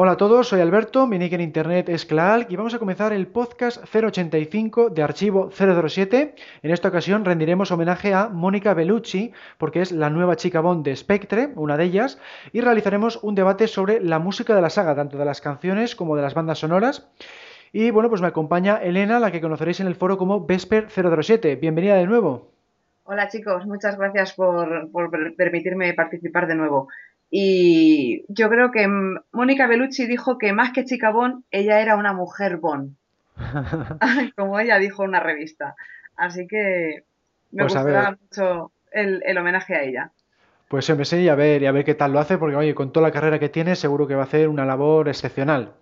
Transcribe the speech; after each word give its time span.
Hola 0.00 0.12
a 0.12 0.16
todos, 0.16 0.46
soy 0.46 0.60
Alberto, 0.60 1.08
mi 1.08 1.18
nick 1.18 1.32
en 1.32 1.40
internet 1.40 1.88
es 1.88 2.06
Clark 2.06 2.46
y 2.50 2.54
vamos 2.54 2.72
a 2.72 2.78
comenzar 2.78 3.12
el 3.12 3.26
podcast 3.26 3.82
085 3.92 4.90
de 4.90 5.02
Archivo 5.02 5.50
007. 5.50 6.36
En 6.62 6.70
esta 6.70 6.86
ocasión 6.86 7.24
rendiremos 7.24 7.72
homenaje 7.72 8.14
a 8.14 8.28
Mónica 8.28 8.74
Bellucci, 8.74 9.32
porque 9.58 9.80
es 9.80 9.90
la 9.90 10.08
nueva 10.08 10.36
chica 10.36 10.60
Bond 10.60 10.84
de 10.84 10.94
Spectre, 10.94 11.48
una 11.56 11.76
de 11.76 11.82
ellas, 11.82 12.20
y 12.52 12.60
realizaremos 12.60 13.18
un 13.24 13.34
debate 13.34 13.66
sobre 13.66 14.00
la 14.00 14.20
música 14.20 14.54
de 14.54 14.62
la 14.62 14.70
saga, 14.70 14.94
tanto 14.94 15.18
de 15.18 15.24
las 15.24 15.40
canciones 15.40 15.96
como 15.96 16.14
de 16.14 16.22
las 16.22 16.34
bandas 16.34 16.60
sonoras. 16.60 17.10
Y 17.72 17.90
bueno, 17.90 18.08
pues 18.08 18.20
me 18.20 18.28
acompaña 18.28 18.76
Elena, 18.76 19.18
la 19.18 19.32
que 19.32 19.40
conoceréis 19.40 19.80
en 19.80 19.88
el 19.88 19.96
foro 19.96 20.16
como 20.16 20.46
Vesper 20.46 20.86
007. 20.90 21.56
Bienvenida 21.56 21.96
de 21.96 22.06
nuevo. 22.06 22.52
Hola 23.02 23.26
chicos, 23.26 23.66
muchas 23.66 23.98
gracias 23.98 24.34
por 24.34 25.34
permitirme 25.36 25.92
participar 25.94 26.46
de 26.46 26.54
nuevo. 26.54 26.86
Y 27.30 28.24
yo 28.28 28.48
creo 28.48 28.70
que 28.70 28.88
Mónica 29.32 29.66
Bellucci 29.66 30.06
dijo 30.06 30.38
que 30.38 30.52
más 30.52 30.72
que 30.72 30.84
chica 30.84 31.10
Bon, 31.10 31.44
ella 31.50 31.80
era 31.80 31.96
una 31.96 32.12
mujer 32.12 32.56
Bon. 32.56 32.96
Como 34.36 34.58
ella 34.58 34.78
dijo 34.78 35.02
en 35.02 35.10
una 35.10 35.20
revista. 35.20 35.76
Así 36.16 36.46
que 36.48 37.04
me 37.52 37.64
pues 37.64 37.74
mucho 37.76 38.72
el, 38.92 39.38
homenaje 39.38 39.74
a 39.74 39.82
ella. 39.82 40.10
Pues 40.68 40.88
empecé 40.90 41.22
y 41.22 41.28
a 41.28 41.34
ver, 41.34 41.62
y 41.62 41.66
a 41.66 41.72
ver 41.72 41.84
qué 41.84 41.94
tal 41.94 42.12
lo 42.12 42.18
hace, 42.18 42.36
porque 42.36 42.56
oye, 42.56 42.74
con 42.74 42.92
toda 42.92 43.08
la 43.08 43.12
carrera 43.12 43.38
que 43.38 43.48
tiene, 43.48 43.76
seguro 43.76 44.06
que 44.06 44.14
va 44.14 44.22
a 44.22 44.26
hacer 44.26 44.48
una 44.48 44.66
labor 44.66 45.08
excepcional. 45.08 45.72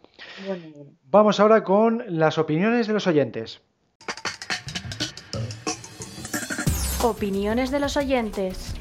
Vamos 1.05 1.41
ahora 1.41 1.65
con 1.65 2.05
las 2.07 2.39
opiniones 2.39 2.87
de 2.87 2.93
los 2.93 3.07
oyentes. 3.07 3.61
Opiniones 7.03 7.71
de 7.71 7.81
los 7.81 7.97
oyentes. 7.97 8.76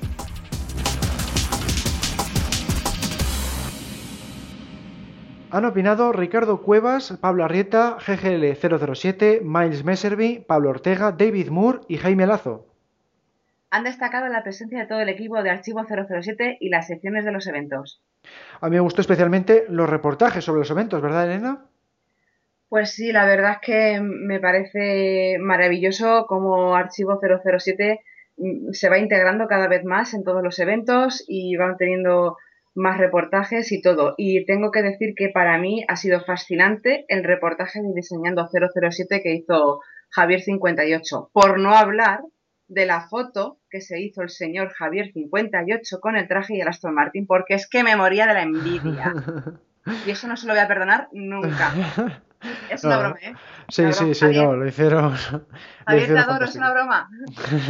Han 5.56 5.64
opinado 5.64 6.12
Ricardo 6.12 6.62
Cuevas, 6.62 7.18
Pablo 7.22 7.46
Arrieta, 7.46 7.96
GGL007, 8.00 9.40
Miles 9.42 9.86
Messerby, 9.86 10.44
Pablo 10.46 10.72
Ortega, 10.72 11.14
David 11.14 11.48
Moore 11.48 11.80
y 11.88 11.96
Jaime 11.96 12.28
Lazo. 12.28 12.68
Han 13.70 13.86
destacado 13.86 14.28
la 14.28 14.44
presencia 14.44 14.80
de 14.80 14.86
todo 14.86 15.00
el 15.00 15.08
equipo 15.08 15.42
de 15.42 15.52
Archivo 15.52 15.86
007 15.86 16.58
y 16.60 16.68
las 16.68 16.88
secciones 16.88 17.24
de 17.24 17.32
los 17.32 17.48
eventos. 17.48 18.02
A 18.60 18.68
mí 18.68 18.76
me 18.76 18.82
gustó 18.82 19.00
especialmente 19.00 19.64
los 19.70 19.90
reportajes 19.90 20.44
sobre 20.44 20.60
los 20.60 20.72
eventos, 20.72 21.02
¿verdad, 21.02 21.24
Elena? 21.24 21.64
Pues 22.68 22.92
sí, 22.92 23.14
la 23.14 23.26
verdad 23.26 23.54
es 23.54 23.60
que 23.66 24.02
me 24.02 24.42
parece 24.42 25.38
maravilloso 25.40 26.26
cómo 26.28 26.76
Archivo 26.76 27.18
007 27.22 28.02
mm, 28.36 28.72
se 28.74 28.90
va 28.90 28.98
integrando 28.98 29.48
cada 29.48 29.70
vez 29.70 29.86
más 29.86 30.14
en 30.14 30.26
todos 30.26 30.44
los 30.44 30.60
eventos 30.60 31.24
y 31.30 31.56
van 31.56 31.78
teniendo 31.78 32.36
más 32.76 32.98
reportajes 32.98 33.72
y 33.72 33.82
todo. 33.82 34.14
Y 34.18 34.46
tengo 34.46 34.72
que 34.72 34.84
decir 34.84 35.16
que 35.16 35.30
para 35.30 35.58
mí 35.58 35.84
ha 35.88 35.96
sido 35.96 36.22
fascinante 36.22 37.06
el 37.08 37.24
reportaje 37.24 37.82
de 37.82 37.94
Diseñando 37.96 38.48
007 38.48 39.22
que 39.24 39.34
hizo 39.34 39.82
Javier 40.10 40.42
58. 40.42 41.32
Por 41.34 41.60
no 41.60 41.74
hablar 41.74 42.22
de 42.68 42.86
la 42.86 43.08
foto 43.08 43.60
que 43.70 43.82
se 43.82 44.02
hizo 44.02 44.22
el 44.22 44.30
señor 44.30 44.72
Javier 44.74 45.12
58 45.14 46.00
con 46.00 46.16
el 46.16 46.28
traje 46.28 46.56
y 46.56 46.62
el 46.62 46.68
Aston 46.68 46.94
Martin, 46.94 47.26
porque 47.26 47.54
es 47.54 47.68
que 47.70 47.84
me 47.84 47.96
moría 47.96 48.28
de 48.28 48.34
la 48.34 48.44
envidia. 48.44 49.14
Y 50.08 50.10
eso 50.10 50.28
no 50.28 50.36
se 50.36 50.48
lo 50.48 50.54
voy 50.54 50.64
a 50.64 50.68
perdonar 50.68 51.10
nunca. 51.12 51.72
Es 52.70 52.84
una 52.84 52.98
broma, 53.00 53.18
¿eh? 53.22 53.34
Sí, 53.70 53.92
sí, 53.94 54.14
sí, 54.14 54.26
no, 54.34 54.56
lo 54.56 54.68
hicieron. 54.68 55.14
Javier, 55.88 56.14
te 56.14 56.20
adoro, 56.20 56.46
es 56.46 56.56
una 56.56 56.72
broma. 56.72 57.10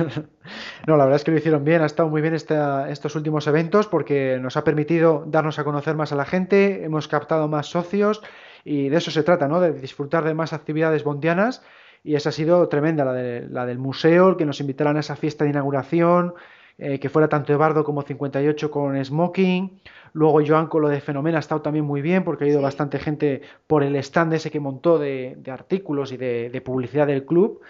no, 0.88 0.98
la 0.98 1.06
verdad 1.06 1.16
es 1.16 1.24
que 1.24 1.32
lo 1.32 1.38
hicieron 1.38 1.64
bien, 1.64 1.82
ha 1.82 1.86
estado 1.86 2.10
muy 2.10 2.22
bien 2.22 2.34
estos 2.34 3.16
últimos 3.16 3.48
eventos 3.48 3.88
porque 3.88 4.38
nos 4.42 4.58
ha 4.58 4.64
permitido 4.64 5.24
darnos 5.28 5.60
a 5.60 5.64
conocer 5.64 5.96
más 5.96 6.12
a 6.12 6.16
la 6.16 6.26
gente, 6.26 6.84
hemos 6.84 7.08
captado 7.08 7.48
más 7.48 7.68
socios 7.68 8.22
y 8.64 8.90
de 8.90 8.98
eso 8.98 9.12
se 9.12 9.24
trata, 9.24 9.48
¿no? 9.48 9.60
De 9.60 9.74
disfrutar 9.74 10.24
de 10.24 10.34
más 10.34 10.54
actividades 10.54 11.04
bondianas 11.04 11.64
y 12.04 12.16
esa 12.16 12.30
ha 12.30 12.32
sido 12.34 12.68
tremenda, 12.68 13.04
la, 13.06 13.14
de, 13.14 13.48
la 13.50 13.66
del 13.66 13.80
museo, 13.80 14.30
el 14.30 14.38
que 14.38 14.46
nos 14.46 14.60
invitaran 14.60 14.98
a 14.98 15.00
esa 15.00 15.16
fiesta 15.16 15.44
de 15.44 15.52
inauguración, 15.52 16.36
eh, 16.78 17.00
que 17.00 17.08
fuera 17.08 17.30
tanto 17.30 17.54
Ebardo 17.54 17.84
como 17.86 18.02
58 18.02 18.70
con 18.70 19.04
Smoking. 19.04 19.80
Luego 20.14 20.42
Joan 20.46 20.68
con 20.68 20.82
lo 20.82 20.90
de 20.90 21.00
Fenomen 21.00 21.36
ha 21.36 21.40
estado 21.40 21.62
también 21.62 21.86
muy 21.86 22.02
bien 22.02 22.24
porque 22.24 22.44
ha 22.44 22.48
ido 22.48 22.62
bastante 22.62 23.00
gente 23.00 23.42
por 23.68 23.84
el 23.84 23.96
stand 23.98 24.34
ese 24.34 24.52
que 24.52 24.60
montó 24.60 25.00
de, 25.00 25.38
artículos 25.50 26.12
y 26.12 26.18
de, 26.18 26.62
publicidad 26.66 27.08
del 27.08 27.26
club. 27.26 27.62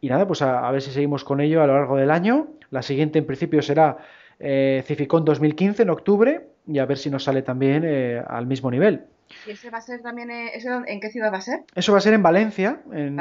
Y 0.00 0.08
nada, 0.08 0.26
pues 0.26 0.42
a, 0.42 0.70
ver 0.70 0.80
si 0.80 0.90
seguimos 0.90 1.24
con 1.24 1.40
ello 1.40 1.62
a 1.62 1.66
lo 1.66 1.74
largo 1.74 1.96
del 1.96 2.10
año. 2.10 2.48
La 2.70 2.82
siguiente 2.82 3.18
en 3.18 3.26
principio 3.26 3.60
será 3.62 3.98
eh, 4.38 4.82
Cificón 4.86 5.24
2015 5.24 5.82
en 5.82 5.90
octubre 5.90 6.46
y 6.66 6.78
a 6.78 6.86
ver 6.86 6.98
si 6.98 7.10
nos 7.10 7.24
sale 7.24 7.42
también 7.42 7.82
eh, 7.84 8.22
al 8.26 8.46
mismo 8.46 8.70
nivel. 8.70 9.04
¿Y 9.46 9.50
ese 9.50 9.70
va 9.70 9.78
a 9.78 9.80
ser 9.80 10.00
también, 10.00 10.30
eh, 10.30 10.52
en 10.86 11.00
qué 11.00 11.10
ciudad 11.10 11.32
va 11.32 11.38
a 11.38 11.42
ser? 11.42 11.64
Eso 11.74 11.92
va 11.92 11.98
a 11.98 12.00
ser 12.00 12.14
en 12.14 12.22
Valencia, 12.22 12.80
en, 12.92 13.18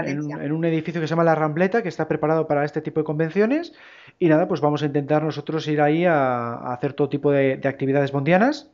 un, 0.51 0.65
edificio 0.65 1.01
que 1.01 1.07
se 1.07 1.11
llama 1.11 1.23
La 1.23 1.35
Rambleta, 1.35 1.81
que 1.81 1.89
está 1.89 2.07
preparado 2.07 2.47
para 2.47 2.63
este 2.63 2.81
tipo 2.81 2.99
de 2.99 3.03
convenciones. 3.03 3.73
Y 4.19 4.29
nada, 4.29 4.47
pues 4.47 4.61
vamos 4.61 4.83
a 4.83 4.85
intentar 4.85 5.23
nosotros 5.23 5.67
ir 5.67 5.81
ahí 5.81 6.05
a, 6.05 6.73
hacer 6.73 6.93
todo 6.93 7.09
tipo 7.09 7.31
de, 7.31 7.59
actividades 7.63 8.11
bondianas. 8.11 8.71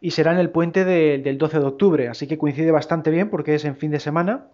Y 0.00 0.12
será 0.12 0.32
en 0.32 0.38
el 0.38 0.50
puente 0.50 0.84
del 0.84 1.38
12 1.38 1.60
de 1.60 1.66
octubre, 1.66 2.08
así 2.08 2.26
que 2.26 2.38
coincide 2.38 2.70
bastante 2.70 3.10
bien 3.10 3.28
porque 3.28 3.54
es 3.54 3.64
en 3.64 3.76
fin 3.76 3.90
de 3.90 4.00
semana. 4.00 4.46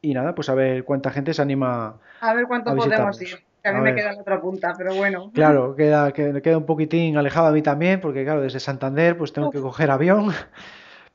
Y 0.00 0.14
nada, 0.14 0.34
pues 0.34 0.48
a 0.48 0.54
ver 0.54 0.84
cuánta 0.84 1.10
gente 1.10 1.32
se 1.34 1.42
anima. 1.42 1.98
A 2.20 2.34
ver 2.34 2.46
cuánto 2.46 2.74
podemos 2.74 3.20
ir. 3.22 3.38
Que 3.62 3.68
a 3.68 3.72
mí 3.72 3.80
me 3.80 3.94
queda 3.94 4.12
en 4.12 4.20
otra 4.20 4.40
punta, 4.40 4.72
pero 4.78 4.94
bueno. 4.94 5.30
Claro, 5.34 5.74
queda, 5.74 6.12
queda 6.12 6.58
un 6.58 6.66
poquitín 6.66 7.16
alejado 7.16 7.48
a 7.48 7.52
mí 7.52 7.62
también, 7.62 8.00
porque 8.00 8.24
claro, 8.24 8.40
desde 8.40 8.60
Santander 8.60 9.18
pues 9.18 9.32
tengo 9.32 9.50
que 9.50 9.60
coger 9.60 9.90
avión. 9.90 10.32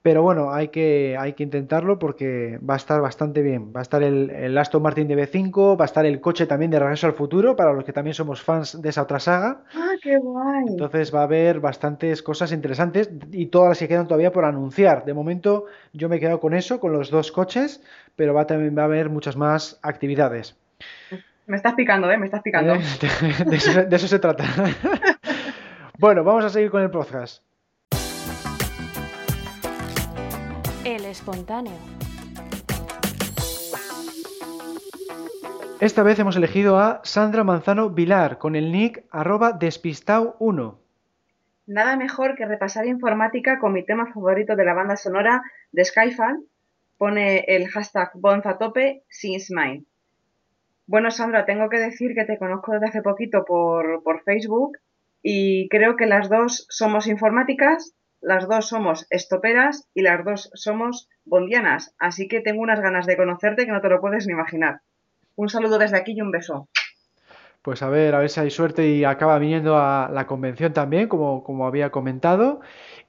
Pero 0.04 0.22
bueno, 0.22 0.52
hay 0.52 0.68
que, 0.68 1.16
hay 1.18 1.32
que 1.32 1.44
intentarlo 1.44 1.98
porque 1.98 2.60
va 2.60 2.74
a 2.74 2.78
estar 2.78 3.00
bastante 3.00 3.42
bien. 3.42 3.72
Va 3.74 3.80
a 3.80 3.84
estar 3.84 4.04
el, 4.04 4.30
el, 4.32 4.58
Aston 4.58 4.82
Martin 4.84 5.08
de 5.08 5.16
B5, 5.16 5.80
va 5.80 5.86
a 5.86 5.88
estar 5.88 6.06
el 6.06 6.20
coche 6.20 6.46
también 6.46 6.72
de 6.72 6.78
Regreso 6.78 7.08
al 7.08 7.14
Futuro, 7.14 7.56
para 7.56 7.72
los 7.72 7.86
que 7.86 7.94
también 7.94 8.14
somos 8.14 8.42
fans 8.42 8.82
de 8.82 8.90
esa 8.90 9.04
otra 9.04 9.22
saga. 9.22 9.64
¡Ah, 9.74 9.94
qué 10.02 10.18
guay! 10.18 10.66
Entonces 10.68 11.16
va 11.16 11.22
a 11.22 11.24
haber 11.24 11.62
bastantes 11.62 12.22
cosas 12.22 12.52
interesantes 12.52 13.10
y 13.32 13.46
todas 13.46 13.70
las 13.70 13.80
que 13.80 13.88
quedan 13.88 14.06
todavía 14.06 14.34
por 14.34 14.44
anunciar. 14.44 15.06
De 15.06 15.14
momento 15.14 15.68
yo 15.94 16.10
me 16.10 16.18
he 16.18 16.20
quedado 16.20 16.42
con 16.42 16.54
eso, 16.54 16.82
con 16.82 16.92
los 16.92 17.10
dos 17.10 17.32
coches, 17.32 17.82
pero 18.18 18.34
va, 18.34 18.46
también 18.46 18.78
va 18.78 18.82
a 18.82 18.86
haber 18.86 19.10
muchas 19.10 19.38
más 19.38 19.80
actividades. 19.84 20.58
Me 21.48 21.56
estás 21.56 21.76
picando, 21.76 22.12
¿eh? 22.12 22.18
Me 22.18 22.26
estás 22.26 22.42
picando. 22.42 22.74
de 23.46 23.96
eso 23.96 24.08
se 24.10 24.20
trata. 24.20 24.44
bueno, 25.98 26.26
vamos 26.26 26.44
a 26.44 26.50
seguir 26.50 26.70
con 26.70 26.82
el 26.82 26.90
podcast. 26.92 27.42
El 30.86 31.06
espontáneo. 31.06 31.72
Esta 35.80 36.04
vez 36.04 36.20
hemos 36.20 36.36
elegido 36.36 36.78
a 36.78 37.00
Sandra 37.06 37.46
Manzano 37.46 37.90
Vilar 37.90 38.38
con 38.38 38.58
el 38.58 38.70
nick 38.70 39.06
arroba 39.10 39.58
despistau1. 39.58 40.78
Nada 41.68 41.96
mejor 41.96 42.36
que 42.36 42.46
repasar 42.46 42.86
informática 42.86 43.60
con 43.60 43.72
mi 43.72 43.86
tema 43.86 44.12
favorito 44.14 44.58
de 44.58 44.66
la 44.66 44.74
banda 44.74 44.98
sonora 44.98 45.42
de 45.72 45.86
Skyfall. 45.86 46.44
Pone 46.98 47.46
el 47.48 47.70
hashtag 47.70 48.12
Bonzatope 48.16 49.04
since 49.08 49.56
mine. 49.56 49.86
Bueno, 50.86 51.12
Sandra, 51.12 51.46
tengo 51.46 51.70
que 51.70 51.80
decir 51.80 52.14
que 52.14 52.26
te 52.26 52.38
conozco 52.38 52.74
desde 52.74 52.88
hace 52.88 53.02
poquito 53.02 53.46
por, 53.46 54.04
por 54.04 54.22
Facebook 54.24 54.80
y 55.22 55.70
creo 55.70 55.96
que 55.96 56.08
las 56.08 56.28
dos 56.28 56.66
somos 56.68 57.08
informáticas 57.08 57.94
las 58.24 58.48
dos 58.48 58.70
somos 58.70 59.06
estoperas 59.10 59.88
y 59.94 60.02
las 60.02 60.24
dos 60.24 60.50
somos 60.54 61.10
bondianas, 61.26 61.94
así 62.00 62.28
que 62.28 62.42
tengo 62.42 62.62
unas 62.62 62.80
ganas 62.80 63.06
de 63.06 63.18
conocerte 63.18 63.66
que 63.66 63.72
no 63.72 63.82
te 63.82 63.90
lo 63.90 64.02
puedes 64.02 64.26
ni 64.26 64.34
imaginar. 64.34 64.82
Un 65.36 65.50
saludo 65.50 65.78
desde 65.78 65.98
aquí 65.98 66.14
y 66.16 66.22
un 66.22 66.32
beso. 66.32 66.70
Pues 67.62 67.82
a 67.82 67.90
ver, 67.90 68.14
a 68.14 68.20
ver 68.20 68.30
si 68.30 68.42
hay 68.42 68.50
suerte 68.50 68.90
y 68.90 69.06
acaba 69.06 69.40
viniendo 69.40 69.78
a 69.78 70.10
la 70.12 70.28
convención 70.28 70.74
también, 70.74 71.08
como, 71.08 71.46
como 71.46 71.66
había 71.66 71.92
comentado. 71.92 72.60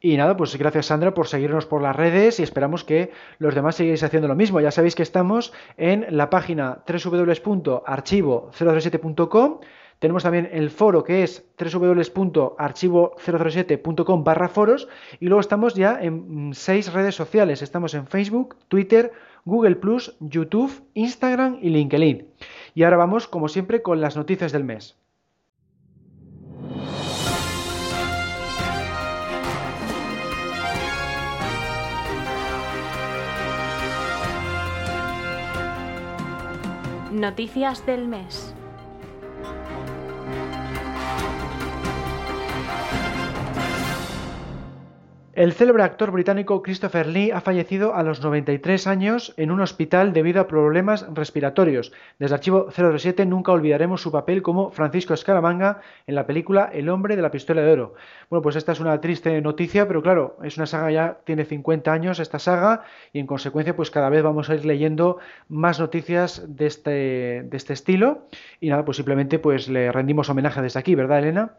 Y 0.01 0.17
nada, 0.17 0.37
pues 0.37 0.57
gracias 0.57 0.87
Sandra 0.87 1.13
por 1.13 1.27
seguirnos 1.27 1.67
por 1.67 1.83
las 1.83 1.97
redes 1.97 2.39
y 2.39 2.45
esperamos 2.45 2.85
que 2.85 3.11
los 3.39 3.53
demás 3.55 3.75
sigáis 3.75 4.05
haciendo 4.05 4.29
lo 4.29 4.37
mismo. 4.37 4.61
Ya 4.61 4.71
sabéis 4.71 4.95
que 4.95 5.03
estamos 5.03 5.53
en 5.77 6.07
la 6.11 6.31
página 6.31 6.85
www.archivo037.com 6.87 9.59
tenemos 10.05 10.23
también 10.23 10.51
el 10.53 10.69
foro 10.69 11.03
que 11.03 11.23
es 11.23 11.49
www.archivo007.com 11.59 14.23
barra 14.23 14.51
foros 14.51 14.87
y 15.19 15.29
luego 15.29 15.41
estamos 15.41 15.73
ya 15.73 15.99
en 15.99 16.49
mm, 16.49 16.53
seis 16.53 16.93
redes 16.93 17.15
sociales. 17.15 17.63
Estamos 17.63 17.95
en 17.95 18.07
Facebook, 18.07 18.55
Twitter, 18.69 19.13
Google 19.47 19.79
YouTube, 20.21 20.85
Instagram 20.93 21.57
y 21.63 21.71
LinkedIn. 21.71 22.29
Y 22.75 22.83
ahora 22.83 22.99
vamos, 22.99 23.27
como 23.27 23.49
siempre, 23.49 23.81
con 23.81 24.03
las 24.03 24.15
noticias 24.15 24.53
del 24.53 24.65
mes. 24.65 24.99
Noticias 37.11 37.87
del 37.87 38.07
mes. 38.07 38.54
El 45.37 45.53
célebre 45.53 45.83
actor 45.83 46.13
británico 46.13 46.63
Christopher 46.63 47.09
Lee 47.09 47.33
ha 47.33 47.41
fallecido 47.41 47.97
a 47.97 48.05
los 48.05 48.23
93 48.23 48.87
años 48.87 49.35
en 49.37 49.51
un 49.51 49.61
hospital 49.61 50.13
debido 50.13 50.41
a 50.41 50.47
problemas 50.47 51.09
respiratorios. 51.13 51.93
Desde 52.21 52.37
Archivo 52.37 52.69
007 52.71 53.27
nunca 53.27 53.51
olvidaremos 53.51 54.01
su 54.01 54.13
papel 54.13 54.43
como 54.43 54.71
Francisco 54.71 55.13
Escaramanga 55.13 55.81
en 56.07 56.15
la 56.15 56.29
película 56.29 56.71
El 56.73 56.89
hombre 56.89 57.17
de 57.17 57.23
la 57.23 57.33
pistola 57.33 57.63
de 57.63 57.73
oro. 57.73 57.95
Bueno, 58.31 58.43
pues 58.43 58.55
esta 58.55 58.71
es 58.71 58.79
una 58.79 59.01
triste 59.01 59.41
noticia, 59.41 59.89
pero 59.89 60.03
claro, 60.03 60.37
es 60.45 60.57
una 60.57 60.67
saga 60.67 60.93
ya 60.93 61.19
tiene 61.25 61.45
50 61.45 61.93
años 61.93 62.21
esta 62.21 62.39
saga 62.39 62.85
y 63.13 63.19
en 63.19 63.27
consecuencia 63.27 63.75
pues 63.75 63.91
cada 63.91 64.11
vez 64.11 64.23
vamos 64.23 64.51
a 64.51 64.55
ir 64.55 64.65
leyendo 64.65 65.19
más 65.49 65.81
noticias 65.81 66.45
de 66.47 66.67
este, 66.67 67.43
de 67.43 67.57
este 67.57 67.73
estilo 67.73 68.29
y 68.61 68.69
nada, 68.69 68.85
pues 68.85 68.99
simplemente 68.99 69.41
pues 69.41 69.69
le 69.69 69.91
rendimos 69.91 70.31
homenaje 70.31 70.63
desde 70.63 70.79
aquí, 70.79 70.95
¿verdad, 70.95 71.19
Elena? 71.19 71.55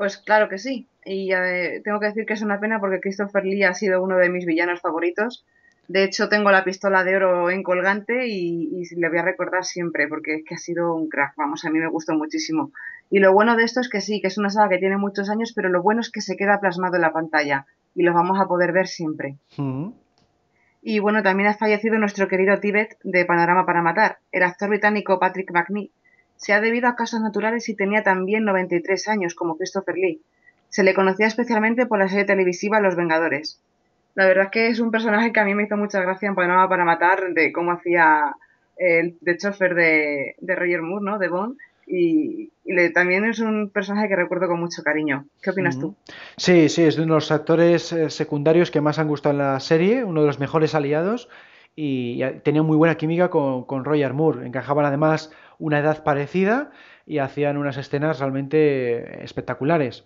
Pues 0.00 0.16
claro 0.16 0.48
que 0.48 0.56
sí. 0.56 0.88
Y 1.04 1.30
eh, 1.34 1.82
tengo 1.84 2.00
que 2.00 2.06
decir 2.06 2.24
que 2.24 2.32
es 2.32 2.40
una 2.40 2.58
pena 2.58 2.80
porque 2.80 3.00
Christopher 3.00 3.44
Lee 3.44 3.64
ha 3.64 3.74
sido 3.74 4.02
uno 4.02 4.16
de 4.16 4.30
mis 4.30 4.46
villanos 4.46 4.80
favoritos. 4.80 5.44
De 5.88 6.04
hecho, 6.04 6.30
tengo 6.30 6.50
la 6.50 6.64
pistola 6.64 7.04
de 7.04 7.16
oro 7.16 7.50
en 7.50 7.62
colgante 7.62 8.26
y, 8.26 8.82
le 8.96 9.08
voy 9.10 9.18
a 9.18 9.22
recordar 9.24 9.66
siempre 9.66 10.08
porque 10.08 10.36
es 10.36 10.44
que 10.46 10.54
ha 10.54 10.56
sido 10.56 10.94
un 10.94 11.10
crack. 11.10 11.34
Vamos, 11.36 11.66
a 11.66 11.70
mí 11.70 11.78
me 11.78 11.86
gustó 11.86 12.14
muchísimo. 12.14 12.72
Y 13.10 13.18
lo 13.18 13.34
bueno 13.34 13.56
de 13.56 13.64
esto 13.64 13.80
es 13.80 13.90
que 13.90 14.00
sí, 14.00 14.22
que 14.22 14.28
es 14.28 14.38
una 14.38 14.48
saga 14.48 14.70
que 14.70 14.78
tiene 14.78 14.96
muchos 14.96 15.28
años, 15.28 15.52
pero 15.54 15.68
lo 15.68 15.82
bueno 15.82 16.00
es 16.00 16.10
que 16.10 16.22
se 16.22 16.34
queda 16.34 16.60
plasmado 16.60 16.94
en 16.94 17.02
la 17.02 17.12
pantalla 17.12 17.66
y 17.94 18.02
lo 18.02 18.14
vamos 18.14 18.40
a 18.40 18.46
poder 18.46 18.72
ver 18.72 18.86
siempre. 18.86 19.36
Y 20.80 20.98
bueno, 21.00 21.22
también 21.22 21.50
ha 21.50 21.58
fallecido 21.58 21.98
nuestro 21.98 22.26
querido 22.26 22.58
Tibet 22.58 22.96
de 23.04 23.26
Panorama 23.26 23.66
para 23.66 23.82
Matar, 23.82 24.20
el 24.32 24.44
actor 24.44 24.70
británico 24.70 25.20
Patrick 25.20 25.52
McNee, 25.52 25.90
se 26.40 26.54
ha 26.54 26.60
debido 26.60 26.88
a 26.88 26.96
casos 26.96 27.20
naturales 27.20 27.68
y 27.68 27.74
tenía 27.74 28.02
también 28.02 28.44
93 28.44 29.08
años, 29.08 29.34
como 29.34 29.58
Christopher 29.58 29.94
Lee. 29.94 30.22
Se 30.70 30.82
le 30.82 30.94
conocía 30.94 31.26
especialmente 31.26 31.84
por 31.84 31.98
la 31.98 32.08
serie 32.08 32.24
televisiva 32.24 32.80
Los 32.80 32.96
Vengadores. 32.96 33.60
La 34.14 34.26
verdad 34.26 34.44
es 34.46 34.50
que 34.50 34.68
es 34.68 34.80
un 34.80 34.90
personaje 34.90 35.32
que 35.32 35.40
a 35.40 35.44
mí 35.44 35.54
me 35.54 35.64
hizo 35.64 35.76
mucha 35.76 36.00
gracia 36.00 36.28
en 36.28 36.34
Panamá 36.34 36.66
para 36.66 36.86
Matar, 36.86 37.34
de 37.34 37.52
cómo 37.52 37.72
hacía 37.72 38.34
el 38.78 39.18
de 39.20 39.36
chofer 39.36 39.74
de, 39.74 40.34
Roger 40.40 40.80
Moore, 40.80 41.04
¿no? 41.04 41.18
De 41.18 41.28
Bond. 41.28 41.58
Y, 41.86 42.50
también 42.94 43.24
es 43.26 43.40
un 43.40 43.68
personaje 43.68 44.08
que 44.08 44.16
recuerdo 44.16 44.48
con 44.48 44.60
mucho 44.60 44.82
cariño. 44.82 45.26
¿Qué 45.42 45.50
opinas 45.50 45.78
tú? 45.78 45.94
Sí, 46.38 46.70
sí, 46.70 46.84
es 46.84 46.96
de 46.96 47.02
uno 47.02 47.14
de 47.14 47.16
los 47.18 47.32
actores 47.32 47.92
eh, 47.92 48.08
secundarios 48.08 48.70
que 48.70 48.80
más 48.80 48.98
han 48.98 49.08
gustado 49.08 49.32
en 49.32 49.38
la 49.38 49.60
serie, 49.60 50.04
uno 50.04 50.22
de 50.22 50.28
los 50.28 50.38
mejores 50.38 50.74
aliados 50.74 51.28
y 51.76 52.22
tenía 52.42 52.62
muy 52.62 52.76
buena 52.76 52.96
química 52.96 53.28
con, 53.28 53.64
con 53.64 53.84
Roger 53.84 54.14
Moore. 54.14 54.46
Encajaban 54.46 54.86
además 54.86 55.30
una 55.60 55.78
edad 55.78 56.02
parecida 56.02 56.72
y 57.06 57.18
hacían 57.18 57.56
unas 57.56 57.76
escenas 57.76 58.18
realmente 58.18 59.22
espectaculares. 59.22 60.04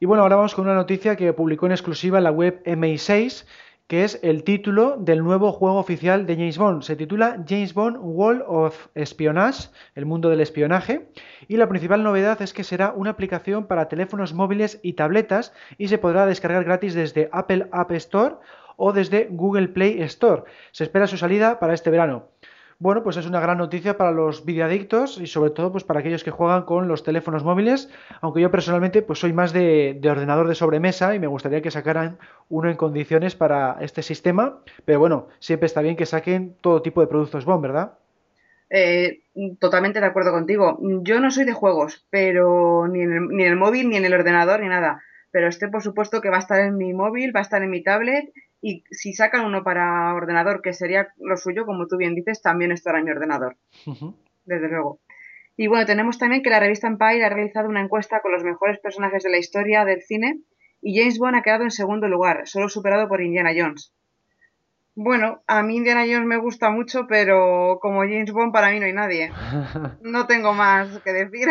Y 0.00 0.06
bueno, 0.06 0.22
ahora 0.22 0.36
vamos 0.36 0.54
con 0.54 0.64
una 0.66 0.74
noticia 0.74 1.16
que 1.16 1.32
publicó 1.32 1.66
en 1.66 1.72
exclusiva 1.72 2.20
la 2.20 2.32
web 2.32 2.62
MI6, 2.64 3.46
que 3.86 4.04
es 4.04 4.18
el 4.22 4.44
título 4.44 4.96
del 4.98 5.22
nuevo 5.22 5.52
juego 5.52 5.78
oficial 5.78 6.26
de 6.26 6.34
James 6.34 6.58
Bond. 6.58 6.82
Se 6.82 6.96
titula 6.96 7.44
James 7.46 7.74
Bond 7.74 7.98
World 8.00 8.42
of 8.46 8.88
Espionage, 8.94 9.68
el 9.94 10.06
mundo 10.06 10.30
del 10.30 10.40
espionaje, 10.40 11.08
y 11.48 11.58
la 11.58 11.68
principal 11.68 12.02
novedad 12.02 12.40
es 12.40 12.52
que 12.52 12.64
será 12.64 12.92
una 12.96 13.10
aplicación 13.10 13.66
para 13.66 13.88
teléfonos 13.88 14.32
móviles 14.32 14.80
y 14.82 14.94
tabletas 14.94 15.52
y 15.76 15.88
se 15.88 15.98
podrá 15.98 16.26
descargar 16.26 16.64
gratis 16.64 16.94
desde 16.94 17.28
Apple 17.30 17.68
App 17.72 17.92
Store 17.92 18.36
o 18.76 18.92
desde 18.92 19.28
Google 19.30 19.68
Play 19.68 20.00
Store. 20.02 20.44
Se 20.72 20.84
espera 20.84 21.06
su 21.06 21.16
salida 21.16 21.60
para 21.60 21.74
este 21.74 21.90
verano. 21.90 22.28
Bueno, 22.78 23.02
pues 23.02 23.16
es 23.16 23.26
una 23.26 23.40
gran 23.40 23.58
noticia 23.58 23.96
para 23.96 24.10
los 24.10 24.44
videoadictos 24.44 25.20
y 25.20 25.26
sobre 25.26 25.50
todo 25.50 25.70
pues 25.70 25.84
para 25.84 26.00
aquellos 26.00 26.24
que 26.24 26.32
juegan 26.32 26.62
con 26.64 26.88
los 26.88 27.04
teléfonos 27.04 27.44
móviles, 27.44 27.88
aunque 28.20 28.40
yo 28.40 28.50
personalmente 28.50 29.02
pues 29.02 29.20
soy 29.20 29.32
más 29.32 29.52
de, 29.52 30.00
ordenador 30.04 30.48
de 30.48 30.54
sobremesa 30.54 31.14
y 31.14 31.20
me 31.20 31.28
gustaría 31.28 31.62
que 31.62 31.70
sacaran 31.70 32.18
uno 32.48 32.68
en 32.68 32.76
condiciones 32.76 33.36
para 33.36 33.76
este 33.80 34.02
sistema, 34.02 34.58
pero 34.84 34.98
bueno, 34.98 35.28
siempre 35.38 35.66
está 35.66 35.82
bien 35.82 35.96
que 35.96 36.06
saquen 36.06 36.56
todo 36.60 36.82
tipo 36.82 37.00
de 37.00 37.06
productos 37.06 37.44
BOM, 37.44 37.62
¿verdad? 37.62 37.98
Eh, 38.70 39.20
totalmente 39.60 40.00
de 40.00 40.06
acuerdo 40.06 40.32
contigo. 40.32 40.78
Yo 41.02 41.20
no 41.20 41.30
soy 41.30 41.44
de 41.44 41.52
juegos, 41.52 42.06
pero 42.10 42.88
ni 42.88 43.02
en, 43.02 43.12
el, 43.12 43.28
ni 43.28 43.44
en 43.44 43.52
el 43.52 43.56
móvil, 43.56 43.88
ni 43.88 43.96
en 43.96 44.04
el 44.04 44.14
ordenador, 44.14 44.60
ni 44.60 44.68
nada. 44.68 45.00
Pero 45.30 45.46
este, 45.48 45.68
por 45.68 45.82
supuesto, 45.82 46.20
que 46.20 46.30
va 46.30 46.36
a 46.36 46.40
estar 46.40 46.60
en 46.60 46.76
mi 46.76 46.92
móvil, 46.92 47.34
va 47.34 47.40
a 47.40 47.42
estar 47.42 47.62
en 47.62 47.70
mi 47.70 47.82
tablet 47.82 48.32
y 48.66 48.82
si 48.90 49.12
sacan 49.12 49.44
uno 49.44 49.62
para 49.62 50.14
ordenador, 50.14 50.62
que 50.62 50.72
sería 50.72 51.08
lo 51.18 51.36
suyo, 51.36 51.66
como 51.66 51.86
tú 51.86 51.98
bien 51.98 52.14
dices, 52.14 52.40
también 52.40 52.72
estará 52.72 52.98
en 52.98 53.04
mi 53.04 53.10
ordenador. 53.10 53.58
Desde 54.46 54.68
luego. 54.68 55.00
Y 55.54 55.66
bueno, 55.66 55.84
tenemos 55.84 56.16
también 56.16 56.42
que 56.42 56.48
la 56.48 56.60
revista 56.60 56.86
Empire 56.86 57.26
ha 57.26 57.28
realizado 57.28 57.68
una 57.68 57.82
encuesta 57.82 58.20
con 58.20 58.32
los 58.32 58.42
mejores 58.42 58.78
personajes 58.78 59.22
de 59.22 59.30
la 59.30 59.36
historia 59.36 59.84
del 59.84 60.00
cine 60.00 60.40
y 60.80 60.98
James 60.98 61.18
Bond 61.18 61.36
ha 61.36 61.42
quedado 61.42 61.64
en 61.64 61.70
segundo 61.70 62.08
lugar, 62.08 62.48
solo 62.48 62.70
superado 62.70 63.06
por 63.06 63.20
Indiana 63.20 63.52
Jones. 63.54 63.92
Bueno, 64.94 65.42
a 65.46 65.62
mí 65.62 65.76
Indiana 65.76 66.04
Jones 66.06 66.24
me 66.24 66.38
gusta 66.38 66.70
mucho, 66.70 67.06
pero 67.06 67.78
como 67.82 68.00
James 68.00 68.32
Bond 68.32 68.50
para 68.50 68.70
mí 68.70 68.80
no 68.80 68.86
hay 68.86 68.94
nadie. 68.94 69.30
No 70.00 70.26
tengo 70.26 70.54
más 70.54 71.00
que 71.00 71.12
decir. 71.12 71.48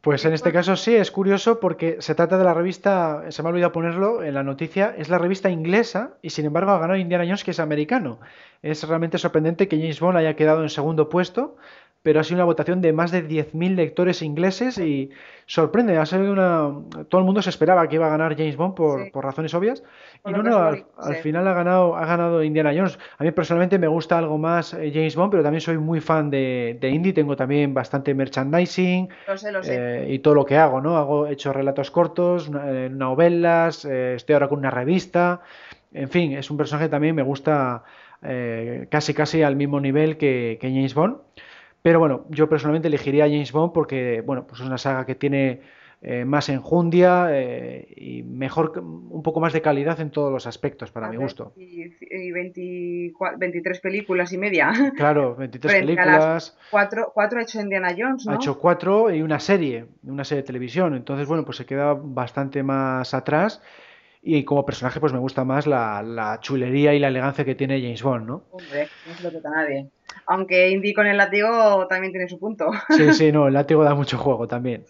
Pues 0.00 0.24
en 0.24 0.32
este 0.32 0.52
caso 0.52 0.76
sí, 0.76 0.94
es 0.94 1.10
curioso 1.10 1.58
porque 1.58 1.96
se 2.00 2.14
trata 2.14 2.38
de 2.38 2.44
la 2.44 2.54
revista, 2.54 3.24
se 3.30 3.42
me 3.42 3.48
ha 3.48 3.50
olvidado 3.50 3.72
ponerlo 3.72 4.22
en 4.22 4.34
la 4.34 4.44
noticia, 4.44 4.94
es 4.96 5.08
la 5.08 5.18
revista 5.18 5.50
inglesa 5.50 6.14
y 6.22 6.30
sin 6.30 6.46
embargo 6.46 6.70
ha 6.70 6.78
ganado 6.78 7.00
Indiana 7.00 7.24
Jones 7.24 7.42
que 7.42 7.50
es 7.50 7.58
americano. 7.58 8.20
Es 8.62 8.86
realmente 8.86 9.18
sorprendente 9.18 9.66
que 9.66 9.76
James 9.76 9.98
Bond 9.98 10.16
haya 10.16 10.36
quedado 10.36 10.62
en 10.62 10.68
segundo 10.68 11.08
puesto, 11.08 11.56
pero 12.02 12.20
ha 12.20 12.24
sido 12.24 12.36
una 12.36 12.44
votación 12.44 12.80
de 12.80 12.92
más 12.92 13.10
de 13.10 13.26
10.000 13.26 13.74
lectores 13.74 14.22
ingleses 14.22 14.78
y 14.78 15.10
sorprende, 15.46 15.98
ha 15.98 16.06
sido 16.06 16.32
una... 16.32 16.72
Todo 17.08 17.20
el 17.20 17.24
mundo 17.24 17.42
se 17.42 17.50
esperaba 17.50 17.88
que 17.88 17.96
iba 17.96 18.06
a 18.06 18.10
ganar 18.10 18.36
James 18.36 18.56
Bond 18.56 18.74
por, 18.74 19.10
por 19.10 19.24
razones 19.24 19.52
obvias. 19.54 19.82
Y 20.24 20.30
no, 20.30 20.42
no, 20.42 20.58
al, 20.58 21.16
final 21.16 21.48
ha 21.48 21.54
ganado, 21.54 21.96
ha 21.96 22.06
ganado 22.06 22.42
Indiana 22.44 22.72
Jones. 22.74 22.98
A 23.18 23.24
mí 23.24 23.30
personalmente 23.32 23.78
me 23.78 23.88
gusta 23.88 24.16
algo 24.16 24.38
más 24.38 24.74
eh, 24.74 24.90
James 24.94 25.16
Bond, 25.16 25.30
pero 25.32 25.42
también 25.42 25.60
soy 25.60 25.78
muy 25.78 26.00
fan 26.00 26.30
de, 26.30 26.78
de 26.80 26.88
indie, 26.88 27.12
tengo 27.12 27.34
también 27.34 27.74
bastante 27.74 28.14
merchandising 28.14 29.08
eh, 29.64 30.06
y 30.08 30.18
todo 30.20 30.34
lo 30.34 30.44
que 30.44 30.56
hago, 30.56 30.80
¿no? 30.80 30.96
Hago, 30.96 31.26
he 31.26 31.32
hecho 31.32 31.52
relatos 31.52 31.90
cortos, 31.90 32.50
eh, 32.64 32.88
novelas, 32.92 33.84
estoy 33.84 34.34
ahora 34.34 34.48
con 34.48 34.60
una 34.60 34.70
revista, 34.70 35.40
en 35.92 36.08
fin, 36.08 36.32
es 36.32 36.50
un 36.50 36.56
personaje 36.56 36.86
que 36.86 36.90
también 36.90 37.14
me 37.14 37.22
gusta 37.22 37.82
casi 38.90 39.14
casi 39.14 39.42
al 39.42 39.54
mismo 39.54 39.78
nivel 39.78 40.16
que, 40.16 40.58
que 40.60 40.68
James 40.68 40.92
Bond. 40.92 41.27
Pero 41.82 41.98
bueno, 41.98 42.26
yo 42.28 42.48
personalmente 42.48 42.88
elegiría 42.88 43.24
a 43.24 43.28
James 43.28 43.52
Bond 43.52 43.72
porque, 43.72 44.22
bueno, 44.24 44.46
pues 44.46 44.60
es 44.60 44.66
una 44.66 44.78
saga 44.78 45.06
que 45.06 45.14
tiene 45.14 45.60
eh, 46.00 46.24
más 46.24 46.48
enjundia 46.48 47.26
eh, 47.30 47.88
y 47.96 48.22
mejor, 48.22 48.78
un 48.78 49.22
poco 49.24 49.40
más 49.40 49.52
de 49.52 49.60
calidad 49.60 49.98
en 50.00 50.10
todos 50.10 50.32
los 50.32 50.46
aspectos, 50.46 50.92
para 50.92 51.08
mi 51.08 51.16
gusto. 51.16 51.52
Y, 51.56 51.90
23 52.30 53.80
películas 53.80 54.32
y 54.32 54.38
media. 54.38 54.72
Claro, 54.96 55.34
23 55.34 55.80
películas. 55.80 56.56
Cuatro, 56.70 57.10
cuatro 57.12 57.40
ha 57.40 57.42
hecho 57.42 57.60
Indiana 57.60 57.94
Jones, 57.96 58.26
¿no? 58.26 58.32
Ha 58.32 58.36
hecho 58.36 58.58
cuatro 58.58 59.12
y 59.12 59.22
una 59.22 59.40
serie, 59.40 59.86
una 60.04 60.24
serie 60.24 60.42
de 60.42 60.46
televisión. 60.46 60.94
Entonces, 60.94 61.26
bueno, 61.26 61.44
pues 61.44 61.56
se 61.56 61.66
queda 61.66 61.94
bastante 61.94 62.62
más 62.62 63.12
atrás 63.12 63.60
y 64.22 64.44
como 64.44 64.64
personaje 64.66 65.00
pues 65.00 65.12
me 65.12 65.18
gusta 65.18 65.44
más 65.44 65.66
la, 65.66 66.38
chulería 66.40 66.94
y 66.94 66.98
la 66.98 67.08
elegancia 67.08 67.44
que 67.44 67.54
tiene 67.54 67.80
James 67.80 68.02
Bond, 68.02 68.26
¿no? 68.26 68.44
Hombre, 68.50 68.88
no 69.06 69.14
se 69.14 69.22
lo 69.22 69.32
toca 69.32 69.48
a 69.48 69.52
nadie. 69.52 69.88
Aunque 70.28 70.68
Indy 70.70 70.92
con 70.92 71.06
el 71.06 71.16
látigo 71.16 71.86
también 71.88 72.12
tiene 72.12 72.28
su 72.28 72.38
punto. 72.38 72.70
Sí, 72.90 73.12
sí, 73.12 73.32
no, 73.32 73.48
el 73.48 73.54
látigo 73.54 73.82
da 73.82 73.94
mucho 73.94 74.18
juego 74.18 74.46
también. 74.46 74.84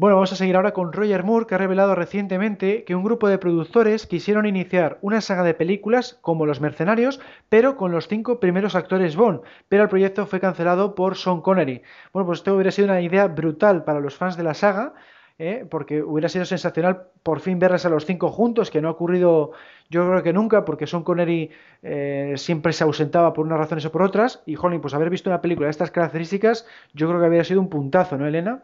Bueno, 0.00 0.16
vamos 0.16 0.32
a 0.32 0.36
seguir 0.36 0.56
ahora 0.56 0.72
con 0.72 0.94
Roger 0.94 1.24
Moore, 1.24 1.44
que 1.46 1.54
ha 1.54 1.58
revelado 1.58 1.94
recientemente 1.94 2.84
que 2.84 2.94
un 2.94 3.04
grupo 3.04 3.28
de 3.28 3.36
productores 3.36 4.06
quisieron 4.06 4.46
iniciar 4.46 4.98
una 5.02 5.20
saga 5.20 5.42
de 5.42 5.52
películas 5.52 6.18
como 6.22 6.46
Los 6.46 6.62
Mercenarios, 6.62 7.20
pero 7.50 7.76
con 7.76 7.92
los 7.92 8.08
cinco 8.08 8.40
primeros 8.40 8.74
actores 8.74 9.14
Bond, 9.14 9.42
pero 9.68 9.82
el 9.82 9.90
proyecto 9.90 10.24
fue 10.24 10.40
cancelado 10.40 10.94
por 10.94 11.16
Sean 11.18 11.42
Connery. 11.42 11.82
Bueno, 12.14 12.26
pues 12.26 12.38
esto 12.38 12.54
hubiera 12.54 12.70
sido 12.70 12.86
una 12.86 13.02
idea 13.02 13.26
brutal 13.26 13.84
para 13.84 14.00
los 14.00 14.14
fans 14.16 14.38
de 14.38 14.44
la 14.44 14.54
saga, 14.54 14.94
¿eh? 15.40 15.66
porque 15.68 16.02
hubiera 16.02 16.28
sido 16.28 16.44
sensacional 16.44 17.06
por 17.22 17.40
fin 17.40 17.58
verles 17.58 17.86
a 17.86 17.88
los 17.88 18.04
cinco 18.04 18.30
juntos, 18.30 18.70
que 18.70 18.82
no 18.82 18.88
ha 18.88 18.92
ocurrido 18.92 19.52
yo 19.88 20.06
creo 20.06 20.22
que 20.22 20.34
nunca, 20.34 20.66
porque 20.66 20.86
Sean 20.86 21.02
Connery 21.02 21.50
eh, 21.82 22.34
siempre 22.36 22.74
se 22.74 22.84
ausentaba 22.84 23.32
por 23.32 23.46
unas 23.46 23.58
razones 23.58 23.86
o 23.86 23.90
por 23.90 24.02
otras, 24.02 24.42
y 24.44 24.54
jolín, 24.54 24.82
pues 24.82 24.92
haber 24.92 25.08
visto 25.08 25.30
una 25.30 25.40
película 25.40 25.66
de 25.66 25.70
estas 25.70 25.90
características, 25.90 26.66
yo 26.92 27.08
creo 27.08 27.18
que 27.18 27.26
habría 27.26 27.42
sido 27.42 27.60
un 27.60 27.70
puntazo, 27.70 28.18
¿no, 28.18 28.26
Elena? 28.26 28.62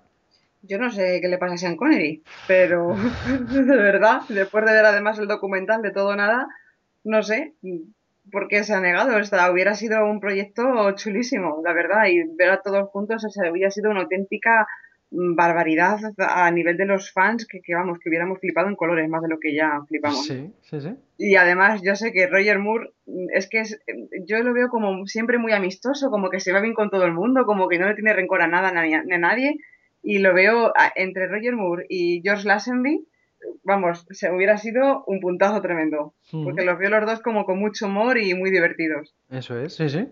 Yo 0.62 0.78
no 0.78 0.90
sé 0.90 1.20
qué 1.22 1.28
le 1.28 1.38
pasa 1.38 1.54
a 1.54 1.58
Sean 1.58 1.76
Connery, 1.76 2.22
pero 2.46 2.94
de 3.50 3.76
verdad, 3.76 4.20
después 4.28 4.64
de 4.66 4.72
ver 4.72 4.84
además 4.84 5.18
el 5.18 5.28
documental 5.28 5.80
de 5.80 5.92
todo 5.92 6.14
nada, 6.14 6.46
no 7.04 7.22
sé 7.22 7.54
por 8.30 8.48
qué 8.48 8.64
se 8.64 8.74
ha 8.74 8.80
negado. 8.80 9.18
Esta 9.18 9.50
hubiera 9.50 9.74
sido 9.74 10.04
un 10.04 10.20
proyecto 10.20 10.90
chulísimo, 10.92 11.62
la 11.64 11.72
verdad, 11.72 12.06
y 12.06 12.22
ver 12.36 12.50
a 12.50 12.60
todos 12.60 12.90
juntos, 12.90 13.24
o 13.24 13.30
sea, 13.30 13.50
hubiera 13.50 13.70
sido 13.70 13.90
una 13.90 14.02
auténtica 14.02 14.66
barbaridad 15.10 15.98
a 16.18 16.50
nivel 16.50 16.76
de 16.76 16.86
los 16.86 17.12
fans 17.12 17.46
que, 17.46 17.60
que, 17.60 17.74
vamos, 17.74 17.98
que 17.98 18.08
hubiéramos 18.08 18.40
flipado 18.40 18.68
en 18.68 18.76
colores 18.76 19.08
más 19.08 19.22
de 19.22 19.28
lo 19.28 19.38
que 19.38 19.54
ya 19.54 19.80
flipamos. 19.86 20.26
Sí, 20.26 20.52
sí, 20.62 20.80
sí. 20.80 20.94
Y 21.16 21.36
además 21.36 21.80
yo 21.82 21.94
sé 21.96 22.12
que 22.12 22.26
Roger 22.26 22.58
Moore 22.58 22.90
es 23.32 23.48
que 23.48 23.60
es, 23.60 23.80
yo 24.26 24.42
lo 24.42 24.52
veo 24.52 24.68
como 24.68 25.06
siempre 25.06 25.38
muy 25.38 25.52
amistoso, 25.52 26.10
como 26.10 26.28
que 26.28 26.40
se 26.40 26.52
va 26.52 26.60
bien 26.60 26.74
con 26.74 26.90
todo 26.90 27.04
el 27.04 27.12
mundo, 27.12 27.46
como 27.46 27.68
que 27.68 27.78
no 27.78 27.88
le 27.88 27.94
tiene 27.94 28.12
rencor 28.12 28.42
a 28.42 28.48
nada 28.48 28.72
ni 28.82 28.94
a, 28.94 29.18
nadie. 29.18 29.56
Y 30.02 30.18
lo 30.18 30.34
veo 30.34 30.72
entre 30.94 31.26
Roger 31.26 31.56
Moore 31.56 31.86
y 31.88 32.20
George 32.22 32.46
Lazenby, 32.46 33.06
vamos, 33.64 34.06
se 34.10 34.30
hubiera 34.30 34.56
sido 34.56 35.04
un 35.06 35.20
puntazo 35.20 35.60
tremendo. 35.62 36.14
Porque 36.30 36.64
los 36.64 36.78
veo 36.78 36.90
los 36.90 37.06
dos 37.06 37.20
como 37.20 37.44
con 37.44 37.58
mucho 37.58 37.86
humor 37.86 38.18
y 38.18 38.34
muy 38.34 38.50
divertidos. 38.50 39.14
Eso 39.30 39.58
es, 39.58 39.74
sí, 39.74 39.88
sí. 39.88 40.08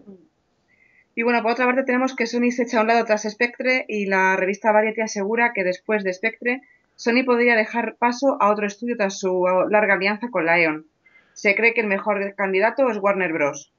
Y 1.14 1.22
bueno, 1.22 1.42
por 1.42 1.52
otra 1.52 1.66
parte 1.66 1.84
tenemos 1.84 2.16
que 2.16 2.26
Sony 2.26 2.50
se 2.50 2.64
echa 2.64 2.78
a 2.78 2.82
un 2.82 2.88
lado 2.88 3.04
tras 3.04 3.22
Spectre 3.22 3.84
y 3.88 4.06
la 4.06 4.36
revista 4.36 4.72
Variety 4.72 5.02
asegura 5.02 5.52
que 5.52 5.62
después 5.62 6.02
de 6.02 6.12
Spectre, 6.12 6.62
Sony 6.96 7.24
podría 7.24 7.56
dejar 7.56 7.96
paso 7.96 8.36
a 8.40 8.50
otro 8.50 8.66
estudio 8.66 8.96
tras 8.96 9.18
su 9.18 9.46
larga 9.70 9.94
alianza 9.94 10.28
con 10.30 10.44
la 10.44 10.58
E.ON. 10.58 10.86
Se 11.32 11.54
cree 11.54 11.74
que 11.74 11.80
el 11.80 11.86
mejor 11.86 12.34
candidato 12.36 12.88
es 12.90 12.98
Warner 12.98 13.32
Bros. 13.32 13.72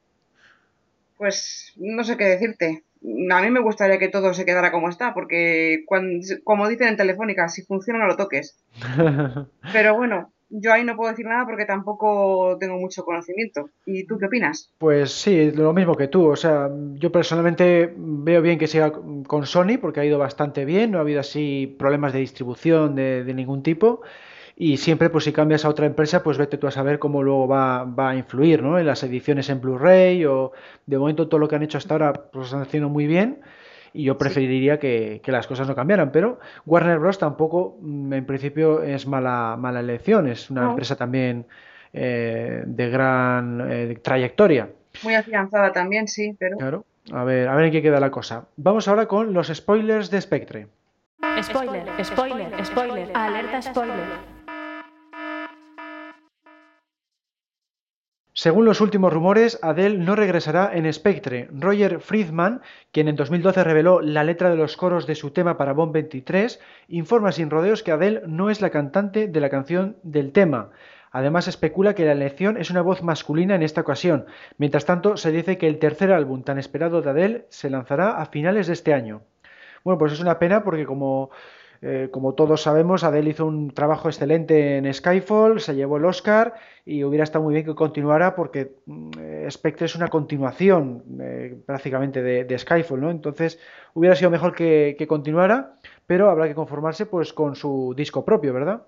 Pues 1.18 1.74
no 1.78 2.04
sé 2.04 2.18
qué 2.18 2.26
decirte. 2.26 2.84
A 3.32 3.42
mí 3.42 3.52
me 3.52 3.62
gustaría 3.62 4.00
que 4.00 4.10
todo 4.10 4.34
se 4.34 4.46
quedara 4.46 4.72
como 4.72 4.90
está, 4.90 5.14
porque 5.14 5.84
cuando, 5.86 6.26
como 6.44 6.68
dicen 6.68 6.90
en 6.90 6.98
Telefónica, 6.98 7.48
si 7.50 7.64
funciona 7.64 8.00
no 8.00 8.08
lo 8.08 8.18
toques. 8.18 8.58
Pero 9.74 9.96
bueno, 9.96 10.34
yo 10.62 10.74
ahí 10.74 10.84
no 10.84 10.96
puedo 10.96 11.12
decir 11.12 11.26
nada 11.26 11.46
porque 11.46 11.66
tampoco 11.66 12.58
tengo 12.60 12.78
mucho 12.78 13.04
conocimiento. 13.04 13.70
¿Y 13.86 14.06
tú 14.06 14.18
qué 14.18 14.26
opinas? 14.26 14.72
Pues 14.78 15.12
sí, 15.12 15.52
lo 15.52 15.74
mismo 15.74 15.96
que 15.96 16.08
tú. 16.08 16.28
O 16.28 16.36
sea, 16.36 16.70
yo 16.94 17.12
personalmente 17.12 17.94
veo 17.98 18.42
bien 18.42 18.58
que 18.58 18.68
siga 18.68 18.92
con 19.28 19.46
Sony 19.46 19.78
porque 19.80 20.00
ha 20.00 20.06
ido 20.06 20.18
bastante 20.18 20.66
bien, 20.66 20.92
no 20.92 20.98
ha 20.98 21.02
habido 21.02 21.20
así 21.20 21.76
problemas 21.78 22.14
de 22.14 22.20
distribución 22.20 22.96
de, 22.96 23.34
ningún 23.34 23.64
tipo. 23.64 24.02
Y 24.58 24.78
siempre, 24.78 25.10
pues 25.10 25.26
si 25.26 25.34
cambias 25.34 25.66
a 25.66 25.70
otra 25.70 25.86
empresa, 25.86 26.24
pues 26.24 26.38
vete 26.38 26.58
tú 26.58 26.68
a 26.68 26.72
saber 26.72 26.98
cómo 26.98 27.22
luego 27.22 27.48
va, 27.48 27.84
va 27.84 28.12
a 28.12 28.16
influir, 28.16 28.64
¿no? 28.64 28.80
En 28.80 28.86
las 28.86 29.04
ediciones 29.04 29.50
en 29.50 29.60
Blu-ray 29.60 30.24
o 30.26 30.54
de 30.86 30.98
momento 30.98 31.28
todo 31.28 31.40
lo 31.40 31.50
que 31.50 31.58
han 31.58 31.64
hecho 31.64 31.78
hasta 31.78 31.96
ahora, 31.96 32.14
pues 32.14 32.46
están 32.46 32.62
haciendo 32.62 32.88
muy 32.88 33.06
bien 33.06 33.42
y 33.96 34.04
yo 34.04 34.18
preferiría 34.18 34.78
que, 34.78 35.22
las 35.26 35.48
cosas 35.48 35.68
no 35.68 35.76
cambiaran. 35.76 36.12
Pero 36.12 36.40
Warner 36.66 37.00
Bros. 37.00 37.18
tampoco, 37.18 37.78
mm, 37.82 38.14
en 38.14 38.26
principio, 38.26 38.84
es 38.84 39.08
mala, 39.08 39.56
mala 39.58 39.80
elección, 39.80 40.28
es 40.28 40.50
una 40.50 40.70
empresa 40.70 40.96
también 40.96 41.46
eh, 41.94 42.64
de 42.66 42.90
gran 42.90 43.72
eh, 43.72 43.98
trayectoria. 44.02 44.70
Muy 45.04 45.16
afianzada 45.16 45.72
también, 45.72 46.08
sí, 46.08 46.36
pero. 46.38 46.58
Claro. 46.58 46.86
A 47.12 47.24
ver, 47.24 47.48
a 47.48 47.56
ver 47.56 47.66
en 47.66 47.72
qué 47.72 47.82
queda 47.82 48.00
la 48.00 48.12
cosa. 48.12 48.48
Vamos 48.58 48.88
ahora 48.88 49.08
con 49.08 49.34
los 49.34 49.48
spoilers 49.48 50.10
de 50.10 50.22
Spectre. 50.22 50.68
Spoiler, 51.42 51.86
spoiler, 52.04 52.66
spoiler, 52.66 53.12
alerta 53.14 53.62
spoiler. 53.62 54.35
Según 58.38 58.66
los 58.66 58.82
últimos 58.82 59.14
rumores, 59.14 59.58
Adele 59.62 59.98
no 59.98 60.14
regresará 60.14 60.70
en 60.74 60.92
Spectre. 60.92 61.48
Roger 61.54 62.02
Friedman, 62.02 62.62
quien 62.92 63.08
en 63.08 63.16
2012 63.16 63.64
reveló 63.64 64.02
la 64.02 64.26
letra 64.26 64.50
de 64.50 64.58
los 64.58 64.76
coros 64.76 65.08
de 65.08 65.16
su 65.16 65.32
tema 65.32 65.56
para 65.56 65.72
Bomb 65.72 65.94
23, 65.94 66.60
informa 66.90 67.32
sin 67.32 67.50
rodeos 67.50 67.82
que 67.82 67.94
Adele 67.94 68.24
no 68.28 68.50
es 68.50 68.60
la 68.60 68.72
cantante 68.72 69.30
de 69.30 69.40
la 69.40 69.50
canción 69.50 69.96
del 70.04 70.34
tema. 70.34 70.72
Además, 71.12 71.48
especula 71.48 71.96
que 71.96 72.04
la 72.04 72.12
elección 72.12 72.58
es 72.58 72.70
una 72.70 72.82
voz 72.82 73.04
masculina 73.04 73.56
en 73.56 73.64
esta 73.64 73.80
ocasión. 73.80 74.26
Mientras 74.58 74.84
tanto, 74.84 75.16
se 75.16 75.32
dice 75.32 75.58
que 75.58 75.70
el 75.70 75.80
tercer 75.80 76.12
álbum 76.12 76.44
tan 76.44 76.60
esperado 76.60 77.02
de 77.02 77.12
Adele 77.12 77.46
se 77.48 77.70
lanzará 77.70 78.18
a 78.22 78.26
finales 78.26 78.68
de 78.68 78.74
este 78.74 78.94
año. 78.94 79.22
Bueno, 79.86 79.98
pues 79.98 80.12
es 80.12 80.20
una 80.20 80.40
pena 80.40 80.62
porque 80.62 80.86
como 80.86 81.30
eh, 81.88 82.10
como 82.10 82.34
todos 82.34 82.64
sabemos, 82.64 83.04
Adele 83.04 83.30
hizo 83.30 83.46
un 83.46 83.72
trabajo 83.72 84.10
excelente 84.10 84.78
en 84.78 84.92
Skyfall, 84.92 85.60
se 85.60 85.76
llevó 85.76 85.98
el 85.98 86.06
Oscar 86.06 86.56
y 86.84 87.04
hubiera 87.04 87.24
estado 87.24 87.44
muy 87.44 87.54
bien 87.54 87.64
que 87.64 87.76
continuara 87.76 88.36
porque 88.36 88.78
mm, 88.88 89.12
Spectre 89.52 89.86
es 89.86 89.96
una 89.96 90.08
continuación 90.08 91.04
eh, 91.22 91.56
prácticamente 91.64 92.24
de, 92.24 92.58
Skyfall, 92.58 93.02
¿no? 93.02 93.12
Entonces 93.12 93.60
hubiera 93.94 94.16
sido 94.16 94.32
mejor 94.32 94.56
que, 94.56 95.06
continuara, 95.08 95.76
pero 96.08 96.32
habrá 96.32 96.48
que 96.48 96.56
conformarse 96.56 97.06
pues 97.06 97.34
con 97.34 97.56
su 97.56 97.94
disco 97.96 98.26
propio, 98.26 98.52
¿verdad? 98.52 98.82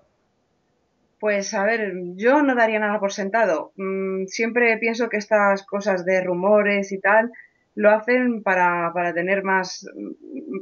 Pues 1.20 1.54
a 1.54 1.62
ver, 1.62 1.92
yo 2.16 2.42
no 2.42 2.56
daría 2.56 2.80
nada 2.80 2.98
por 2.98 3.12
sentado. 3.12 3.70
Mm, 3.76 4.24
siempre 4.26 4.76
pienso 4.78 5.08
que 5.08 5.18
estas 5.18 5.64
cosas 5.64 6.04
de 6.04 6.20
rumores 6.20 6.90
y 6.90 6.98
tal 6.98 7.30
lo 7.76 7.92
hacen 7.92 8.42
para, 8.42 8.90
para 8.92 9.14
tener 9.14 9.44
más, 9.44 9.86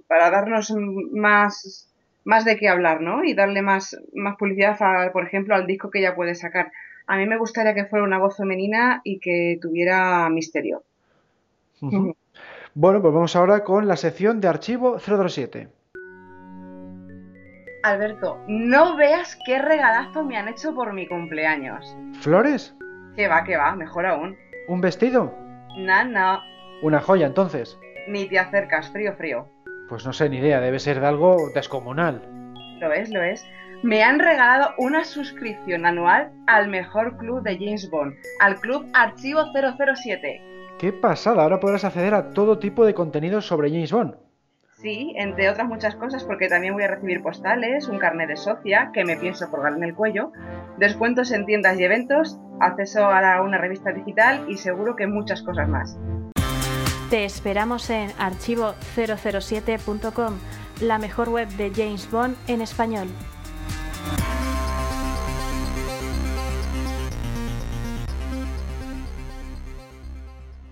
para 0.07 0.28
darnos 0.28 0.71
más 1.12 1.95
más 2.26 2.45
de 2.45 2.56
qué 2.56 2.68
hablar, 2.68 3.00
¿no? 3.00 3.25
Y 3.25 3.35
darle 3.35 3.62
más, 3.62 3.97
más 4.12 4.37
publicidad, 4.37 4.76
por 5.12 5.25
ejemplo, 5.25 5.54
al 5.54 5.66
disco 5.66 5.90
que 5.90 6.00
ella 6.00 6.16
puede 6.16 6.35
sacar. 6.35 6.73
A 7.06 7.16
mí 7.16 7.25
me 7.25 7.38
gustaría 7.38 7.73
que 7.73 7.87
fuera 7.87 8.04
una 8.04 8.18
voz 8.18 8.37
femenina 8.37 9.00
y 9.04 9.21
que 9.21 9.59
tuviera 9.62 10.28
misterio. 10.28 10.83
Bueno, 11.80 13.00
pues 13.00 13.14
vamos 13.14 13.37
ahora 13.37 13.62
con 13.62 13.87
la 13.87 13.97
sección 13.97 14.40
de 14.40 14.49
archivo 14.49 14.99
007. 14.99 15.68
Alberto, 17.85 18.40
no 18.49 18.97
veas 18.97 19.38
qué 19.47 19.62
regalazo 19.62 20.25
me 20.25 20.37
han 20.37 20.49
hecho 20.49 20.75
por 20.75 20.92
mi 20.92 21.06
cumpleaños. 21.06 21.97
¿Flores? 22.21 22.75
Que 23.14 23.28
va, 23.28 23.45
que 23.45 23.56
va, 23.56 23.76
mejor 23.76 24.04
aún. 24.04 24.37
¿Un 24.66 24.80
vestido? 24.80 25.33
No, 25.76 26.04
no. 26.04 26.40
¿Una 26.83 27.00
joya 27.00 27.26
entonces? 27.28 27.78
Ni 28.09 28.28
te 28.28 28.40
acercas, 28.40 28.90
frío, 28.90 29.14
frío. 29.14 29.47
Pues 29.88 30.05
no 30.05 30.12
sé, 30.12 30.28
ni 30.28 30.38
idea, 30.38 30.61
debe 30.61 30.78
ser 30.78 31.00
de 31.00 31.07
algo 31.07 31.50
descomunal. 31.55 32.23
Lo 32.81 32.93
es, 32.93 33.11
lo 33.11 33.23
es. 33.23 33.47
Me 33.83 34.02
han 34.02 34.19
regalado 34.19 34.71
una 34.78 35.05
suscripción 35.05 35.87
anual 35.87 36.33
al 36.47 36.69
mejor 36.69 37.16
club 37.19 37.43
de 37.43 37.57
James 37.57 37.88
Bond, 37.90 38.14
al 38.40 38.57
Club 38.57 38.87
Archivo 38.95 39.43
007. 39.52 40.43
¡Qué 40.78 40.93
pasada! 40.93 41.43
Ahora 41.43 41.61
podrás 41.61 41.85
acceder 41.85 42.14
a 42.14 42.31
todo 42.31 42.59
tipo 42.59 42.85
de 42.85 42.95
contenidos 42.95 43.47
sobre 43.47 43.71
James 43.71 43.93
Bond. 43.93 44.16
Sí, 44.78 45.14
entre 45.16 45.49
otras 45.49 45.66
muchas 45.66 45.97
cosas, 45.97 46.25
porque 46.25 46.49
también 46.49 46.75
voy 46.75 46.83
a 46.83 46.88
recibir 46.88 47.23
postales, 47.23 47.88
un 47.88 47.99
carnet 47.99 48.28
de 48.28 48.37
socia 48.37 48.90
que 48.93 49.05
me 49.05 49.16
pienso 49.16 49.50
colgar 49.50 49.73
en 49.73 49.85
el 49.85 49.95
cuello, 49.95 50.33
descuentos 50.76 51.33
en 51.33 51.47
tiendas 51.47 51.78
y 51.81 51.85
eventos, 51.85 52.38
acceso 52.61 53.07
a 53.07 53.40
una 53.40 53.59
revista 53.59 53.93
digital 53.93 54.45
y 54.49 54.59
seguro 54.59 54.95
que 54.95 55.07
muchas 55.07 55.43
cosas 55.43 55.69
más. 55.69 55.99
Te 57.11 57.25
esperamos 57.25 57.89
en 57.91 58.11
archivo007.com, 58.15 60.35
la 60.81 60.99
mejor 60.99 61.29
web 61.29 61.49
de 61.51 61.71
James 61.71 62.11
Bond 62.11 62.35
en 62.49 62.61
español. 62.61 63.07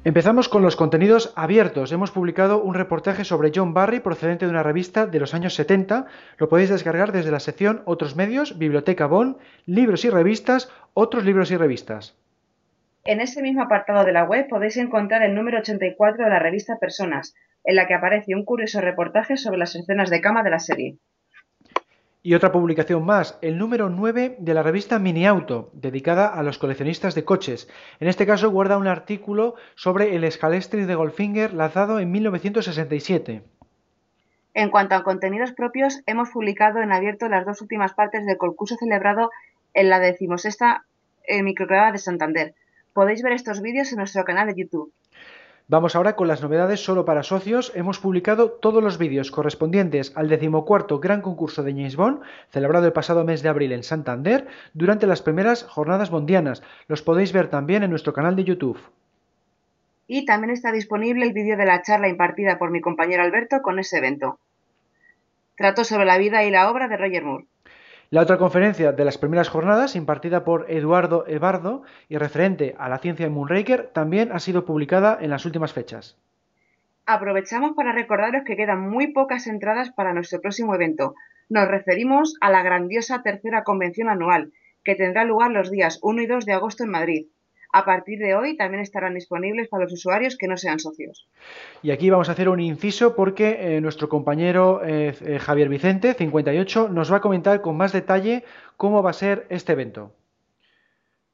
Empezamos 0.02 0.48
con 0.48 0.62
los 0.62 0.74
contenidos 0.74 1.32
abiertos. 1.36 1.92
Hemos 1.92 2.10
publicado 2.10 2.60
un 2.60 2.74
reportaje 2.74 3.24
sobre 3.24 3.52
John 3.54 3.72
Barry 3.72 4.00
procedente 4.00 4.46
de 4.46 4.50
una 4.50 4.64
revista 4.64 5.06
de 5.06 5.20
los 5.20 5.34
años 5.34 5.54
70. 5.54 6.06
Lo 6.38 6.48
podéis 6.48 6.68
descargar 6.68 7.12
desde 7.12 7.30
la 7.30 7.38
sección 7.38 7.82
Otros 7.84 8.16
medios, 8.16 8.58
Biblioteca 8.58 9.06
Bond, 9.06 9.36
Libros 9.66 10.04
y 10.04 10.10
revistas, 10.10 10.68
Otros 10.94 11.24
libros 11.24 11.52
y 11.52 11.56
revistas. 11.56 12.16
En 13.06 13.20
ese 13.20 13.42
mismo 13.42 13.60
apartado 13.60 14.02
de 14.06 14.12
la 14.12 14.24
web 14.24 14.48
podéis 14.48 14.78
encontrar 14.78 15.22
el 15.22 15.34
número 15.34 15.58
84 15.58 16.24
de 16.24 16.30
la 16.30 16.38
revista 16.38 16.78
Personas, 16.78 17.34
en 17.62 17.76
la 17.76 17.86
que 17.86 17.92
aparece 17.92 18.34
un 18.34 18.46
curioso 18.46 18.80
reportaje 18.80 19.36
sobre 19.36 19.58
las 19.58 19.74
escenas 19.74 20.08
de 20.08 20.22
cama 20.22 20.42
de 20.42 20.48
la 20.48 20.58
serie. 20.58 20.96
Y 22.22 22.32
otra 22.32 22.50
publicación 22.50 23.04
más, 23.04 23.38
el 23.42 23.58
número 23.58 23.90
9 23.90 24.36
de 24.38 24.54
la 24.54 24.62
revista 24.62 24.98
Mini 24.98 25.26
Auto, 25.26 25.70
dedicada 25.74 26.28
a 26.28 26.42
los 26.42 26.56
coleccionistas 26.56 27.14
de 27.14 27.26
coches. 27.26 27.68
En 28.00 28.08
este 28.08 28.24
caso 28.24 28.50
guarda 28.50 28.78
un 28.78 28.86
artículo 28.86 29.56
sobre 29.74 30.16
el 30.16 30.32
Scalestri 30.32 30.86
de 30.86 30.94
Goldfinger 30.94 31.52
lanzado 31.52 32.00
en 32.00 32.10
1967. 32.10 33.42
En 34.54 34.70
cuanto 34.70 34.94
a 34.94 35.02
contenidos 35.02 35.52
propios, 35.52 36.00
hemos 36.06 36.30
publicado 36.30 36.80
en 36.80 36.90
abierto 36.90 37.28
las 37.28 37.44
dos 37.44 37.60
últimas 37.60 37.92
partes 37.92 38.24
del 38.24 38.38
concurso 38.38 38.76
celebrado 38.76 39.30
en 39.74 39.90
la 39.90 39.98
decimosexta 39.98 40.86
eh, 41.24 41.42
micrograda 41.42 41.92
de 41.92 41.98
Santander, 41.98 42.54
Podéis 42.94 43.22
ver 43.22 43.32
estos 43.32 43.60
vídeos 43.60 43.90
en 43.90 43.98
nuestro 43.98 44.24
canal 44.24 44.46
de 44.46 44.54
YouTube. 44.54 44.92
Vamos 45.66 45.96
ahora 45.96 46.14
con 46.14 46.28
las 46.28 46.42
novedades 46.42 46.78
solo 46.78 47.04
para 47.04 47.24
socios. 47.24 47.72
Hemos 47.74 47.98
publicado 47.98 48.52
todos 48.52 48.84
los 48.84 48.98
vídeos 48.98 49.32
correspondientes 49.32 50.12
al 50.14 50.28
decimocuarto 50.28 51.00
Gran 51.00 51.20
Concurso 51.20 51.64
de 51.64 51.72
James 51.72 51.96
Bond, 51.96 52.20
celebrado 52.50 52.86
el 52.86 52.92
pasado 52.92 53.24
mes 53.24 53.42
de 53.42 53.48
abril 53.48 53.72
en 53.72 53.82
Santander, 53.82 54.46
durante 54.74 55.08
las 55.08 55.22
primeras 55.22 55.64
jornadas 55.64 56.10
bondianas. 56.10 56.62
Los 56.86 57.02
podéis 57.02 57.32
ver 57.32 57.50
también 57.50 57.82
en 57.82 57.90
nuestro 57.90 58.12
canal 58.12 58.36
de 58.36 58.44
YouTube. 58.44 58.78
Y 60.06 60.24
también 60.24 60.52
está 60.52 60.70
disponible 60.70 61.26
el 61.26 61.32
vídeo 61.32 61.56
de 61.56 61.66
la 61.66 61.82
charla 61.82 62.08
impartida 62.08 62.58
por 62.58 62.70
mi 62.70 62.80
compañero 62.80 63.24
Alberto 63.24 63.60
con 63.60 63.80
ese 63.80 63.98
evento. 63.98 64.38
Trato 65.56 65.82
sobre 65.82 66.04
la 66.04 66.18
vida 66.18 66.44
y 66.44 66.50
la 66.52 66.70
obra 66.70 66.86
de 66.86 66.96
Roger 66.96 67.24
Moore. 67.24 67.46
La 68.10 68.20
otra 68.20 68.38
conferencia 68.38 68.92
de 68.92 69.04
las 69.04 69.18
primeras 69.18 69.48
jornadas, 69.48 69.96
impartida 69.96 70.44
por 70.44 70.70
Eduardo 70.70 71.24
Ebardo 71.26 71.82
y 72.08 72.16
referente 72.18 72.74
a 72.78 72.88
la 72.88 72.98
ciencia 72.98 73.26
de 73.26 73.30
Moonraker, 73.30 73.88
también 73.92 74.30
ha 74.30 74.38
sido 74.38 74.64
publicada 74.64 75.18
en 75.20 75.30
las 75.30 75.44
últimas 75.46 75.72
fechas. 75.72 76.16
aprovechamos 77.06 77.72
para 77.76 77.92
recordaros 77.92 78.44
que 78.46 78.56
quedan 78.56 78.88
muy 78.88 79.08
pocas 79.12 79.46
entradas 79.46 79.90
para 79.90 80.14
nuestro 80.14 80.40
próximo 80.40 80.74
evento. 80.74 81.14
Nos 81.50 81.68
referimos 81.68 82.36
a 82.40 82.50
la 82.50 82.62
grandiosa 82.62 83.22
tercera 83.22 83.62
convención 83.62 84.08
anual, 84.08 84.52
que 84.84 84.94
tendrá 84.94 85.24
lugar 85.24 85.50
los 85.50 85.70
días 85.70 85.98
1 86.02 86.22
y 86.22 86.26
2 86.26 86.46
de 86.46 86.52
agosto 86.52 86.84
en 86.84 86.90
Madrid. 86.90 87.26
A 87.76 87.84
partir 87.84 88.20
de 88.20 88.36
hoy 88.36 88.56
también 88.56 88.84
estarán 88.84 89.14
disponibles 89.14 89.66
para 89.66 89.82
los 89.82 89.92
usuarios 89.92 90.36
que 90.38 90.46
no 90.46 90.56
sean 90.56 90.78
socios. 90.78 91.26
Y 91.82 91.90
aquí 91.90 92.08
vamos 92.08 92.28
a 92.28 92.32
hacer 92.32 92.48
un 92.48 92.60
inciso 92.60 93.16
porque 93.16 93.76
eh, 93.76 93.80
nuestro 93.80 94.08
compañero 94.08 94.80
eh, 94.84 95.12
eh, 95.20 95.40
Javier 95.40 95.68
Vicente, 95.68 96.14
58, 96.14 96.88
nos 96.88 97.12
va 97.12 97.16
a 97.16 97.20
comentar 97.20 97.62
con 97.62 97.76
más 97.76 97.92
detalle 97.92 98.44
cómo 98.76 99.02
va 99.02 99.10
a 99.10 99.12
ser 99.12 99.46
este 99.48 99.72
evento. 99.72 100.12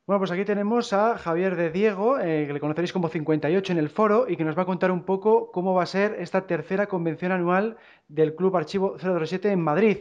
Bueno, 0.07 0.21
pues 0.21 0.31
aquí 0.31 0.47
tenemos 0.47 0.95
a 0.95 1.19
Javier 1.19 1.57
de 1.57 1.71
Diego, 1.71 2.17
que 2.17 2.51
le 2.51 2.59
conoceréis 2.59 2.95
como 2.95 3.11
58 3.11 3.75
en 3.75 3.79
el 3.79 3.91
foro, 3.91 4.25
y 4.27 4.39
que 4.39 4.45
nos 4.45 4.57
va 4.57 4.63
a 4.63 4.67
contar 4.67 4.91
un 4.91 5.05
poco 5.05 5.53
cómo 5.53 5.75
va 5.75 5.83
a 5.83 5.87
ser 5.87 6.17
esta 6.21 6.47
tercera 6.47 6.87
convención 6.87 7.33
anual 7.33 7.77
del 8.09 8.35
Club 8.35 8.57
Archivo 8.57 8.97
007 8.99 9.53
en 9.53 9.61
Madrid. 9.61 9.99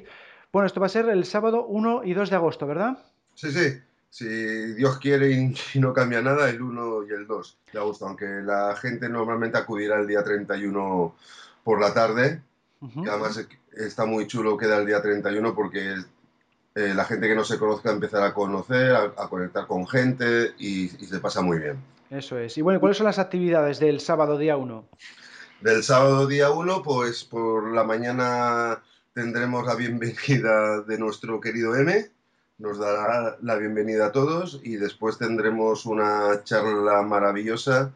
Bueno, 0.53 0.67
esto 0.67 0.79
va 0.79 0.85
a 0.85 0.89
ser 0.89 1.09
el 1.09 1.25
sábado 1.25 1.65
1 1.65 2.03
y 2.05 2.13
2 2.13 2.29
de 2.29 2.35
agosto, 2.37 2.65
¿verdad? 2.65 2.97
Sí, 3.35 3.51
sí 3.51 3.81
si 4.09 4.27
Dios 4.73 4.97
quiere 4.97 5.31
y, 5.73 5.79
no 5.79 5.93
cambia 5.93 6.21
nada, 6.21 6.49
el 6.49 6.61
1 6.61 7.07
y 7.07 7.11
el 7.11 7.27
2 7.27 7.57
de 7.73 7.79
agosto, 7.79 8.07
aunque 8.07 8.25
la 8.25 8.75
gente 8.75 9.09
normalmente 9.09 9.57
acudirá 9.57 9.99
el 9.99 10.07
día 10.07 10.23
31 10.23 11.15
por 11.63 11.79
la 11.79 11.93
tarde, 11.93 12.41
además 13.07 13.45
está 13.73 14.05
muy 14.05 14.25
chulo 14.25 14.57
queda 14.57 14.77
el 14.77 14.85
día 14.85 15.01
31 15.01 15.53
porque 15.53 15.95
eh, 16.75 16.93
la 16.95 17.03
gente 17.05 17.27
que 17.27 17.35
no 17.35 17.43
se 17.43 17.59
conozca 17.59 17.91
empezará 17.91 18.27
a 18.27 18.33
conocer, 18.33 18.95
a, 18.95 19.27
conectar 19.27 19.67
con 19.67 19.87
gente 19.87 20.53
y, 20.57 20.87
se 20.87 21.19
pasa 21.19 21.41
muy 21.41 21.59
bien. 21.59 21.77
Eso 22.09 22.39
es. 22.39 22.57
Y 22.57 22.61
bueno, 22.61 22.79
¿cuáles 22.79 22.97
son 22.97 23.05
las 23.05 23.19
actividades 23.19 23.79
del 23.79 23.99
sábado 23.99 24.37
día 24.37 24.57
1? 24.57 24.87
Del 25.61 25.83
sábado 25.83 26.25
día 26.25 26.49
1, 26.49 26.81
pues 26.81 27.23
por 27.25 27.73
la 27.73 27.83
mañana 27.83 28.81
tendremos 29.13 29.65
la 29.65 29.75
bienvenida 29.75 30.81
de 30.81 30.97
nuestro 30.97 31.39
querido 31.41 31.75
M 31.75 32.09
nos 32.59 32.77
dará 32.77 33.37
la 33.41 33.55
bienvenida 33.55 34.07
a 34.07 34.11
todos 34.11 34.59
y 34.63 34.75
después 34.75 35.17
tendremos 35.17 35.85
una 35.85 36.43
charla 36.43 37.01
maravillosa 37.01 37.91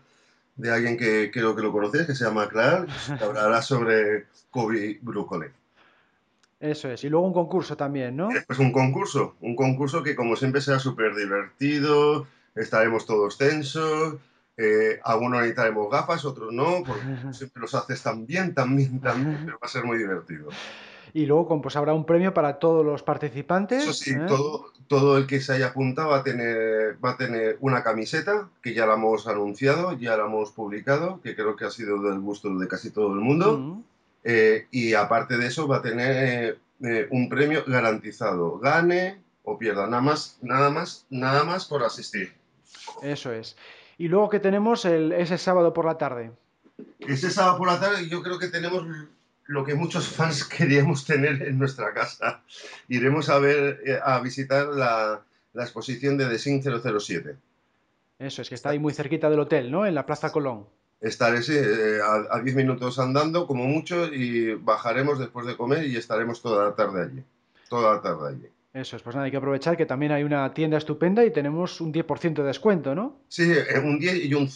de 0.56 0.72
alguien 0.72 0.98
que 0.98 1.32
creo 1.32 1.56
que 1.56 1.62
lo 1.62 1.72
conocéis, 1.72 2.08
que 2.08 2.16
se 2.16 2.24
llama 2.24 2.48
Clark, 2.48 2.88
que 3.20 3.24
hablará 3.24 3.62
sobre 3.62 4.26
Kobe 4.50 5.00
Brújole. 5.02 5.52
Eso 6.60 6.90
es, 6.90 7.04
y 7.04 7.10
luego 7.10 7.28
un 7.28 7.34
concurso 7.34 7.76
también, 7.76 8.16
¿no? 8.16 8.30
Es 8.32 8.58
un 8.58 8.72
concurso, 8.72 9.36
un 9.42 9.54
concurso 9.54 10.02
que 10.02 10.16
como 10.16 10.38
siempre 10.38 10.62
será 10.62 10.80
súper 10.80 11.14
divertido, 11.14 12.26
estaremos 12.56 13.06
todos 13.06 13.38
tensos, 13.38 14.16
eh, 14.56 14.98
algunos 15.04 15.42
necesitaremos 15.42 15.92
gafas, 15.92 16.24
otros 16.24 16.54
no, 16.54 16.84
porque 16.86 17.04
siempre 17.34 17.60
los 17.60 17.76
haces 17.76 18.02
tan 18.02 18.26
bien, 18.26 18.54
tan 18.54 18.78
bien, 18.78 19.02
tan 19.02 19.26
bien, 19.26 19.42
pero 19.44 19.58
va 19.62 19.66
a 19.66 19.70
ser 19.70 19.84
muy 19.84 19.98
divertido. 19.98 20.48
Y 21.14 21.28
luego 21.28 21.62
pues, 21.62 21.76
habrá 21.76 21.94
un 21.94 22.06
premio 22.06 22.34
para 22.34 22.58
todos 22.58 22.84
los 22.84 23.04
participantes. 23.04 23.84
Eso 23.84 23.94
sí, 23.94 24.12
¿eh? 24.12 24.26
todo, 24.28 24.72
todo 24.88 25.18
el 25.18 25.28
que 25.28 25.42
se 25.42 25.54
haya 25.54 25.68
apuntado 25.68 26.10
va 26.10 26.18
a, 26.18 26.24
tener, 26.24 26.98
va 27.04 27.12
a 27.12 27.18
tener 27.18 27.58
una 27.62 27.84
camiseta, 27.84 28.50
que 28.62 28.74
ya 28.74 28.88
la 28.88 28.96
hemos 28.96 29.28
anunciado, 29.28 29.94
ya 29.94 30.18
la 30.18 30.26
hemos 30.26 30.52
publicado, 30.52 31.22
que 31.22 31.36
creo 31.36 31.56
que 31.56 31.66
ha 31.66 31.72
sido 31.72 32.02
del 32.02 32.20
gusto 32.20 32.50
de 32.58 32.68
casi 32.68 32.90
todo 32.90 33.14
el 33.14 33.20
mundo. 33.20 33.84
Eh, 34.24 34.68
y 34.72 34.94
aparte 34.94 35.38
de 35.38 35.48
eso 35.48 35.68
va 35.68 35.78
a 35.78 35.82
tener 35.82 36.58
eh, 36.82 37.08
un 37.12 37.30
premio 37.30 37.64
garantizado, 37.68 38.58
gane 38.58 39.22
o 39.44 39.58
pierda, 39.58 39.86
nada 39.88 40.02
más, 40.02 40.38
nada 40.42 40.70
más, 40.70 41.06
nada 41.10 41.44
más 41.44 41.66
por 41.66 41.84
asistir. 41.84 42.34
Eso 43.02 43.32
es. 43.32 43.56
Y 43.98 44.08
luego 44.08 44.30
que 44.30 44.40
tenemos 44.40 44.86
el, 44.86 45.12
ese 45.12 45.38
sábado 45.38 45.74
por 45.74 45.86
la 45.86 45.98
tarde. 45.98 46.32
Ese 47.00 47.30
sábado 47.30 47.58
por 47.58 47.68
la 47.68 47.80
tarde 47.80 48.10
yo 48.10 48.24
creo 48.24 48.40
que 48.40 48.48
tenemos 48.48 48.86
lo 49.46 49.64
que 49.64 49.76
muchos 49.76 50.08
fans 50.08 50.44
queríamos 50.58 51.06
tener 51.06 51.42
en 51.44 51.58
nuestra 51.58 51.94
casa. 51.94 52.42
Iremos 52.88 53.30
a 53.30 53.40
ver, 53.40 53.82
eh, 53.86 54.00
a 54.04 54.20
visitar 54.20 54.68
la, 54.68 55.22
exposición 55.56 56.18
de 56.18 56.28
The 56.28 56.40
Sin 56.40 56.62
007. 56.62 57.36
Eso, 58.20 58.42
es 58.42 58.50
que 58.50 58.56
está 58.56 58.70
ahí 58.70 58.80
muy 58.80 58.94
cerquita 58.94 59.30
del 59.30 59.40
hotel, 59.40 59.72
¿no? 59.72 59.86
En 59.86 59.96
la 59.96 60.06
Plaza 60.06 60.32
Colón. 60.32 60.66
Estaré, 61.02 61.44
sí, 61.44 61.54
eh, 61.56 62.00
a 62.02 62.40
10 62.40 62.56
minutos 62.56 62.98
andando, 62.98 63.46
como 63.46 63.66
mucho, 63.66 64.06
y 64.06 64.54
bajaremos 64.54 65.20
después 65.20 65.46
de 65.46 65.58
comer 65.58 65.86
y 65.86 65.98
estaremos 65.98 66.42
toda 66.42 66.66
la 66.66 66.76
tarde 66.76 67.04
allí. 67.04 67.24
Toda 67.70 67.96
la 67.96 68.02
tarde 68.02 68.30
allí. 68.30 68.48
Eso 68.74 68.96
es, 68.96 69.04
pues 69.04 69.16
nada, 69.16 69.26
hay 69.26 69.32
que 69.32 69.38
aprovechar 69.38 69.78
que 69.78 69.86
también 69.86 70.14
hay 70.14 70.24
una 70.24 70.52
tienda 70.54 70.78
estupenda 70.78 71.24
y 71.24 71.32
tenemos 71.32 71.82
un 71.82 71.94
10% 71.94 72.36
de 72.36 72.44
descuento, 72.44 72.96
¿no? 72.96 73.18
Sí, 73.28 73.52
eh, 73.52 73.78
un 73.78 74.00
10 74.00 74.26
y 74.26 74.34
un, 74.34 74.50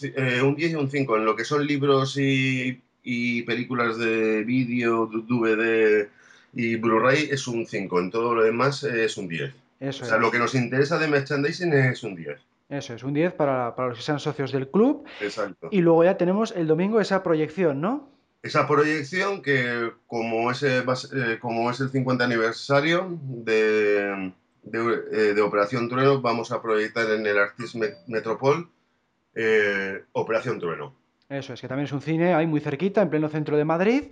un 0.43 0.55
10 0.55 0.71
y 0.71 0.75
un 0.75 0.89
5 0.89 1.17
en 1.17 1.25
lo 1.25 1.35
que 1.35 1.43
son 1.43 1.67
libros 1.67 2.17
y 2.17 2.81
y 3.09 3.43
películas 3.43 3.97
de 3.97 4.43
vídeo, 4.43 5.07
DVD 5.07 6.09
y 6.53 6.75
Blu-ray 6.75 7.29
es 7.31 7.47
un 7.47 7.65
5. 7.65 7.99
En 8.01 8.11
todo 8.11 8.35
lo 8.35 8.43
demás 8.43 8.83
es 8.83 9.15
un 9.15 9.29
10. 9.29 9.53
Eso 9.79 10.03
o 10.03 10.07
sea, 10.07 10.17
lo 10.17 10.29
que 10.29 10.39
nos 10.39 10.53
interesa 10.55 10.99
de 10.99 11.07
merchandising 11.07 11.71
es 11.71 12.03
un 12.03 12.17
10. 12.17 12.37
Eso 12.67 12.93
es, 12.93 13.03
un 13.03 13.13
10 13.13 13.31
para, 13.31 13.73
para, 13.77 13.87
los 13.87 13.99
que 13.99 14.03
sean 14.03 14.19
socios 14.19 14.51
del 14.51 14.69
club. 14.69 15.05
Exacto. 15.21 15.69
Y 15.71 15.79
luego 15.79 16.03
ya 16.03 16.17
tenemos 16.17 16.51
el 16.51 16.67
domingo 16.67 16.99
esa 16.99 17.23
proyección, 17.23 17.79
¿no? 17.79 18.09
Esa 18.43 18.67
proyección 18.67 19.41
que 19.41 19.93
como, 20.05 20.51
ese, 20.51 20.79
eh, 20.79 21.37
como 21.39 21.71
es 21.71 21.79
el 21.79 21.89
50 21.89 22.25
aniversario 22.25 23.17
de, 23.21 24.33
de, 24.63 25.33
eh, 25.37 25.41
Operación 25.41 25.87
Trueno, 25.87 26.21
vamos 26.21 26.51
a 26.51 26.61
proyectar 26.61 27.09
en 27.09 27.25
el 27.25 27.37
Artis 27.37 27.73
Metropol 28.07 28.69
eh, 29.33 30.03
Operación 30.11 30.59
Trueno. 30.59 30.93
Eso 31.29 31.53
es, 31.53 31.59
que 31.59 31.67
también 31.67 31.85
es 31.85 31.91
un 31.91 32.01
cine 32.01 32.33
ahí 32.33 32.47
muy 32.47 32.61
cerquita, 32.61 33.01
en 33.01 33.09
pleno 33.09 33.27
centro 33.27 33.57
de 33.57 33.65
Madrid. 33.65 34.03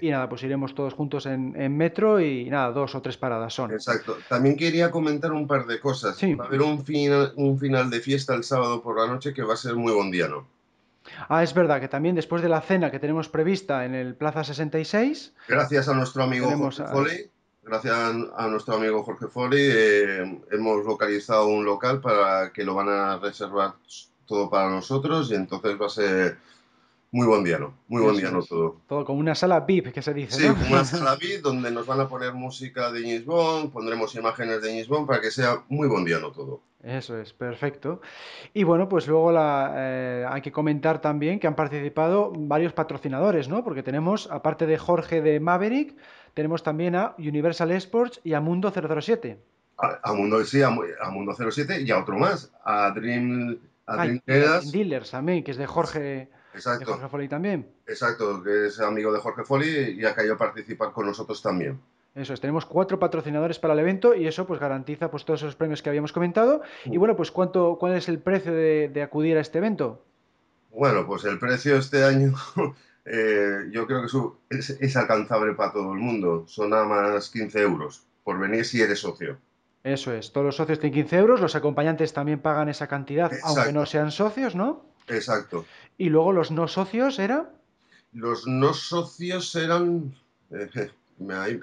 Y 0.00 0.08
nada, 0.08 0.28
pues 0.30 0.42
iremos 0.42 0.74
todos 0.74 0.94
juntos 0.94 1.26
en, 1.26 1.76
metro 1.76 2.18
y 2.18 2.48
nada, 2.48 2.72
dos 2.72 2.94
o 2.94 3.02
tres 3.02 3.18
paradas 3.18 3.52
son. 3.52 3.72
Exacto. 3.72 4.16
También 4.26 4.56
quería 4.56 4.90
comentar 4.90 5.32
un 5.32 5.46
par 5.46 5.66
de 5.66 5.78
cosas. 5.78 6.18
Va 6.22 6.44
a 6.44 6.46
haber 6.46 6.62
un 6.62 6.82
final, 6.82 7.34
un 7.36 7.58
final 7.58 7.90
de 7.90 8.00
fiesta 8.00 8.34
el 8.34 8.42
sábado 8.42 8.82
por 8.82 8.98
la 8.98 9.06
noche 9.06 9.34
que 9.34 9.42
va 9.42 9.52
a 9.52 9.56
ser 9.58 9.76
muy 9.76 9.92
bondiano. 9.92 10.46
Ah, 11.28 11.42
es 11.42 11.52
verdad 11.52 11.78
que 11.78 11.88
también 11.88 12.14
después 12.14 12.40
de 12.40 12.48
la 12.48 12.62
cena 12.62 12.90
que 12.90 12.98
tenemos 12.98 13.28
prevista 13.28 13.84
en 13.84 13.94
el 13.94 14.14
Plaza 14.14 14.42
66. 14.42 15.34
Gracias 15.48 15.88
a 15.88 15.94
nuestro 15.94 16.22
amigo 16.22 16.50
Jorge 16.56 16.84
Foley. 16.84 17.30
Gracias 17.64 17.94
a 17.94 18.48
nuestro 18.48 18.74
amigo 18.76 19.04
Jorge 19.04 19.28
Foley 19.28 19.68
eh, 19.72 20.40
hemos 20.50 20.84
localizado 20.84 21.46
un 21.46 21.64
local 21.64 22.00
para 22.00 22.50
que 22.52 22.64
lo 22.64 22.74
van 22.74 22.88
a 22.88 23.18
reservar 23.18 23.74
todo 24.26 24.50
para 24.50 24.70
nosotros 24.70 25.30
y 25.30 25.34
entonces 25.34 25.80
va 25.80 25.86
a 25.86 25.90
ser 25.90 26.38
muy 27.12 27.26
buen 27.26 27.44
diálogo, 27.44 27.74
muy 27.88 28.02
buen 28.02 28.16
diálogo 28.16 28.44
todo. 28.46 28.76
Todo 28.88 29.04
como 29.04 29.20
una 29.20 29.34
sala 29.34 29.60
VIP, 29.60 29.92
que 29.92 30.00
se 30.00 30.14
dice. 30.14 30.40
Sí, 30.40 30.48
como 30.48 30.72
una 30.72 30.84
sala 30.84 31.14
VIP 31.16 31.42
donde 31.42 31.70
nos 31.70 31.86
van 31.86 32.00
a 32.00 32.08
poner 32.08 32.32
música 32.32 32.90
de 32.90 33.02
James 33.02 33.26
Bond, 33.26 33.70
pondremos 33.70 34.14
imágenes 34.14 34.62
de 34.62 34.70
James 34.70 34.88
Bond 34.88 35.06
para 35.06 35.20
que 35.20 35.30
sea 35.30 35.62
muy 35.68 35.86
buen 35.88 36.04
diálogo 36.06 36.32
todo. 36.32 36.60
Eso 36.82 37.16
es, 37.18 37.32
perfecto. 37.32 38.00
Y 38.54 38.64
bueno, 38.64 38.88
pues 38.88 39.06
luego 39.06 39.30
la, 39.30 39.72
eh, 39.76 40.26
hay 40.28 40.40
que 40.40 40.50
comentar 40.50 41.00
también 41.00 41.38
que 41.38 41.46
han 41.46 41.54
participado 41.54 42.32
varios 42.34 42.72
patrocinadores, 42.72 43.48
¿no? 43.48 43.62
Porque 43.62 43.82
tenemos, 43.82 44.28
aparte 44.32 44.66
de 44.66 44.78
Jorge 44.78 45.20
de 45.20 45.38
Maverick, 45.38 45.94
tenemos 46.34 46.62
también 46.62 46.96
a 46.96 47.14
Universal 47.18 47.70
Sports 47.72 48.20
y 48.24 48.32
a 48.32 48.40
Mundo 48.40 48.72
007. 48.72 49.38
A, 49.76 50.12
Mundo, 50.12 50.42
sí, 50.44 50.62
a, 50.62 50.70
Mundo 50.70 51.34
07 51.34 51.82
y 51.82 51.90
a 51.90 51.98
otro 51.98 52.18
más, 52.18 52.52
a 52.64 52.90
Dream, 52.92 53.58
a 53.86 54.06
Dream 54.06 54.20
Dealers 54.72 55.10
también, 55.10 55.44
que 55.44 55.50
es 55.50 55.56
de 55.56 55.66
Jorge. 55.66 56.28
Exacto. 56.54 56.92
Jorge 56.92 57.08
Foley 57.08 57.28
también. 57.28 57.68
Exacto, 57.86 58.42
que 58.42 58.66
es 58.66 58.80
amigo 58.80 59.12
de 59.12 59.20
Jorge 59.20 59.44
Foley 59.44 59.98
y 59.98 60.04
ha 60.04 60.14
caído 60.14 60.34
a 60.34 60.38
participar 60.38 60.92
con 60.92 61.06
nosotros 61.06 61.42
también. 61.42 61.80
Eso 62.14 62.34
es, 62.34 62.40
tenemos 62.40 62.66
cuatro 62.66 62.98
patrocinadores 62.98 63.58
para 63.58 63.72
el 63.72 63.80
evento 63.80 64.14
y 64.14 64.26
eso 64.26 64.46
pues 64.46 64.60
garantiza 64.60 65.10
pues 65.10 65.24
todos 65.24 65.42
esos 65.42 65.56
premios 65.56 65.80
que 65.80 65.88
habíamos 65.88 66.12
comentado. 66.12 66.62
Y 66.84 66.98
bueno, 66.98 67.16
pues 67.16 67.30
¿cuánto, 67.30 67.78
¿cuál 67.80 67.94
es 67.94 68.08
el 68.08 68.18
precio 68.18 68.52
de, 68.52 69.02
acudir 69.02 69.38
a 69.38 69.40
este 69.40 69.58
evento? 69.58 70.04
Bueno, 70.70 71.06
pues 71.06 71.24
el 71.24 71.38
precio 71.38 71.76
este 71.76 72.04
año 72.04 72.34
eh, 73.06 73.68
yo 73.70 73.86
creo 73.86 74.02
que 74.02 74.56
es, 74.58 74.96
alcanzable 74.96 75.54
para 75.54 75.72
todo 75.72 75.92
el 75.94 76.00
mundo. 76.00 76.44
Son 76.48 76.70
nada 76.70 76.84
más 76.84 77.30
15 77.30 77.60
euros 77.60 78.02
por 78.24 78.38
venir 78.38 78.66
si 78.66 78.82
eres 78.82 79.00
socio. 79.00 79.38
Eso 79.82 80.12
es, 80.12 80.32
todos 80.32 80.44
los 80.44 80.56
socios 80.56 80.78
tienen 80.78 80.94
15 80.94 81.16
euros, 81.16 81.40
los 81.40 81.56
acompañantes 81.56 82.12
también 82.12 82.40
pagan 82.40 82.68
esa 82.68 82.86
cantidad, 82.86 83.32
aunque 83.42 83.72
no 83.72 83.84
sean 83.84 84.12
socios, 84.12 84.54
¿no? 84.54 84.84
Exacto. 85.08 85.64
¿Y 85.98 86.08
luego 86.08 86.32
los 86.32 86.50
no 86.50 86.68
socios 86.68 87.18
eran? 87.18 87.48
Los 88.12 88.46
no 88.46 88.74
socios 88.74 89.54
eran... 89.54 90.14
Eh, 90.50 90.90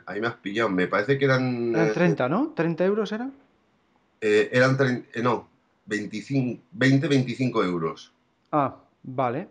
ahí, 0.06 0.22
me 0.22 0.28
has 0.28 0.36
pillado, 0.36 0.70
me 0.70 0.88
parece 0.88 1.18
que 1.18 1.26
eran... 1.26 1.76
Eran 1.76 1.94
30, 1.94 2.26
eh, 2.26 2.30
¿no? 2.30 2.56
¿30 2.56 2.82
euros 2.86 3.12
eran? 3.12 3.34
Eh, 4.22 4.50
eran, 4.52 4.78
no, 5.22 5.48
25, 5.86 6.62
20, 6.72 7.08
25 7.08 7.64
euros. 7.64 8.12
Ah, 8.52 8.76
vale. 9.04 9.48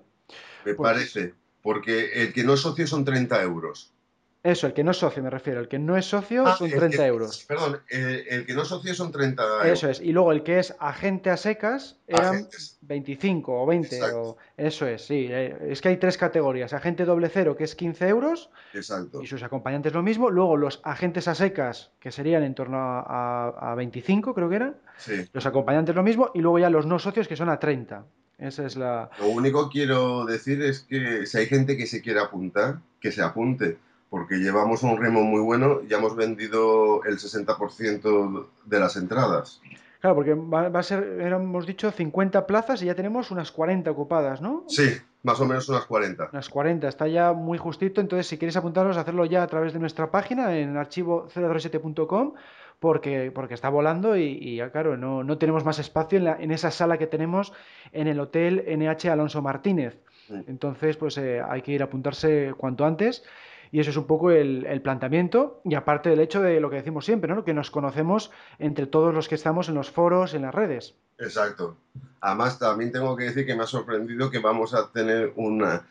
Me 0.64 0.75
pues 0.75 0.93
parece, 0.93 1.35
porque 1.62 2.23
el 2.23 2.33
que 2.33 2.45
no 2.45 2.55
es 2.55 2.61
socio 2.61 2.87
son 2.87 3.05
30 3.05 3.43
euros. 3.43 3.93
Eso, 4.42 4.68
el 4.68 4.72
que 4.72 4.85
no 4.85 4.92
es 4.92 4.96
socio 4.98 5.20
me 5.22 5.31
refiero. 5.31 5.59
El 5.61 5.66
que 5.68 5.81
no 5.81 5.96
es 5.96 6.07
socio 6.07 6.44
Ah, 6.46 6.57
son 6.57 6.68
el 6.70 6.77
30 6.79 6.96
que- 6.98 7.05
euros. 7.07 7.44
Perdón, 7.48 7.81
el, 7.90 8.24
el 8.29 8.46
que 8.46 8.55
no 8.55 8.62
es 8.62 8.68
socio 8.68 8.94
son 8.94 9.11
30 9.11 9.42
euros. 9.42 9.66
Eso 9.66 9.88
es. 9.90 10.01
Y 10.01 10.12
luego 10.12 10.31
el 10.31 10.44
que 10.44 10.61
es 10.61 10.74
agente 10.79 11.29
a 11.31 11.37
secas 11.37 11.96
eran 12.07 12.27
Agentes. 12.37 12.79
25 12.83 13.62
o 13.62 13.66
20. 13.66 13.96
Exacto. 13.96 14.20
o- 14.22 14.37
Eso 14.57 14.87
es, 14.87 15.05
sí. 15.05 15.27
Eh, 15.29 15.57
Es 15.70 15.81
que 15.81 15.88
hay 15.88 15.96
tres 15.96 16.16
categorías. 16.16 16.72
Agente 16.72 17.05
doble 17.05 17.29
cero, 17.29 17.57
que 17.57 17.64
es 17.64 17.74
15 17.74 18.07
euros, 18.09 18.51
Exacto. 18.74 19.20
y 19.22 19.27
sus 19.27 19.42
acompañantes 19.42 19.92
lo 19.92 20.03
mismo. 20.05 20.31
Luego 20.31 20.57
los 20.57 20.81
agentes 20.85 21.27
a 21.27 21.35
secas, 21.35 21.90
que 21.98 22.12
serían 22.12 22.44
en 22.44 22.55
torno 22.55 22.79
a, 22.79 23.01
a- 23.01 23.72
a 23.72 23.74
25, 23.74 24.35
creo 24.35 24.48
que 24.48 24.57
eran. 24.57 24.77
Sí. 24.98 25.29
Los 25.33 25.46
acompañantes 25.46 25.96
lo 25.96 26.05
mismo. 26.05 26.31
Y 26.33 26.40
luego 26.40 26.61
ya 26.61 26.70
los 26.70 26.87
no 26.87 26.98
socios, 27.01 27.27
que 27.27 27.35
son 27.37 27.48
a 27.48 27.59
30. 27.59 28.05
Esa 28.38 28.64
es 28.66 28.77
la... 28.77 29.11
Lo 29.18 29.31
único 29.31 29.68
que 29.68 29.81
quiero 29.81 30.24
decir 30.24 30.62
es 30.62 30.81
que 30.88 31.27
si 31.27 31.38
hay 31.38 31.46
gente 31.46 31.77
que 31.77 31.87
se 31.88 32.01
quiere 32.01 32.20
apuntar, 32.20 32.79
que 33.01 33.11
se 33.11 33.20
apunte, 33.20 33.79
porque 34.11 34.37
llevamos 34.37 34.83
un 34.83 34.97
ritmo 35.01 35.23
muy 35.23 35.40
bueno, 35.40 35.83
ya 35.83 35.99
hemos 35.99 36.16
vendido 36.16 37.03
el 37.05 37.18
60% 37.18 38.47
de 38.64 38.81
las 38.81 38.97
entradas. 38.97 39.61
Claro, 40.01 40.14
porque 40.16 40.35
va, 40.35 40.68
va 40.68 40.81
a 40.81 40.83
ser, 40.85 41.03
hemos 41.21 41.66
dicho, 41.66 41.90
50 41.90 42.47
plazas 42.47 42.81
y 42.83 42.87
ya 42.87 42.94
tenemos 42.94 43.31
unas 43.33 43.51
40 43.51 43.90
ocupadas, 43.90 44.40
¿no? 44.40 44.64
Sí, 44.68 44.88
más 45.25 45.40
o 45.40 45.44
menos 45.47 45.68
unas 45.68 45.87
40. 45.87 46.29
Unas 46.33 46.49
40, 46.49 46.87
está 46.88 47.09
ya 47.09 47.33
muy 47.33 47.59
justito. 47.59 48.01
Entonces, 48.01 48.29
si 48.29 48.38
queréis 48.38 48.57
apuntaros, 48.57 48.97
hacerlo 48.97 49.25
ya 49.25 49.42
a 49.42 49.47
través 49.49 49.73
de 49.73 49.81
nuestra 49.81 50.11
página 50.12 50.57
en 50.57 50.77
archivo007.com 50.77 52.35
porque, 52.79 53.33
porque 53.35 53.55
está 53.55 53.68
volando 53.71 54.16
y, 54.16 54.23
y 54.40 54.57
ya, 54.57 54.71
claro, 54.71 54.97
no, 54.97 55.25
no 55.25 55.37
tenemos 55.37 55.64
más 55.64 55.81
espacio 55.81 56.18
en, 56.18 56.25
la- 56.25 56.37
en 56.40 56.53
esa 56.53 56.71
sala 56.71 56.97
que 56.97 57.09
tenemos 57.09 57.53
en 57.92 58.07
el 58.07 58.21
Hotel 58.21 58.64
NH 58.68 59.11
Alonso 59.11 59.42
Martínez. 59.42 59.99
Entonces, 60.47 60.97
pues 60.97 61.16
eh, 61.18 61.40
hay 61.40 61.62
que 61.62 61.73
ir 61.73 61.81
a 61.83 61.87
apuntarse 61.87 62.53
cuanto 62.57 62.85
antes. 62.85 63.25
Y 63.72 63.81
eso 63.81 63.90
es 63.90 63.96
un 63.96 64.07
poco 64.07 64.31
el, 64.31 64.64
el 64.66 64.81
planteamiento. 64.83 65.61
Y 65.64 65.74
aparte 65.74 66.11
del 66.11 66.20
hecho 66.20 66.40
de 66.42 66.61
lo 66.61 66.70
que 66.70 66.76
decimos 66.76 67.04
siempre, 67.04 67.35
¿no? 67.35 67.44
Que 67.44 67.54
nos 67.54 67.70
conocemos 67.70 68.31
entre 68.59 68.87
todos 68.87 69.14
los 69.14 69.28
que 69.28 69.35
estamos 69.35 69.68
en 69.68 69.74
los 69.74 69.90
foros, 69.90 70.35
en 70.35 70.42
las 70.42 70.54
redes. 70.54 70.94
Exacto. 71.18 71.76
Además, 72.20 72.59
también 72.59 72.92
tengo 72.92 73.16
que 73.16 73.24
decir 73.24 73.44
que 73.46 73.54
me 73.57 73.62
ha 73.64 73.66
sorprendido 73.66 74.31
que 74.31 74.38
vamos 74.38 74.74
a 74.74 74.90
tener 74.92 75.33
una, 75.37 75.87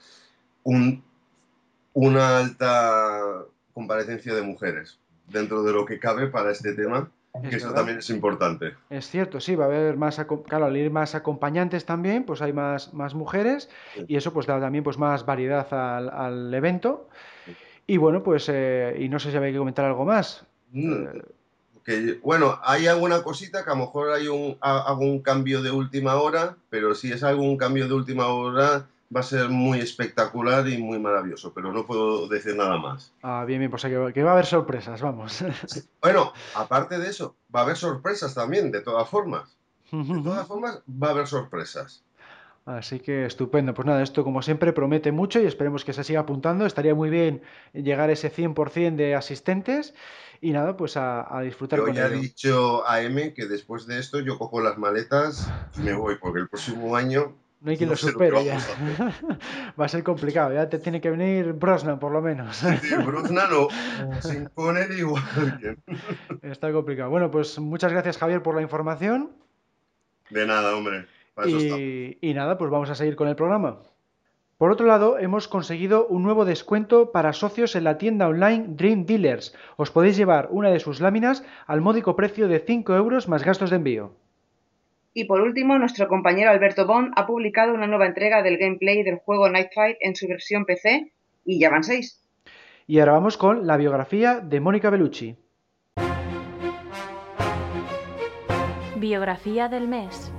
un- 0.64 1.04
una 1.94 2.38
alta 2.40 3.22
comparecencia 3.74 4.34
de 4.34 4.42
mujeres 4.42 5.00
dentro 5.28 5.64
de 5.64 5.74
lo 5.74 5.86
que 5.86 6.00
cabe 6.00 6.28
para 6.28 6.52
este 6.52 6.74
tema, 6.74 7.10
Es 7.44 7.50
que 7.50 7.56
eso 7.58 7.74
también 7.74 7.98
es 8.00 8.10
importante. 8.10 8.74
Es 8.90 9.08
cierto, 9.10 9.40
sí, 9.40 9.56
va 9.56 9.66
a 9.66 9.68
haber 9.68 9.98
más, 9.98 10.20
claro, 10.48 10.66
al 10.66 10.78
ir 10.78 10.90
más 10.90 11.14
acompañantes 11.16 11.86
también, 11.86 12.24
pues 12.24 12.42
hay 12.42 12.54
más, 12.54 12.94
más 12.94 13.14
mujeres 13.14 13.70
Sí. 13.94 14.06
y 14.08 14.16
eso 14.16 14.34
pues 14.34 14.48
da 14.48 14.60
también 14.60 14.84
pues 14.84 14.98
más 14.98 15.26
variedad 15.26 15.72
al, 15.74 16.10
al 16.10 16.54
evento. 16.54 17.10
Sí. 17.46 17.56
Y 17.88 17.98
bueno, 17.98 18.22
pues, 18.22 18.50
eh, 18.50 18.96
y 19.00 19.08
no 19.08 19.18
sé 19.18 19.32
si 19.32 19.38
había 19.38 19.52
que 19.52 19.58
comentar 19.58 19.86
algo 19.86 20.04
más. 20.04 20.46
Mm, 20.72 21.06
que, 21.86 22.20
bueno, 22.22 22.60
hay 22.64 22.88
alguna 22.88 23.24
cosita 23.24 23.64
que 23.64 23.70
a 23.70 23.74
lo 23.74 23.86
mejor 23.86 24.12
hay 24.12 24.28
un, 24.28 24.58
un 25.00 25.22
cambio 25.22 25.62
de 25.62 25.72
última 25.72 26.16
hora, 26.16 26.58
pero 26.70 26.94
si 26.94 27.14
es 27.14 27.24
algún 27.24 27.56
cambio 27.56 27.88
de 27.88 27.94
última 27.94 28.28
hora 28.28 28.88
va 29.16 29.22
a 29.22 29.24
ser 29.24 29.48
muy 29.48 29.80
espectacular 29.80 30.68
y 30.68 30.78
muy 30.78 31.00
maravilloso, 31.00 31.54
pero 31.54 31.72
no 31.72 31.86
puedo 31.86 32.28
decir 32.28 32.58
nada 32.58 32.78
más. 32.78 33.14
Ah, 33.24 33.46
bien, 33.48 33.60
bien, 33.60 33.72
pues 33.72 33.84
que, 33.84 34.12
que 34.14 34.24
va 34.24 34.32
a 34.32 34.34
haber 34.34 34.46
sorpresas, 34.46 35.02
vamos. 35.02 35.42
Bueno, 36.02 36.34
aparte 36.56 37.00
de 37.00 37.10
eso, 37.10 37.38
va 37.56 37.62
a 37.62 37.64
haber 37.64 37.78
sorpresas 37.78 38.36
también, 38.36 38.70
de 38.70 38.82
todas 38.82 39.08
formas. 39.08 39.58
De 39.92 40.22
todas 40.22 40.46
formas, 40.46 40.82
va 40.90 41.08
a 41.08 41.12
haber 41.12 41.28
sorpresas. 41.28 42.04
Así 42.68 43.00
que 43.00 43.26
estupendo. 43.26 43.74
Pues 43.74 43.86
nada, 43.86 44.04
esto 44.04 44.26
como 44.26 44.42
siempre 44.42 44.74
promete 44.74 45.14
mucho 45.14 45.42
y 45.42 45.46
esperemos 45.46 45.86
que 45.86 45.94
se 45.94 46.04
siga 46.04 46.20
apuntando. 46.20 46.66
Estaría 46.66 46.94
muy 46.94 47.10
bien 47.10 47.42
llegar 47.72 48.10
a 48.10 48.12
ese 48.12 48.30
100% 48.30 48.98
de 48.98 49.16
asistentes 49.16 49.94
y 50.42 50.52
nada, 50.52 50.76
pues 50.76 50.98
a, 50.98 51.34
a 51.34 51.42
disfrutar 51.44 51.80
Yo 51.80 51.86
con 51.86 51.96
ya 51.96 52.08
he 52.08 52.10
dicho 52.10 52.86
a 52.86 53.02
M 53.02 53.34
que 53.34 53.46
después 53.46 53.88
de 53.88 54.00
esto 54.00 54.20
yo 54.20 54.38
cojo 54.38 54.60
las 54.60 54.78
maletas 54.78 55.50
y 55.78 55.80
me 55.80 55.94
voy, 55.94 56.18
porque 56.18 56.42
el 56.42 56.50
próximo 56.50 56.98
año 56.98 57.38
No 57.62 57.72
hay 57.72 57.78
quien 57.78 57.88
no 57.88 57.94
lo 57.94 57.98
supere 57.98 58.44
ya. 58.44 58.60
Va 59.80 59.86
a 59.86 59.88
ser 59.88 60.04
complicado, 60.04 60.54
ya 60.54 60.68
te 60.68 60.78
tiene 60.78 61.00
que 61.00 61.10
venir 61.10 61.54
Brosnan 61.54 62.00
por 62.00 62.12
lo 62.12 62.22
menos. 62.22 62.58
Sí, 62.58 62.96
Bruzna 62.96 63.48
no, 63.48 63.70
sin 64.20 64.50
poner 64.50 64.92
igual. 64.92 65.24
Está 66.42 66.74
complicado. 66.74 67.10
Bueno, 67.12 67.32
pues 67.32 67.58
muchas 67.60 67.94
gracias 67.94 68.18
Javier 68.18 68.44
por 68.44 68.56
la 68.56 68.62
información 68.62 69.32
De 70.30 70.46
nada, 70.46 70.76
hombre. 70.76 71.08
Y, 71.46 72.18
y 72.22 72.34
nada, 72.34 72.58
pues 72.58 72.72
vamos 72.72 72.90
a 72.90 72.96
seguir 72.96 73.16
con 73.16 73.28
el 73.28 73.36
programa. 73.36 73.80
Por 74.58 74.72
otro 74.72 74.88
lado, 74.88 75.20
hemos 75.20 75.48
conseguido 75.48 76.08
un 76.08 76.24
nuevo 76.24 76.44
descuento 76.44 77.12
para 77.12 77.34
socios 77.34 77.76
en 77.76 77.84
la 77.84 78.00
tienda 78.00 78.28
online 78.28 78.66
Dream 78.70 79.06
Dealers. 79.06 79.56
Os 79.76 79.92
podéis 79.92 80.18
llevar 80.18 80.48
una 80.50 80.72
de 80.72 80.80
sus 80.80 81.00
láminas 81.00 81.46
al 81.68 81.82
módico 81.82 82.16
precio 82.16 82.48
de 82.48 82.60
5 82.60 82.96
euros 82.96 83.28
más 83.28 83.44
gastos 83.44 83.70
de 83.70 83.76
envío. 83.76 84.14
Y 85.14 85.26
por 85.26 85.42
último, 85.42 85.78
nuestro 85.78 86.08
compañero 86.08 86.50
Alberto 86.50 86.88
Bond 86.88 87.14
ha 87.16 87.28
publicado 87.28 87.74
una 87.74 87.86
nueva 87.86 88.08
entrega 88.08 88.42
del 88.42 88.58
gameplay 88.58 89.04
del 89.04 89.18
juego 89.18 89.48
Night 89.48 89.70
Fight 89.76 89.98
en 90.00 90.16
su 90.16 90.28
versión 90.28 90.66
PC 90.66 91.12
y 91.46 91.60
ya 91.60 91.70
van 91.70 91.84
seis. 91.84 92.24
Y 92.88 93.00
ahora 93.00 93.14
vamos 93.14 93.38
con 93.38 93.68
la 93.68 93.78
biografía 93.78 94.40
de 94.40 94.60
Mónica 94.60 94.90
Bellucci. 94.90 95.36
Biografía 98.96 99.70
del 99.70 99.88
mes. 99.88 100.32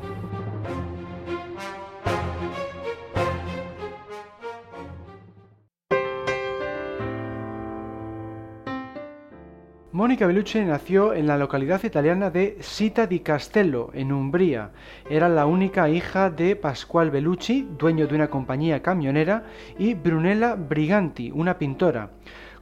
Mónica 9.98 10.28
Bellucci 10.28 10.60
nació 10.60 11.12
en 11.12 11.26
la 11.26 11.36
localidad 11.36 11.82
italiana 11.82 12.30
de 12.30 12.58
Sita 12.60 13.08
di 13.08 13.18
Castello, 13.18 13.90
en 13.94 14.12
Umbría. 14.12 14.70
Era 15.10 15.28
la 15.28 15.44
única 15.44 15.88
hija 15.88 16.30
de 16.30 16.54
Pasquale 16.54 17.10
Bellucci, 17.10 17.68
dueño 17.76 18.06
de 18.06 18.14
una 18.14 18.30
compañía 18.30 18.80
camionera, 18.80 19.42
y 19.76 19.94
Brunella 19.94 20.54
Briganti, 20.54 21.32
una 21.32 21.58
pintora. 21.58 22.10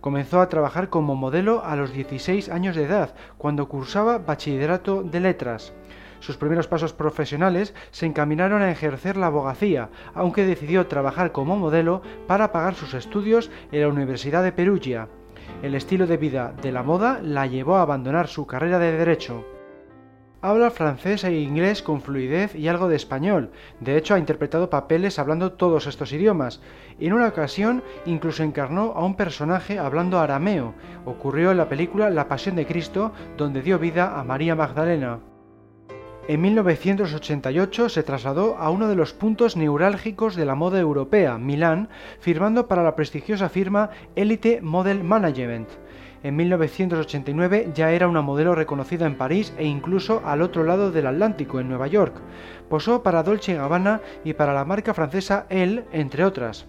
Comenzó 0.01 0.40
a 0.40 0.49
trabajar 0.49 0.88
como 0.88 1.14
modelo 1.14 1.62
a 1.62 1.77
los 1.77 1.92
16 1.92 2.49
años 2.49 2.75
de 2.75 2.85
edad, 2.85 3.14
cuando 3.37 3.68
cursaba 3.68 4.16
bachillerato 4.16 5.03
de 5.03 5.20
letras. 5.20 5.75
Sus 6.20 6.38
primeros 6.38 6.68
pasos 6.68 6.94
profesionales 6.94 7.75
se 7.90 8.07
encaminaron 8.07 8.62
a 8.62 8.70
ejercer 8.70 9.18
la 9.18 9.27
abogacía, 9.27 9.90
aunque 10.14 10.46
decidió 10.46 10.87
trabajar 10.87 11.33
como 11.33 11.59
modelo 11.59 12.01
para 12.27 12.51
pagar 12.51 12.77
sus 12.77 12.94
estudios 12.94 13.51
en 13.72 13.83
la 13.83 13.88
Universidad 13.88 14.42
de 14.42 14.53
Perugia. 14.53 15.11
El 15.62 15.75
estilo 15.75 16.07
de 16.07 16.19
vida 16.19 16.53
de 16.61 16.71
la 16.71 16.83
moda 16.83 17.19
la 17.23 17.47
llevó 17.47 17.77
a 17.77 17.83
abandonar 17.83 18.29
su 18.29 18.47
carrera 18.47 18.79
de 18.79 18.92
derecho. 18.92 19.45
Habla 20.42 20.71
francés 20.71 21.25
e 21.25 21.33
inglés 21.33 21.83
con 21.83 22.03
fluidez 22.03 22.55
y 22.55 22.69
algo 22.69 22.88
de 22.88 22.97
español. 22.97 23.51
De 23.81 23.97
hecho, 23.97 24.14
ha 24.14 24.19
interpretado 24.19 24.69
papeles 24.69 25.19
hablando 25.19 25.55
todos 25.55 25.87
estos 25.87 26.12
idiomas. 26.12 26.61
En 27.01 27.14
una 27.14 27.29
ocasión, 27.29 27.83
incluso 28.05 28.42
encarnó 28.42 28.92
a 28.95 29.05
un 29.05 29.16
personaje 29.16 29.79
hablando 29.79 30.21
arameo. 30.21 30.75
Ocurrió 31.07 31.51
en 31.51 31.57
la 31.57 31.71
película 31.71 32.11
La 32.11 32.29
Pasión 32.29 32.55
de 32.55 32.66
Cristo, 32.66 33.12
donde 33.38 33.62
dio 33.62 33.79
vida 33.79 34.21
a 34.21 34.25
María 34.25 34.55
Magdalena. 34.55 35.21
En 36.28 36.40
1988 36.40 37.88
se 37.88 38.02
trasladó 38.02 38.56
a 38.56 38.70
uno 38.70 38.88
de 38.88 38.96
los 38.96 39.12
puntos 39.12 39.56
neurálgicos 39.56 40.34
de 40.34 40.44
la 40.44 40.56
moda 40.56 40.80
europea, 40.80 41.38
Milán, 41.38 41.88
firmando 42.18 42.66
para 42.66 42.82
la 42.82 42.96
prestigiosa 42.96 43.48
firma 43.48 43.90
Elite 44.16 44.60
Model 44.60 45.04
Management. 45.04 45.68
En 46.24 46.34
1989 46.34 47.70
ya 47.74 47.92
era 47.92 48.08
una 48.08 48.22
modelo 48.22 48.56
reconocida 48.56 49.06
en 49.06 49.14
París 49.14 49.54
e 49.56 49.66
incluso 49.66 50.20
al 50.24 50.42
otro 50.42 50.64
lado 50.64 50.90
del 50.90 51.06
Atlántico, 51.06 51.60
en 51.60 51.68
Nueva 51.68 51.86
York. 51.86 52.16
Posó 52.68 53.04
para 53.04 53.22
Dolce 53.22 53.54
Gabbana 53.54 54.00
y 54.24 54.32
para 54.32 54.52
la 54.52 54.64
marca 54.64 54.94
francesa 54.94 55.46
Elle, 55.48 55.84
entre 55.92 56.24
otras. 56.24 56.66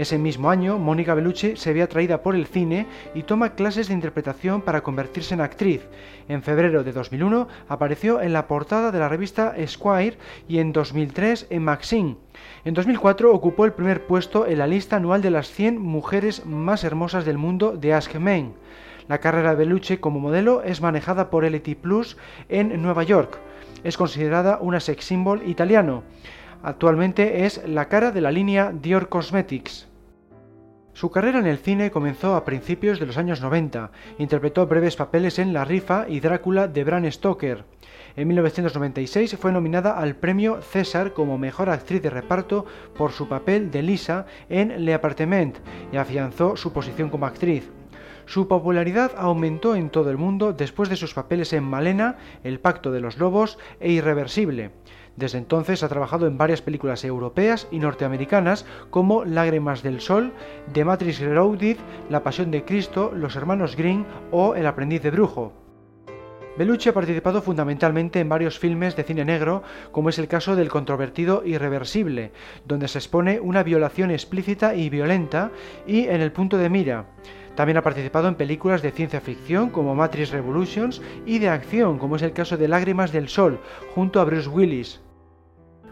Ese 0.00 0.16
mismo 0.16 0.48
año, 0.48 0.78
Mónica 0.78 1.12
Bellucci 1.12 1.56
se 1.56 1.74
ve 1.74 1.82
atraída 1.82 2.22
por 2.22 2.34
el 2.34 2.46
cine 2.46 2.86
y 3.14 3.24
toma 3.24 3.54
clases 3.54 3.88
de 3.88 3.92
interpretación 3.92 4.62
para 4.62 4.80
convertirse 4.80 5.34
en 5.34 5.42
actriz. 5.42 5.82
En 6.26 6.42
febrero 6.42 6.82
de 6.82 6.92
2001 6.92 7.48
apareció 7.68 8.22
en 8.22 8.32
la 8.32 8.46
portada 8.46 8.92
de 8.92 8.98
la 8.98 9.10
revista 9.10 9.54
Esquire 9.54 10.16
y 10.48 10.58
en 10.58 10.72
2003 10.72 11.48
en 11.50 11.62
Maxim. 11.62 12.16
En 12.64 12.72
2004 12.72 13.30
ocupó 13.30 13.66
el 13.66 13.74
primer 13.74 14.06
puesto 14.06 14.46
en 14.46 14.60
la 14.60 14.66
lista 14.66 14.96
anual 14.96 15.20
de 15.20 15.32
las 15.32 15.50
100 15.50 15.78
mujeres 15.78 16.46
más 16.46 16.82
hermosas 16.82 17.26
del 17.26 17.36
mundo 17.36 17.76
de 17.76 17.92
Ask 17.92 18.14
Men. 18.14 18.54
La 19.06 19.18
carrera 19.18 19.50
de 19.50 19.56
Bellucci 19.56 19.98
como 19.98 20.18
modelo 20.18 20.62
es 20.62 20.80
manejada 20.80 21.28
por 21.28 21.44
Elite 21.44 21.76
Plus 21.76 22.16
en 22.48 22.80
Nueva 22.80 23.02
York. 23.02 23.38
Es 23.84 23.98
considerada 23.98 24.60
una 24.62 24.80
sex 24.80 25.04
symbol 25.04 25.46
italiano. 25.46 26.04
Actualmente 26.62 27.44
es 27.44 27.68
la 27.68 27.88
cara 27.88 28.12
de 28.12 28.22
la 28.22 28.32
línea 28.32 28.72
Dior 28.72 29.10
Cosmetics. 29.10 29.89
Su 30.92 31.10
carrera 31.10 31.38
en 31.38 31.46
el 31.46 31.58
cine 31.58 31.90
comenzó 31.90 32.34
a 32.34 32.44
principios 32.44 32.98
de 32.98 33.06
los 33.06 33.16
años 33.16 33.40
90. 33.40 33.90
Interpretó 34.18 34.66
breves 34.66 34.96
papeles 34.96 35.38
en 35.38 35.52
La 35.52 35.64
Rifa 35.64 36.06
y 36.08 36.20
Drácula 36.20 36.68
de 36.68 36.84
Bram 36.84 37.10
Stoker. 37.10 37.64
En 38.16 38.26
1996 38.26 39.36
fue 39.38 39.52
nominada 39.52 39.96
al 39.96 40.16
premio 40.16 40.60
César 40.62 41.12
como 41.12 41.38
mejor 41.38 41.70
actriz 41.70 42.02
de 42.02 42.10
reparto 42.10 42.66
por 42.96 43.12
su 43.12 43.28
papel 43.28 43.70
de 43.70 43.82
Lisa 43.82 44.26
en 44.48 44.84
Le 44.84 44.92
Appartement 44.92 45.56
y 45.92 45.96
afianzó 45.96 46.56
su 46.56 46.72
posición 46.72 47.08
como 47.08 47.26
actriz. 47.26 47.70
Su 48.30 48.46
popularidad 48.46 49.10
aumentó 49.16 49.74
en 49.74 49.90
todo 49.90 50.08
el 50.08 50.16
mundo 50.16 50.52
después 50.52 50.88
de 50.88 50.94
sus 50.94 51.14
papeles 51.14 51.52
en 51.52 51.64
Malena, 51.64 52.16
El 52.44 52.60
Pacto 52.60 52.92
de 52.92 53.00
los 53.00 53.18
Lobos 53.18 53.58
e 53.80 53.90
Irreversible. 53.90 54.70
Desde 55.16 55.38
entonces 55.38 55.82
ha 55.82 55.88
trabajado 55.88 56.28
en 56.28 56.38
varias 56.38 56.62
películas 56.62 57.04
europeas 57.04 57.66
y 57.72 57.80
norteamericanas 57.80 58.66
como 58.90 59.24
Lágrimas 59.24 59.82
del 59.82 60.00
Sol, 60.00 60.32
The 60.72 60.84
Matrix 60.84 61.18
Reloaded, 61.18 61.78
La 62.08 62.22
Pasión 62.22 62.52
de 62.52 62.64
Cristo, 62.64 63.10
Los 63.12 63.34
Hermanos 63.34 63.74
Green 63.74 64.06
o 64.30 64.54
El 64.54 64.68
Aprendiz 64.68 65.02
de 65.02 65.10
Brujo. 65.10 65.52
Bellucci 66.56 66.88
ha 66.88 66.94
participado 66.94 67.42
fundamentalmente 67.42 68.20
en 68.20 68.28
varios 68.28 68.60
filmes 68.60 68.94
de 68.94 69.02
cine 69.02 69.24
negro, 69.24 69.64
como 69.90 70.08
es 70.08 70.20
el 70.20 70.28
caso 70.28 70.54
del 70.54 70.68
controvertido 70.68 71.42
Irreversible, 71.44 72.30
donde 72.64 72.86
se 72.86 72.98
expone 72.98 73.40
una 73.40 73.64
violación 73.64 74.12
explícita 74.12 74.76
y 74.76 74.88
violenta, 74.88 75.50
y 75.84 76.06
en 76.06 76.20
El 76.20 76.30
punto 76.30 76.58
de 76.58 76.70
mira. 76.70 77.06
También 77.60 77.76
ha 77.76 77.82
participado 77.82 78.26
en 78.26 78.36
películas 78.36 78.80
de 78.80 78.90
ciencia 78.90 79.20
ficción 79.20 79.68
como 79.68 79.94
Matrix 79.94 80.30
Revolutions 80.30 81.02
y 81.26 81.40
de 81.40 81.50
acción, 81.50 81.98
como 81.98 82.16
es 82.16 82.22
el 82.22 82.32
caso 82.32 82.56
de 82.56 82.68
Lágrimas 82.68 83.12
del 83.12 83.28
Sol, 83.28 83.60
junto 83.94 84.18
a 84.18 84.24
Bruce 84.24 84.48
Willis. 84.48 85.02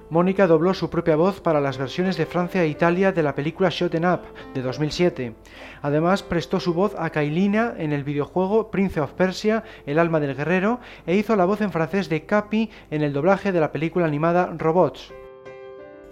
Mónica 0.08 0.46
dobló 0.46 0.72
su 0.72 0.88
propia 0.88 1.16
voz 1.16 1.42
para 1.42 1.60
las 1.60 1.76
versiones 1.76 2.16
de 2.16 2.24
Francia 2.24 2.62
e 2.62 2.68
Italia 2.68 3.12
de 3.12 3.22
la 3.22 3.34
película 3.34 3.68
Shot 3.68 3.94
Up 3.96 4.20
de 4.54 4.62
2007. 4.62 5.34
Además, 5.82 6.22
prestó 6.22 6.58
su 6.58 6.72
voz 6.72 6.94
a 6.96 7.10
Kailina 7.10 7.74
en 7.76 7.92
el 7.92 8.02
videojuego 8.02 8.70
Prince 8.70 8.98
of 9.02 9.12
Persia, 9.12 9.62
El 9.84 9.98
alma 9.98 10.20
del 10.20 10.34
guerrero, 10.36 10.80
e 11.06 11.16
hizo 11.16 11.36
la 11.36 11.44
voz 11.44 11.60
en 11.60 11.70
francés 11.70 12.08
de 12.08 12.24
Capi 12.24 12.70
en 12.90 13.02
el 13.02 13.12
doblaje 13.12 13.52
de 13.52 13.60
la 13.60 13.72
película 13.72 14.06
animada 14.06 14.54
Robots. 14.56 15.12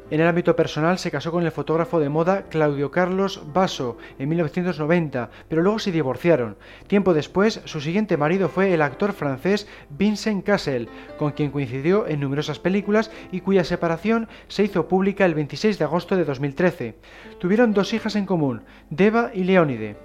En 0.09 0.21
el 0.21 0.29
ámbito 0.29 0.55
personal 0.55 0.99
se 1.01 1.11
casó 1.11 1.33
con 1.33 1.45
el 1.45 1.51
fotógrafo 1.51 1.99
de 1.99 2.09
moda 2.09 2.45
Claudio 2.49 2.92
Carlos 2.92 3.42
Basso 3.53 3.99
en 4.21 4.29
1990, 4.29 5.31
pero 5.49 5.62
luego 5.62 5.81
se 5.81 5.90
divorciaron. 5.90 6.57
Tiempo 6.87 7.12
después, 7.12 7.61
su 7.64 7.81
siguiente 7.81 8.16
marido 8.16 8.49
fue 8.49 8.73
el 8.73 8.83
actor 8.83 9.12
francés 9.12 9.66
Vincent 9.90 10.45
Cassel, 10.45 10.88
con 11.19 11.33
quien 11.33 11.51
coincidió 11.51 12.07
en 12.07 12.21
numerosas 12.21 12.61
películas 12.61 13.11
y 13.33 13.40
cuya 13.40 13.64
separación 13.64 14.29
se 14.47 14.62
hizo 14.62 14.87
pública 14.87 15.25
el 15.25 15.35
26 15.35 15.77
de 15.77 15.85
agosto 15.85 16.16
de 16.16 16.25
2013. 16.25 16.95
Tuvieron 17.40 17.75
dos 17.75 17.92
hijas 17.92 18.14
en 18.14 18.27
común, 18.27 18.62
Deva 18.90 19.33
y 19.35 19.42
Leonide. 19.42 19.97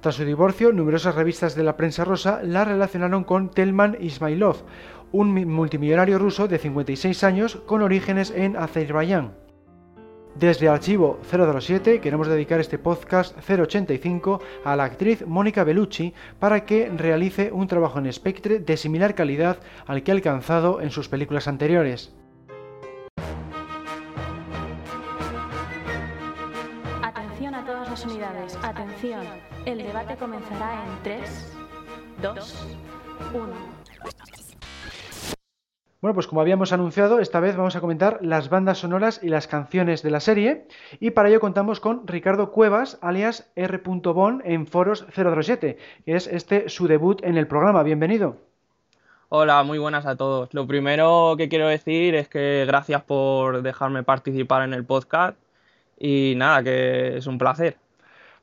Tras 0.00 0.14
su 0.14 0.24
divorcio, 0.24 0.72
numerosas 0.72 1.16
revistas 1.16 1.56
de 1.56 1.64
la 1.64 1.76
prensa 1.76 2.04
rosa 2.04 2.42
la 2.44 2.64
relacionaron 2.64 3.24
con 3.24 3.50
Telman 3.50 3.96
Ismailov, 3.98 4.58
un 5.10 5.34
multimillonario 5.46 6.16
ruso 6.20 6.46
de 6.46 6.58
56 6.58 7.24
años 7.24 7.56
con 7.66 7.82
orígenes 7.82 8.30
en 8.30 8.56
Azerbaiyán. 8.56 9.47
Desde 10.38 10.68
Archivo 10.68 11.18
007 11.28 12.00
queremos 12.00 12.28
dedicar 12.28 12.60
este 12.60 12.78
podcast 12.78 13.36
085 13.38 14.40
a 14.64 14.76
la 14.76 14.84
actriz 14.84 15.26
Mónica 15.26 15.64
Bellucci 15.64 16.14
para 16.38 16.64
que 16.64 16.88
realice 16.96 17.50
un 17.50 17.66
trabajo 17.66 17.98
en 17.98 18.12
Spectre 18.12 18.60
de 18.60 18.76
similar 18.76 19.16
calidad 19.16 19.58
al 19.84 20.04
que 20.04 20.12
ha 20.12 20.14
alcanzado 20.14 20.80
en 20.80 20.92
sus 20.92 21.08
películas 21.08 21.48
anteriores. 21.48 22.14
Atención 27.02 27.56
a 27.56 27.64
todas 27.64 27.90
las 27.90 28.06
unidades, 28.06 28.56
atención. 28.62 29.26
El 29.64 29.78
debate 29.78 30.14
comenzará 30.14 30.84
en 30.84 31.02
3, 31.02 31.52
2, 32.22 32.76
1. 33.34 34.47
Bueno, 36.00 36.14
pues 36.14 36.28
como 36.28 36.40
habíamos 36.40 36.72
anunciado, 36.72 37.18
esta 37.18 37.40
vez 37.40 37.56
vamos 37.56 37.74
a 37.74 37.80
comentar 37.80 38.20
las 38.22 38.50
bandas 38.50 38.78
sonoras 38.78 39.18
y 39.20 39.30
las 39.30 39.48
canciones 39.48 40.00
de 40.04 40.12
la 40.12 40.20
serie. 40.20 40.68
Y 41.00 41.10
para 41.10 41.28
ello 41.28 41.40
contamos 41.40 41.80
con 41.80 42.06
Ricardo 42.06 42.52
Cuevas, 42.52 42.98
alias 43.00 43.50
R. 43.56 43.82
Bon 43.84 44.40
en 44.44 44.68
Foros 44.68 45.06
007, 45.12 45.76
que 46.04 46.14
es 46.14 46.28
este 46.28 46.68
su 46.68 46.86
debut 46.86 47.20
en 47.24 47.36
el 47.36 47.48
programa. 47.48 47.82
Bienvenido. 47.82 48.36
Hola, 49.28 49.64
muy 49.64 49.78
buenas 49.78 50.06
a 50.06 50.14
todos. 50.14 50.54
Lo 50.54 50.68
primero 50.68 51.34
que 51.36 51.48
quiero 51.48 51.66
decir 51.66 52.14
es 52.14 52.28
que 52.28 52.64
gracias 52.64 53.02
por 53.02 53.62
dejarme 53.62 54.04
participar 54.04 54.62
en 54.62 54.74
el 54.74 54.84
podcast 54.84 55.36
y 55.98 56.34
nada, 56.36 56.62
que 56.62 57.16
es 57.16 57.26
un 57.26 57.38
placer. 57.38 57.76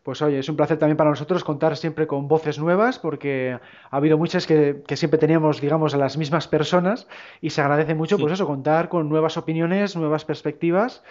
Pues 0.06 0.22
oye, 0.22 0.38
es 0.38 0.48
un 0.50 0.56
placer 0.56 0.78
también 0.78 0.98
para 0.98 1.10
nosotros 1.10 1.44
contar 1.44 1.76
siempre 1.76 2.06
con 2.06 2.28
voces 2.28 2.60
nuevas, 2.60 3.00
porque 3.00 3.58
ha 3.89 3.98
habido 3.98 4.20
muchas 4.20 4.46
que, 4.46 4.84
siempre 4.94 5.18
teníamos, 5.18 5.60
digamos, 5.60 5.96
a 5.96 5.98
las 5.98 6.15
mismas 6.15 6.48
personas 6.48 7.08
y 7.41 7.50
se 7.50 7.62
agradece 7.62 7.96
mucho, 7.96 8.20
pues 8.20 8.32
eso, 8.32 8.46
contar 8.46 8.88
con 8.88 9.10
nuevas 9.10 9.36
opiniones, 9.36 9.96
nuevas 9.96 10.24
perspectivas 10.24 11.02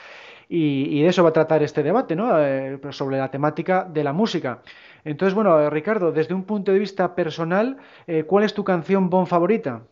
y, 0.48 1.02
de 1.02 1.08
eso 1.08 1.24
va 1.24 1.30
a 1.30 1.32
tratar 1.32 1.64
este 1.64 1.82
debate, 1.82 2.14
¿no? 2.14 2.38
Eh, 2.38 2.78
sobre 2.90 3.18
la 3.18 3.32
temática 3.32 3.82
de 3.82 4.04
la 4.04 4.12
música. 4.12 4.62
Entonces, 5.04 5.34
bueno, 5.34 5.68
Ricardo, 5.70 6.12
desde 6.12 6.32
un 6.32 6.44
punto 6.44 6.70
de 6.70 6.78
vista 6.78 7.16
personal, 7.16 7.78
eh, 8.06 8.22
¿cuál 8.22 8.44
es 8.44 8.54
tu 8.54 8.62
canción 8.62 9.10
Bon 9.10 9.26
favorita? 9.26 9.82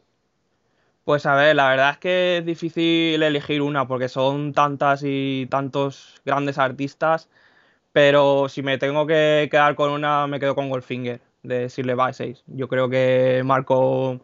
Pues 1.03 1.27
a 1.27 1.35
ver, 1.35 1.57
la 1.57 1.71
verdad 1.71 1.91
es 1.91 1.99
que 1.99 2.38
es 2.38 2.47
difícil 2.47 3.21
elegir 3.21 3.62
una 3.62 3.88
porque 3.88 4.09
son 4.09 4.53
tantas 4.53 5.03
y 5.05 5.49
tantos 5.51 6.23
grandes 6.25 6.57
artistas 6.57 7.29
pero 7.92 8.48
si 8.48 8.62
me 8.62 8.78
tengo 8.78 9.07
que 9.07 9.48
quedar 9.50 9.74
con 9.74 9.90
una, 9.90 10.26
me 10.26 10.40
quedo 10.40 10.55
con 10.55 10.70
Goldfinger 10.70 11.20
de 11.42 11.68
Sir 11.68 11.87
6. 12.12 12.44
Yo 12.46 12.68
creo 12.68 12.88
que 12.88 13.42
marcó 13.44 14.20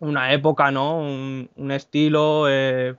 una 0.00 0.32
época, 0.32 0.70
¿no? 0.70 0.98
Un, 0.98 1.70
estilo. 1.70 2.46
Eh, 2.48 2.96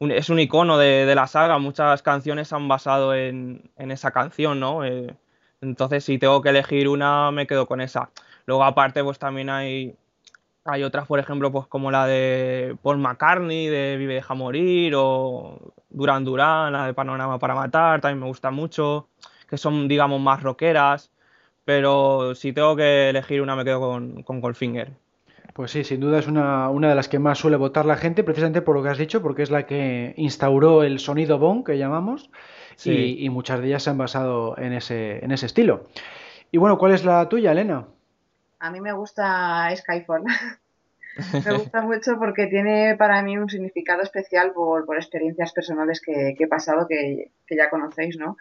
es 0.00 0.30
un 0.30 0.40
icono 0.40 0.78
de, 0.78 1.14
la 1.14 1.26
saga. 1.26 1.58
Muchas 1.58 2.02
canciones 2.02 2.52
han 2.52 2.68
basado 2.68 3.14
en, 3.14 3.70
esa 3.78 4.10
canción, 4.12 4.60
¿no? 4.60 4.84
Eh, 4.84 5.14
entonces, 5.60 6.04
si 6.04 6.18
tengo 6.18 6.42
que 6.42 6.50
elegir 6.50 6.88
una, 6.88 7.30
me 7.30 7.46
quedo 7.46 7.66
con 7.66 7.80
esa. 7.80 8.10
Luego, 8.46 8.64
aparte, 8.64 9.02
pues 9.02 9.18
también 9.18 9.50
hay, 9.50 9.96
hay 10.66 10.82
otras, 10.82 11.06
por 11.06 11.18
ejemplo, 11.18 11.50
pues 11.52 11.66
como 11.66 11.90
la 11.90 12.06
de 12.06 12.76
Paul 12.82 12.98
McCartney, 12.98 13.66
de 13.66 13.96
Vive 13.96 14.14
Deja 14.14 14.34
Morir, 14.34 14.94
o 14.96 15.72
Duran 15.90 16.24
Duran, 16.24 16.72
la 16.72 16.86
de 16.86 16.94
Panorama 16.94 17.38
para 17.38 17.54
Matar, 17.54 18.00
también 18.00 18.20
me 18.20 18.26
gusta 18.26 18.50
mucho 18.50 19.08
que 19.48 19.56
son, 19.56 19.88
digamos, 19.88 20.20
más 20.20 20.42
rockeras, 20.42 21.10
pero 21.64 22.34
si 22.34 22.52
tengo 22.52 22.76
que 22.76 23.10
elegir 23.10 23.42
una 23.42 23.56
me 23.56 23.64
quedo 23.64 23.80
con, 23.80 24.22
con 24.22 24.40
Goldfinger. 24.40 24.92
Pues 25.54 25.70
sí, 25.70 25.84
sin 25.84 26.00
duda 26.00 26.18
es 26.18 26.26
una, 26.26 26.68
una, 26.68 26.88
de 26.88 26.94
las 26.94 27.08
que 27.08 27.18
más 27.18 27.38
suele 27.38 27.56
votar 27.56 27.86
la 27.86 27.96
gente, 27.96 28.22
precisamente 28.22 28.60
por 28.60 28.76
lo 28.76 28.82
que 28.82 28.90
has 28.90 28.98
dicho, 28.98 29.22
porque 29.22 29.42
es 29.42 29.50
la 29.50 29.66
que 29.66 30.12
instauró 30.16 30.82
el 30.82 30.98
sonido 30.98 31.38
Bong, 31.38 31.64
que 31.64 31.78
llamamos, 31.78 32.30
y, 32.84 33.30
muchas 33.30 33.60
de 33.60 33.68
ellas 33.68 33.82
se 33.84 33.90
han 33.90 33.96
basado 33.96 34.58
en 34.58 34.74
ese, 34.74 35.24
en 35.24 35.32
ese 35.32 35.46
estilo. 35.46 35.84
Y 36.52 36.58
bueno, 36.58 36.76
¿cuál 36.76 36.92
es 36.92 37.04
la 37.04 37.26
tuya, 37.28 37.52
Elena? 37.52 37.86
A 38.66 38.70
mí 38.70 38.80
me 38.80 38.92
gusta 38.92 39.74
Skyfall. 39.76 40.24
me 41.46 41.52
gusta 41.56 41.82
mucho 41.82 42.18
porque 42.18 42.48
tiene 42.48 42.96
para 42.96 43.22
mí 43.22 43.38
un 43.38 43.48
significado 43.48 44.02
especial 44.02 44.52
por, 44.52 44.84
por 44.84 44.96
experiencias 44.96 45.52
personales 45.52 46.00
que, 46.00 46.34
que 46.36 46.44
he 46.44 46.48
pasado, 46.48 46.86
que, 46.88 47.30
que, 47.46 47.56
ya 47.56 47.70
conocéis, 47.70 48.18
¿no? 48.18 48.36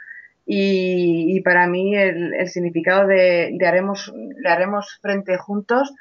Y, 0.47 1.41
para 1.41 1.67
mí 1.67 1.95
el, 1.95 2.47
significado 2.47 3.07
de, 3.07 3.57
haremos, 3.65 4.13
le 4.15 4.49
haremos 4.49 4.99
frente 5.01 5.37
juntos, 5.37 5.93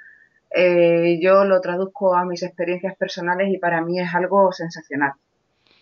eh, 0.50 1.18
yo 1.20 1.44
lo 1.44 1.60
traduzco 1.60 2.14
a 2.14 2.24
mis 2.24 2.42
experiencias 2.42 2.96
personales 2.96 3.48
y 3.50 3.58
para 3.58 3.80
mí 3.80 4.00
es 4.00 4.14
algo 4.14 4.52
sensacional. 4.52 5.12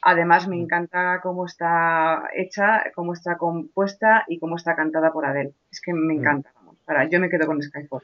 Además 0.03 0.49
me 0.49 0.57
mm. 0.57 0.63
encanta 0.63 1.21
cómo 1.23 1.47
está 1.47 2.29
hecha, 2.35 2.85
cómo 2.95 3.13
está 3.13 3.37
compuesta 3.37 4.25
y 4.27 4.39
cómo 4.39 4.57
está 4.57 4.75
cantada 4.75 5.13
por 5.13 5.27
Adele. 5.27 5.55
Es 5.71 5.81
que 5.81 5.93
me 5.93 6.15
mm. 6.15 6.19
encanta. 6.19 6.53
Para, 6.85 7.09
yo 7.09 7.21
me 7.21 7.29
quedo 7.29 7.47
con 7.47 7.63
Skyfall. 7.63 8.03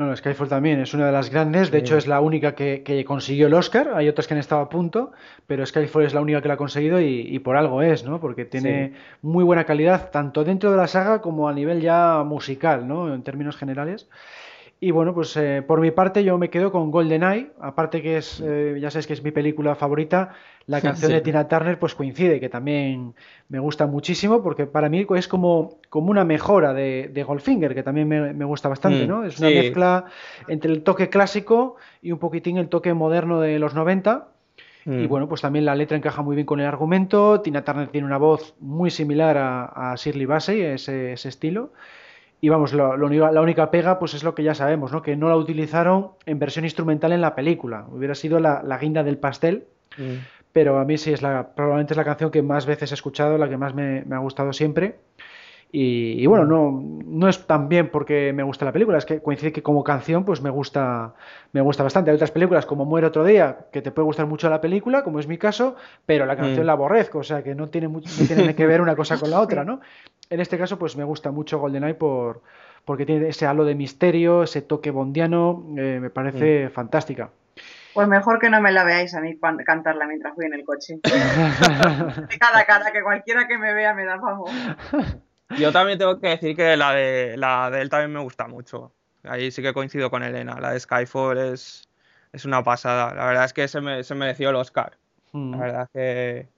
No, 0.00 0.16
Skyfall 0.16 0.48
también 0.48 0.80
es 0.80 0.94
una 0.94 1.04
de 1.04 1.12
las 1.12 1.28
grandes, 1.28 1.70
de 1.70 1.76
hecho 1.76 1.98
es 1.98 2.06
la 2.06 2.22
única 2.22 2.54
que, 2.54 3.04
consiguió 3.06 3.48
el 3.48 3.52
Oscar, 3.52 3.92
hay 3.94 4.08
otras 4.08 4.26
que 4.26 4.32
han 4.32 4.40
estado 4.40 4.62
a 4.62 4.70
punto, 4.70 5.12
pero 5.46 5.66
Skyfall 5.66 6.06
es 6.06 6.14
la 6.14 6.22
única 6.22 6.40
que 6.40 6.48
la 6.48 6.54
ha 6.54 6.56
conseguido 6.56 7.02
y, 7.02 7.38
por 7.40 7.58
algo 7.58 7.82
es, 7.82 8.02
¿no? 8.02 8.18
Porque 8.18 8.46
tiene 8.46 8.94
muy 9.20 9.44
buena 9.44 9.64
calidad 9.64 10.10
tanto 10.10 10.42
dentro 10.42 10.70
de 10.70 10.78
la 10.78 10.86
saga 10.86 11.20
como 11.20 11.50
a 11.50 11.52
nivel 11.52 11.82
ya 11.82 12.22
musical, 12.24 12.88
¿no? 12.88 13.12
En 13.12 13.22
términos 13.22 13.58
generales. 13.58 14.08
Y 14.82 14.92
bueno, 14.92 15.14
pues 15.14 15.36
eh, 15.36 15.62
por 15.66 15.78
mi 15.82 15.90
parte 15.90 16.24
yo 16.24 16.38
me 16.38 16.48
quedo 16.48 16.72
con 16.72 16.90
GoldenEye, 16.90 17.50
aparte 17.60 18.00
que 18.00 18.16
es, 18.16 18.42
eh, 18.42 18.78
ya 18.80 18.90
sabes 18.90 19.06
que 19.06 19.12
es 19.12 19.22
mi 19.22 19.30
película 19.30 19.74
favorita, 19.74 20.30
la 20.64 20.80
canción 20.80 21.12
de 21.12 21.20
Tina 21.20 21.46
Turner 21.48 21.78
pues 21.78 21.94
coincide, 21.94 22.40
que 22.40 22.48
también 22.48 23.14
me 23.50 23.58
gusta 23.58 23.86
muchísimo, 23.86 24.42
porque 24.42 24.64
para 24.64 24.88
mí 24.88 25.06
es 25.16 25.28
como, 25.28 25.80
como 25.90 26.10
una 26.10 26.24
mejora 26.24 26.72
de, 26.72 27.10
de 27.12 27.22
Goldfinger, 27.22 27.74
que 27.74 27.82
también 27.82 28.08
me, 28.08 28.44
gusta 28.46 28.70
bastante, 28.70 29.04
mm, 29.04 29.08
¿no? 29.08 29.24
Es 29.24 29.38
una 29.38 29.50
mezcla 29.50 30.06
entre 30.48 30.72
el 30.72 30.82
toque 30.82 31.10
clásico 31.10 31.76
y 32.00 32.12
un 32.12 32.18
poquitín 32.18 32.56
el 32.56 32.70
toque 32.70 32.94
moderno 32.94 33.38
de 33.38 33.58
los 33.58 33.74
90. 33.74 34.28
Y 34.86 34.90
mm. 34.90 35.08
bueno, 35.08 35.28
pues 35.28 35.42
también 35.42 35.66
la 35.66 35.74
letra 35.74 35.98
encaja 35.98 36.22
muy 36.22 36.36
bien 36.36 36.46
con 36.46 36.58
el 36.58 36.66
argumento. 36.66 37.42
Tina 37.42 37.64
Turner 37.64 37.88
tiene 37.88 38.06
una 38.06 38.16
voz 38.16 38.54
muy 38.60 38.90
similar 38.90 39.36
a, 39.36 39.92
a 39.92 39.94
Shirley 39.96 40.24
Bassey, 40.24 40.62
ese, 40.62 41.12
ese 41.12 41.28
estilo. 41.28 41.72
Y 42.40 42.48
vamos, 42.48 42.72
lo, 42.72 42.96
la 42.96 43.40
única 43.40 43.70
pega 43.70 43.98
pues 43.98 44.14
es 44.14 44.24
lo 44.24 44.34
que 44.34 44.42
ya 44.42 44.54
sabemos, 44.54 44.92
¿no? 44.92 45.02
Que 45.02 45.14
no 45.14 45.28
la 45.28 45.36
utilizaron 45.36 46.12
en 46.24 46.38
versión 46.38 46.64
instrumental 46.64 47.12
en 47.12 47.20
la 47.20 47.34
película. 47.34 47.86
Hubiera 47.90 48.14
sido 48.14 48.40
la, 48.40 48.78
guinda 48.80 49.02
del 49.02 49.18
pastel. 49.18 49.66
Mm. 49.98 50.16
Pero 50.52 50.78
a 50.78 50.84
mí 50.84 50.98
sí 50.98 51.12
es 51.12 51.22
la, 51.22 51.54
probablemente 51.54 51.92
es 51.92 51.96
la 51.96 52.04
canción 52.04 52.30
que 52.30 52.42
más 52.42 52.66
veces 52.66 52.90
he 52.90 52.94
escuchado, 52.94 53.38
la 53.38 53.48
que 53.48 53.56
más 53.56 53.74
me, 53.74 54.04
ha 54.10 54.18
gustado 54.18 54.52
siempre. 54.52 54.96
Y, 55.72 56.26
bueno, 56.26 56.44
no, 56.46 56.82
no 57.04 57.28
es 57.28 57.46
tan 57.46 57.68
bien 57.68 57.90
porque 57.90 58.32
me 58.32 58.42
gusta 58.42 58.64
la 58.64 58.72
película, 58.72 58.98
es 58.98 59.06
que 59.06 59.22
coincide 59.22 59.52
que 59.52 59.62
como 59.62 59.84
canción 59.84 60.24
pues 60.24 60.42
me 60.42 60.50
gusta, 60.50 61.14
me 61.52 61.60
gusta 61.60 61.84
bastante. 61.84 62.10
Hay 62.10 62.16
otras 62.16 62.32
películas 62.32 62.66
como 62.66 62.84
Muere 62.84 63.06
otro 63.06 63.22
día, 63.24 63.66
que 63.72 63.80
te 63.80 63.92
puede 63.92 64.06
gustar 64.06 64.26
mucho 64.26 64.50
la 64.50 64.60
película, 64.60 65.04
como 65.04 65.20
es 65.20 65.28
mi 65.28 65.38
caso, 65.38 65.76
pero 66.06 66.26
la 66.26 66.36
canción 66.36 66.64
mm. 66.64 66.66
la 66.66 66.72
aborrezco, 66.72 67.18
o 67.18 67.22
sea 67.22 67.44
que 67.44 67.54
no 67.54 67.68
tiene, 67.68 67.86
no 67.86 68.00
tiene 68.00 68.54
que 68.56 68.66
ver 68.66 68.80
una 68.80 68.96
cosa 68.96 69.18
con 69.18 69.30
la 69.30 69.40
otra, 69.40 69.64
¿no? 69.64 69.80
En 70.28 70.40
este 70.40 70.58
caso 70.58 70.76
pues 70.76 70.96
me 70.96 71.04
gusta 71.04 71.30
mucho 71.30 71.60
GoldenEye 71.60 71.94
por, 71.94 72.42
porque 72.84 73.06
tiene 73.06 73.28
ese 73.28 73.46
halo 73.46 73.64
de 73.64 73.76
misterio, 73.76 74.42
ese 74.42 74.62
toque 74.62 74.90
bondiano, 74.90 75.64
eh, 75.76 75.98
me 76.00 76.10
parece 76.10 76.66
mm. 76.66 76.70
fantástica. 76.72 77.30
Pues 77.94 78.08
mejor 78.08 78.40
que 78.40 78.50
no 78.50 78.60
me 78.60 78.72
la 78.72 78.84
veáis 78.84 79.14
a 79.14 79.20
mí 79.20 79.38
cantarla 79.64 80.06
mientras 80.06 80.34
voy 80.34 80.46
en 80.46 80.54
el 80.54 80.64
coche. 80.64 80.98
cada 82.40 82.64
cara, 82.66 82.90
que 82.92 83.02
cualquiera 83.02 83.46
que 83.46 83.56
me 83.56 83.72
vea 83.72 83.94
me 83.94 84.04
da 84.04 84.20
favor. 84.20 84.50
Yo 85.58 85.72
también 85.72 85.98
tengo 85.98 86.20
que 86.20 86.28
decir 86.28 86.56
que 86.56 86.76
la 86.76 86.92
de, 86.92 87.36
la 87.36 87.70
de 87.70 87.80
él 87.80 87.88
también 87.88 88.12
me 88.12 88.20
gusta 88.20 88.46
mucho. 88.46 88.92
Ahí 89.24 89.50
sí 89.50 89.62
que 89.62 89.72
coincido 89.72 90.10
con 90.10 90.22
Elena. 90.22 90.60
La 90.60 90.72
de 90.72 90.80
Skyfall 90.80 91.38
es, 91.38 91.88
es 92.32 92.44
una 92.44 92.62
pasada. 92.62 93.14
La 93.14 93.26
verdad 93.26 93.44
es 93.44 93.52
que 93.52 93.68
se, 93.68 93.80
me, 93.80 94.04
se 94.04 94.14
mereció 94.14 94.50
el 94.50 94.56
Oscar. 94.56 94.96
La 95.32 95.40
mm. 95.40 95.58
verdad 95.58 95.82
es 95.82 95.88
que 95.92 96.48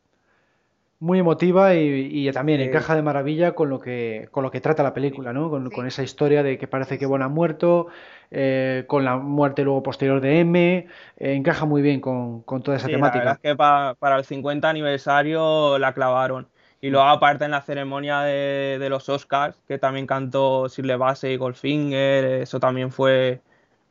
muy 1.03 1.19
emotiva 1.19 1.75
y, 1.75 2.31
también 2.31 2.61
encaja 2.61 2.95
de 2.95 3.03
maravilla 3.03 3.57
con 3.57 3.69
lo 3.69 3.81
que 3.81 4.29
con 4.31 4.45
lo 4.45 4.53
que 4.53 4.61
trata 4.61 4.85
la 4.85 4.95
película, 4.95 5.33
¿no? 5.33 5.51
Con, 5.51 5.85
esa 5.85 6.05
historia 6.05 6.45
de 6.45 6.59
que 6.59 6.69
parece 6.69 6.97
que 6.97 7.07
Bon 7.07 7.23
ha 7.23 7.29
muerto, 7.29 7.89
eh, 8.31 8.85
con 8.87 9.05
la 9.05 9.17
muerte 9.17 9.65
luego 9.65 9.83
posterior 9.83 10.21
de 10.21 10.39
M, 10.39 10.59
eh, 10.69 10.87
encaja 11.19 11.67
muy 11.67 11.83
bien 11.83 12.01
con, 12.01 12.45
toda 12.63 12.77
esa 12.77 12.87
temática. 12.87 13.25
La 13.25 13.33
verdad 13.33 13.41
es 13.43 13.51
que 13.51 13.57
para 13.57 14.17
el 14.17 14.25
50 14.25 14.71
aniversario 14.71 15.77
la 15.77 15.93
clavaron. 15.93 16.47
Y 16.83 16.91
luego 16.91 17.07
aparte 17.07 17.45
en 17.45 17.53
la 17.53 17.63
ceremonia 17.63 18.23
de, 18.23 18.89
los 18.91 19.09
Oscars, 19.09 19.57
que 19.69 19.79
también 19.79 20.05
cantó 20.05 20.69
Sirle 20.69 20.97
Base 20.97 21.33
y 21.33 21.37
Goldfinger, 21.37 22.43
eso 22.43 22.59
también 22.59 22.91
fue 22.91 23.41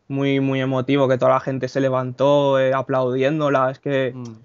muy, 0.09 0.41
muy 0.41 0.59
emotivo, 0.59 1.07
que 1.07 1.17
toda 1.17 1.31
la 1.31 1.39
gente 1.39 1.69
se 1.69 1.79
levantó 1.79 2.59
eh, 2.59 2.73
aplaudiéndola. 2.73 3.71
Es 3.71 3.79
que... 3.79 4.11
Mm. 4.13 4.43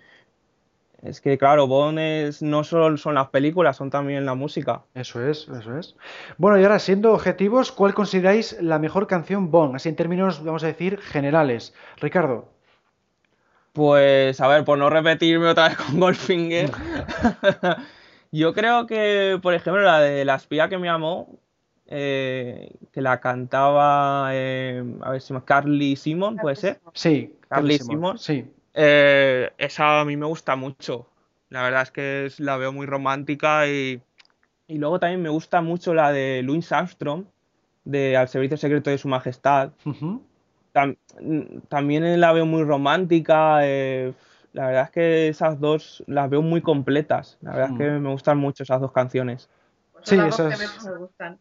Es 1.03 1.21
que, 1.21 1.39
claro, 1.39 1.69
Bond 1.69 2.01
no 2.41 2.65
solo 2.65 2.97
son 2.97 3.15
las 3.15 3.29
películas, 3.29 3.77
son 3.77 3.91
también 3.91 4.27
la 4.27 4.35
música. 4.35 4.83
Eso 4.95 5.25
es, 5.25 5.47
eso 5.47 5.79
es. 5.79 5.95
Bueno, 6.37 6.59
y 6.59 6.65
ahora, 6.65 6.81
siendo 6.81 7.13
objetivos, 7.13 7.71
¿cuál 7.71 7.95
consideráis 7.95 8.57
la 8.61 8.81
mejor 8.81 9.07
canción 9.07 9.53
Bond? 9.53 9.77
Así 9.77 9.89
en 9.89 9.95
términos, 9.95 10.43
vamos 10.43 10.65
a 10.65 10.69
decir, 10.69 10.99
generales. 10.99 11.75
Ricardo. 11.99 12.49
Pues, 13.73 14.41
a 14.41 14.49
ver, 14.49 14.65
por 14.65 14.79
no 14.79 14.91
repetirme 14.91 15.49
otra 15.49 15.69
vez 15.69 15.77
con 15.77 16.01
Goldfinger. 16.01 16.71
Yo 18.37 18.53
creo 18.53 18.87
que, 18.87 19.39
por 19.41 19.55
ejemplo, 19.55 19.83
la 19.83 20.01
de 20.01 20.25
La 20.25 20.35
espía 20.35 20.69
que 20.69 20.77
me 20.77 20.89
amó, 20.89 21.39
eh, 21.87 22.71
que 22.93 23.01
la 23.01 23.21
cantaba, 23.21 24.31
eh, 24.33 24.85
a 25.03 25.11
ver 25.11 25.21
si 25.21 25.33
me 25.33 25.43
Carly 25.43 25.97
Simon, 25.97 26.37
¿puede 26.37 26.57
ser? 26.57 26.81
Sí, 26.93 27.35
Carly, 27.49 27.79
Simon. 27.79 28.19
Sí. 28.19 28.45
Eh, 28.75 29.51
esa 29.57 30.01
a 30.01 30.05
mí 30.05 30.17
me 30.17 30.27
gusta 30.27 30.55
mucho. 30.55 31.07
La 31.49 31.63
verdad 31.63 31.83
es 31.83 31.91
que 31.91 32.29
la 32.39 32.59
veo 32.59 32.73
muy 32.73 32.87
romántica 32.87 33.67
y, 33.69 34.03
y 34.69 34.79
luego 34.79 35.01
también 35.01 35.23
me 35.23 35.29
gusta 35.31 35.63
mucho 35.63 35.95
la 35.95 36.13
de 36.13 36.43
Louis 36.43 36.71
Armstrong, 36.73 37.25
de 37.85 38.17
Al 38.19 38.29
Servicio 38.29 38.59
Secreto 38.59 38.91
de 38.91 38.99
Su 38.99 39.09
Majestad. 39.09 39.71
también 41.69 42.21
la 42.21 42.33
veo 42.33 42.45
muy 42.45 42.65
romántica. 42.65 43.61
Eh, 43.63 44.13
la 44.57 44.69
verdad 44.69 44.85
es 44.85 44.91
que 44.91 45.29
esas 45.29 45.61
dos 45.61 46.03
las 46.07 46.31
veo 46.31 46.41
muy 46.41 46.63
completas. 46.63 47.37
La 47.43 47.51
verdad 47.51 47.71
es 47.73 47.79
que 47.79 47.91
mm. 47.91 48.03
me 48.03 48.11
gustan 48.11 48.39
mucho 48.39 48.63
esas 48.63 48.81
dos 48.81 48.91
canciones. 48.91 49.51
Pues 49.93 50.09
sí, 50.09 50.19
esas... 50.19 50.59
me 50.59 50.97
gustan. 50.97 51.39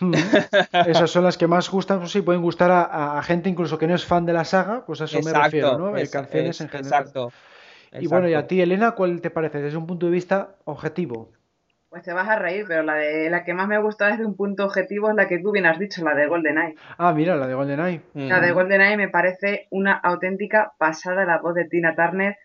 Hmm. 0.00 0.14
Esas 0.86 1.10
son 1.10 1.24
las 1.24 1.36
que 1.36 1.48
más 1.48 1.68
gustan, 1.68 1.98
pues 1.98 2.12
sí, 2.12 2.22
pueden 2.22 2.40
gustar 2.40 2.70
a, 2.70 3.20
gente 3.24 3.50
incluso 3.50 3.78
que 3.78 3.88
no 3.88 3.96
es 3.96 4.04
fan 4.04 4.24
de 4.26 4.32
la 4.32 4.44
saga, 4.44 4.86
pues 4.86 5.00
a 5.00 5.06
eso 5.06 5.18
me 5.24 5.32
refiero, 5.32 5.76
¿no? 5.76 5.92
canciones 6.08 6.60
en 6.60 6.68
general. 6.68 7.02
Exacto, 7.02 7.32
Y 7.98 8.06
bueno, 8.06 8.28
y 8.28 8.34
a 8.34 8.46
ti, 8.46 8.60
Elena, 8.60 8.92
¿cuál 8.92 9.20
te 9.20 9.30
parece 9.30 9.60
desde 9.60 9.76
un 9.76 9.88
punto 9.88 10.06
de 10.06 10.12
vista 10.12 10.54
objetivo? 10.66 11.32
Pues 11.90 12.02
te 12.02 12.12
vas 12.12 12.28
a 12.28 12.38
reír, 12.38 12.66
pero 12.68 12.82
la 12.82 12.94
de 12.94 13.30
la 13.30 13.44
que 13.44 13.54
más 13.54 13.66
me 13.66 13.80
gusta 13.80 14.08
desde 14.08 14.26
un 14.26 14.36
punto 14.36 14.64
objetivo 14.64 15.08
es 15.08 15.16
la 15.16 15.26
que 15.26 15.38
tú 15.38 15.52
bien 15.52 15.66
has 15.66 15.78
dicho, 15.78 16.04
la 16.04 16.14
de 16.14 16.26
GoldenEye. 16.26 16.74
Ah, 16.98 17.12
mira, 17.14 17.34
la 17.34 17.46
de 17.46 17.54
GoldenEye. 17.54 18.02
La 18.14 18.40
de 18.40 18.52
GoldenEye 18.52 18.96
me 18.96 19.08
parece 19.08 19.68
una 19.70 19.94
auténtica 19.94 20.72
pasada 20.78 21.24
la 21.24 21.38
voz 21.38 21.54
de 21.54 21.64
Tina 21.64 21.94
Turner, 21.94 22.36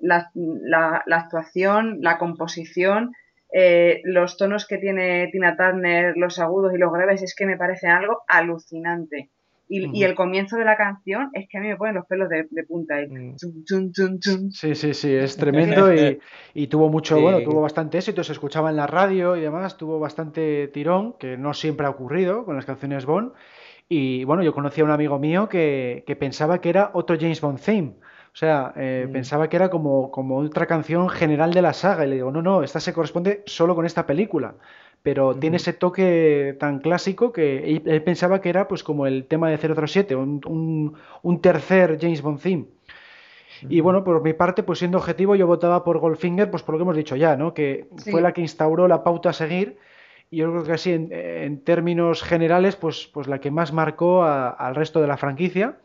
la, 0.00 0.30
la 0.34 1.16
actuación, 1.16 1.98
la 2.00 2.18
composición 2.18 3.12
eh, 3.52 4.00
los 4.04 4.38
tonos 4.38 4.66
que 4.66 4.78
tiene 4.78 5.28
Tina 5.30 5.56
Turner, 5.56 6.14
los 6.16 6.38
agudos 6.38 6.72
y 6.74 6.78
los 6.78 6.90
graves, 6.90 7.22
es 7.22 7.34
que 7.34 7.44
me 7.44 7.58
parece 7.58 7.86
algo 7.86 8.22
alucinante. 8.26 9.30
Y, 9.68 10.04
el 10.04 10.14
comienzo 10.14 10.56
de 10.56 10.64
la 10.64 10.76
canción 10.76 11.30
es 11.32 11.48
que 11.48 11.56
a 11.56 11.60
mí 11.60 11.68
me 11.68 11.76
ponen 11.76 11.94
los 11.94 12.06
pelos 12.06 12.28
de, 12.28 12.44
punta. 12.68 12.96
Ahí. 12.96 13.08
Mm. 13.08 13.36
sí, 14.50 14.74
sí, 14.74 14.92
sí, 14.92 15.14
es 15.14 15.36
tremendo 15.36 15.90
y, 15.94 16.66
tuvo 16.68 16.90
mucho, 16.90 17.20
bueno, 17.20 17.40
tuvo 17.42 17.62
bastante 17.62 17.96
éxito, 17.98 18.22
se 18.22 18.32
escuchaba 18.32 18.70
en 18.70 18.76
la 18.76 18.86
radio 18.86 19.34
y 19.36 19.40
demás, 19.40 19.78
tuvo 19.78 19.98
bastante 19.98 20.68
tirón, 20.68 21.14
que 21.18 21.38
no 21.38 21.54
siempre 21.54 21.86
ha 21.86 21.90
ocurrido 21.90 22.44
con 22.44 22.56
las 22.56 22.66
canciones 22.66 23.06
Bond. 23.06 23.32
Y 23.88 24.24
bueno, 24.24 24.42
yo 24.42 24.52
conocí 24.52 24.80
a 24.80 24.84
un 24.84 24.90
amigo 24.90 25.18
mío 25.18 25.48
que, 25.48 26.04
que 26.06 26.16
pensaba 26.16 26.60
que 26.60 26.68
era 26.68 26.90
otro 26.92 27.16
James 27.18 27.40
Bond 27.40 27.60
theme. 27.60 27.94
O 28.32 28.36
sea, 28.36 28.72
eh, 28.76 29.06
mm. 29.06 29.12
pensaba 29.12 29.48
que 29.48 29.56
era 29.56 29.68
como, 29.68 30.10
como 30.10 30.38
otra 30.38 30.66
canción 30.66 31.10
general 31.10 31.52
de 31.52 31.60
la 31.60 31.74
saga. 31.74 32.06
Y 32.06 32.08
le 32.08 32.14
digo, 32.16 32.30
no, 32.30 32.40
no, 32.40 32.62
esta 32.62 32.80
se 32.80 32.94
corresponde 32.94 33.42
solo 33.46 33.74
con 33.74 33.84
esta 33.84 34.06
película. 34.06 34.54
Pero 35.02 35.34
tiene 35.34 35.56
ese 35.56 35.72
toque 35.72 36.56
tan 36.60 36.78
clásico 36.78 37.32
que 37.32 37.80
él, 37.84 38.02
pensaba 38.02 38.40
que 38.40 38.48
era 38.48 38.68
pues 38.68 38.84
como 38.84 39.06
el 39.06 39.24
tema 39.26 39.50
de 39.50 39.58
007, 39.58 40.14
un, 40.14 40.96
un, 41.22 41.40
tercer 41.40 41.98
James 42.00 42.22
Bond 42.22 42.40
theme. 42.40 42.66
Y 43.68 43.80
bueno, 43.80 44.04
por 44.04 44.22
mi 44.22 44.32
parte, 44.32 44.62
pues 44.62 44.78
siendo 44.78 44.98
objetivo, 44.98 45.34
yo 45.36 45.46
votaba 45.46 45.84
por 45.84 45.98
Goldfinger, 45.98 46.50
pues 46.50 46.62
por 46.62 46.74
lo 46.74 46.78
que 46.78 46.82
hemos 46.82 46.96
dicho 46.96 47.16
ya, 47.16 47.36
¿no? 47.36 47.54
Que 47.54 47.88
fue 48.10 48.20
la 48.20 48.32
que 48.32 48.40
instauró 48.40 48.88
la 48.88 49.04
pauta 49.04 49.30
a 49.30 49.32
seguir. 49.32 49.78
Y 50.30 50.38
yo 50.38 50.50
creo 50.50 50.64
que 50.64 50.72
así, 50.72 50.92
en, 50.92 51.60
términos 51.62 52.22
generales, 52.22 52.76
pues, 52.76 53.08
pues 53.12 53.28
la 53.28 53.38
que 53.38 53.50
más 53.50 53.72
marcó 53.72 54.24
al 54.24 54.74
resto 54.74 55.00
de 55.00 55.06
la 55.06 55.16
franquicia. 55.16 55.76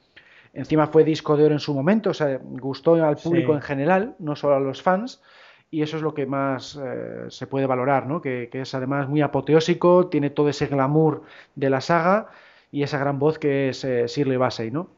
Encima 0.54 0.88
fue 0.88 1.04
disco 1.04 1.38
de 1.38 1.46
oro 1.46 1.54
en 1.54 1.60
su 1.60 1.74
momento, 1.74 2.12
o 2.12 2.14
sea, 2.14 2.40
gustó 2.42 2.96
al 2.96 3.18
público 3.18 3.54
en 3.54 3.62
general, 3.62 4.16
no 4.18 4.36
solo 4.36 4.56
a 4.56 4.60
los 4.60 4.82
fans, 4.82 5.22
y 5.70 5.82
eso 5.82 5.98
es 5.98 6.04
lo 6.04 6.14
que 6.14 6.26
más 6.26 6.80
eh, 6.82 7.26
se 7.30 7.48
puede 7.48 7.66
valorar, 7.66 8.06
¿no? 8.08 8.22
Que, 8.22 8.50
es 8.52 8.74
además 8.74 9.10
muy 9.10 9.22
apoteósico, 9.22 10.08
tiene 10.08 10.30
todo 10.30 10.50
ese 10.50 10.68
glamour 10.68 11.24
de 11.56 11.70
la 11.70 11.82
saga 11.82 12.30
y 12.72 12.84
esa 12.84 12.98
gran 12.98 13.20
voz 13.20 13.38
que 13.40 13.70
es 13.70 13.84
eh, 13.84 14.06
Shirley 14.08 14.38
Bassey, 14.38 14.72
¿no? 14.72 14.90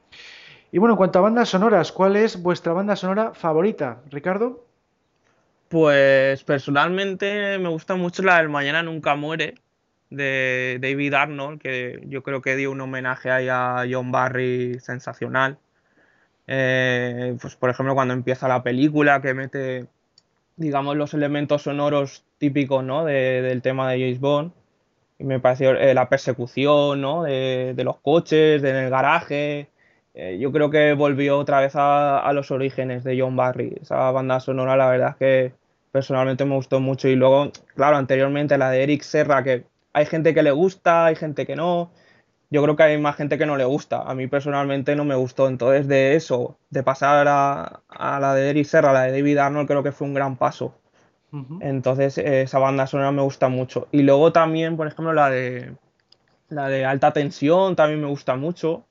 Y 0.72 0.78
bueno, 0.78 0.94
en 0.94 0.98
cuanto 0.98 1.20
a 1.20 1.24
bandas 1.24 1.50
sonoras, 1.50 1.92
¿cuál 1.92 2.16
es 2.16 2.42
vuestra 2.42 2.74
banda 2.74 2.96
sonora 2.96 3.34
favorita, 3.34 4.02
Ricardo? 4.12 4.66
Pues 5.70 6.44
personalmente 6.44 7.58
me 7.60 7.70
gusta 7.70 7.96
mucho 7.96 8.22
la 8.24 8.38
del 8.38 8.50
Mañana 8.50 8.84
Nunca 8.84 9.16
Muere, 9.16 9.56
de 10.10 10.78
David 10.82 11.14
Arnold, 11.14 11.62
que 11.62 12.02
yo 12.08 12.24
creo 12.24 12.42
que 12.42 12.56
dio 12.56 12.72
un 12.72 12.82
homenaje 12.82 13.32
ahí 13.32 13.48
a 13.50 13.86
John 13.90 14.12
Barry 14.12 14.80
sensacional. 14.80 15.58
Eh, 16.48 17.38
pues 17.40 17.56
por 17.56 17.70
ejemplo, 17.70 17.94
cuando 17.94 18.14
empieza 18.14 18.48
la 18.48 18.64
película, 18.64 19.22
que 19.22 19.34
mete, 19.36 19.88
digamos, 20.60 20.98
los 20.98 21.13
elementos 21.13 21.63
sonoros 21.63 22.26
típicos, 22.38 22.84
¿no? 22.84 23.06
del 23.06 23.62
tema 23.62 23.89
de 23.91 24.00
James 24.00 24.19
Bond. 24.19 24.52
Y 25.17 25.24
me 25.24 25.39
pareció 25.39 25.72
eh, 25.72 25.93
la 25.93 26.08
persecución, 26.10 27.02
¿no? 27.02 27.24
De, 27.24 27.74
los 27.84 27.98
coches, 27.98 28.62
de, 28.62 28.69
en 28.69 28.76
el 28.78 28.89
garaje. 28.89 29.69
Eh, 30.13 30.38
yo 30.39 30.52
creo 30.52 30.69
que 30.69 30.93
volvió 30.93 31.38
otra 31.38 31.60
vez 31.62 31.76
a, 31.76 32.19
a, 32.19 32.34
los 32.34 32.52
orígenes 32.52 33.04
de 33.04 33.19
John 33.19 33.36
Barry. 33.36 33.76
Esa 33.82 34.12
banda 34.12 34.39
sonora, 34.39 34.78
la 34.78 34.89
verdad 34.89 35.10
es 35.12 35.15
que 35.17 35.54
personalmente 35.91 36.45
me 36.45 36.56
gustó 36.56 36.80
mucho. 36.80 37.08
Y 37.10 37.15
luego, 37.15 37.52
claro, 37.76 37.98
anteriormente 37.98 38.58
la 38.58 38.69
de 38.72 38.84
Eric 38.84 39.02
Serra, 39.02 39.43
que 39.43 39.65
hay 39.93 40.06
gente 40.06 40.34
que 40.34 40.43
le 40.43 40.52
gusta, 40.52 41.06
hay 41.06 41.15
gente 41.15 41.45
que 41.45 41.56
no. 41.56 41.91
Yo 42.50 42.64
creo 42.64 42.76
que 42.76 42.84
hay 42.84 42.98
más 42.98 43.16
gente 43.16 43.38
que 43.38 43.46
no 43.46 43.58
le 43.58 43.66
gusta. 43.66 44.02
A 44.02 44.16
mí 44.16 44.28
personalmente 44.28 44.96
no 44.96 45.06
me 45.06 45.16
gustó. 45.16 45.48
Entonces, 45.48 45.88
de 45.88 46.16
eso, 46.16 46.58
de 46.70 46.84
pasar 46.84 47.28
a, 47.28 47.82
la 48.20 48.34
de 48.34 48.50
Eric 48.50 48.66
Serra, 48.66 48.90
a 48.90 48.94
la 48.94 49.02
de 49.04 49.12
David 49.12 49.38
Arnold, 49.38 49.68
creo 49.68 49.84
que 49.84 49.92
fue 49.92 50.08
un 50.08 50.14
gran 50.14 50.38
paso. 50.38 50.74
Entonces, 51.62 52.18
esa 52.18 52.58
banda 52.58 52.88
sonora 52.88 53.12
me 53.12 53.21
gusta 53.21 53.50
mucho. 53.50 53.88
Y 53.92 54.02
luego 54.02 54.32
también, 54.32 54.78
por 54.78 54.88
ejemplo, 54.88 55.13
la 55.13 55.30
de 55.30 55.76
la 56.50 56.67
de 56.67 56.86
alta 56.86 57.13
tensión 57.13 57.76
también 57.76 58.02
me 58.02 58.08
gusta 58.08 58.36
mucho. 58.36 58.86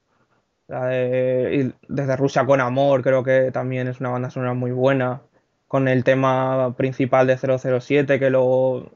La 0.69 0.87
de 0.87 1.73
Desde 1.89 2.17
Rusia 2.17 2.47
con 2.47 2.61
Amor, 2.61 3.03
creo 3.03 3.25
que 3.25 3.51
también 3.53 3.89
es 3.89 4.01
una 4.01 4.11
banda 4.11 4.31
sonora 4.31 4.55
muy 4.55 4.71
buena. 4.71 5.23
Con 5.67 5.89
el 5.89 6.05
tema 6.05 6.75
principal 6.77 7.27
de 7.27 7.37
007, 7.37 8.19
que 8.19 8.31
luego 8.31 8.91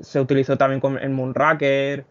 se 0.00 0.20
utilizó 0.20 0.56
también 0.56 0.80
en 1.00 1.12
Moonraker. 1.12 2.06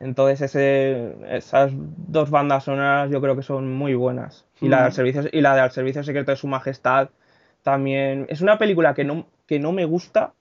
Entonces 0.00 0.42
ese, 0.42 1.16
esas 1.36 1.72
dos 1.74 2.30
bandas 2.30 2.64
sonoras 2.64 3.10
yo 3.10 3.20
creo 3.20 3.36
que 3.36 3.42
son 3.42 3.72
muy 3.74 3.94
buenas. 3.94 4.46
Y, 4.60 4.68
la 4.68 4.82
del 4.84 4.92
servicio, 4.92 5.22
y 5.32 5.40
la 5.40 5.54
del 5.56 5.70
Servicio 5.70 6.04
Secreto 6.04 6.30
de 6.32 6.36
Su 6.36 6.48
Majestad 6.48 7.10
también. 7.62 8.26
Es 8.28 8.40
una 8.42 8.58
película 8.58 8.94
que 8.94 9.04
no, 9.04 9.26
que 9.46 9.58
no 9.58 9.72
me 9.72 9.84
gusta, 9.86 10.34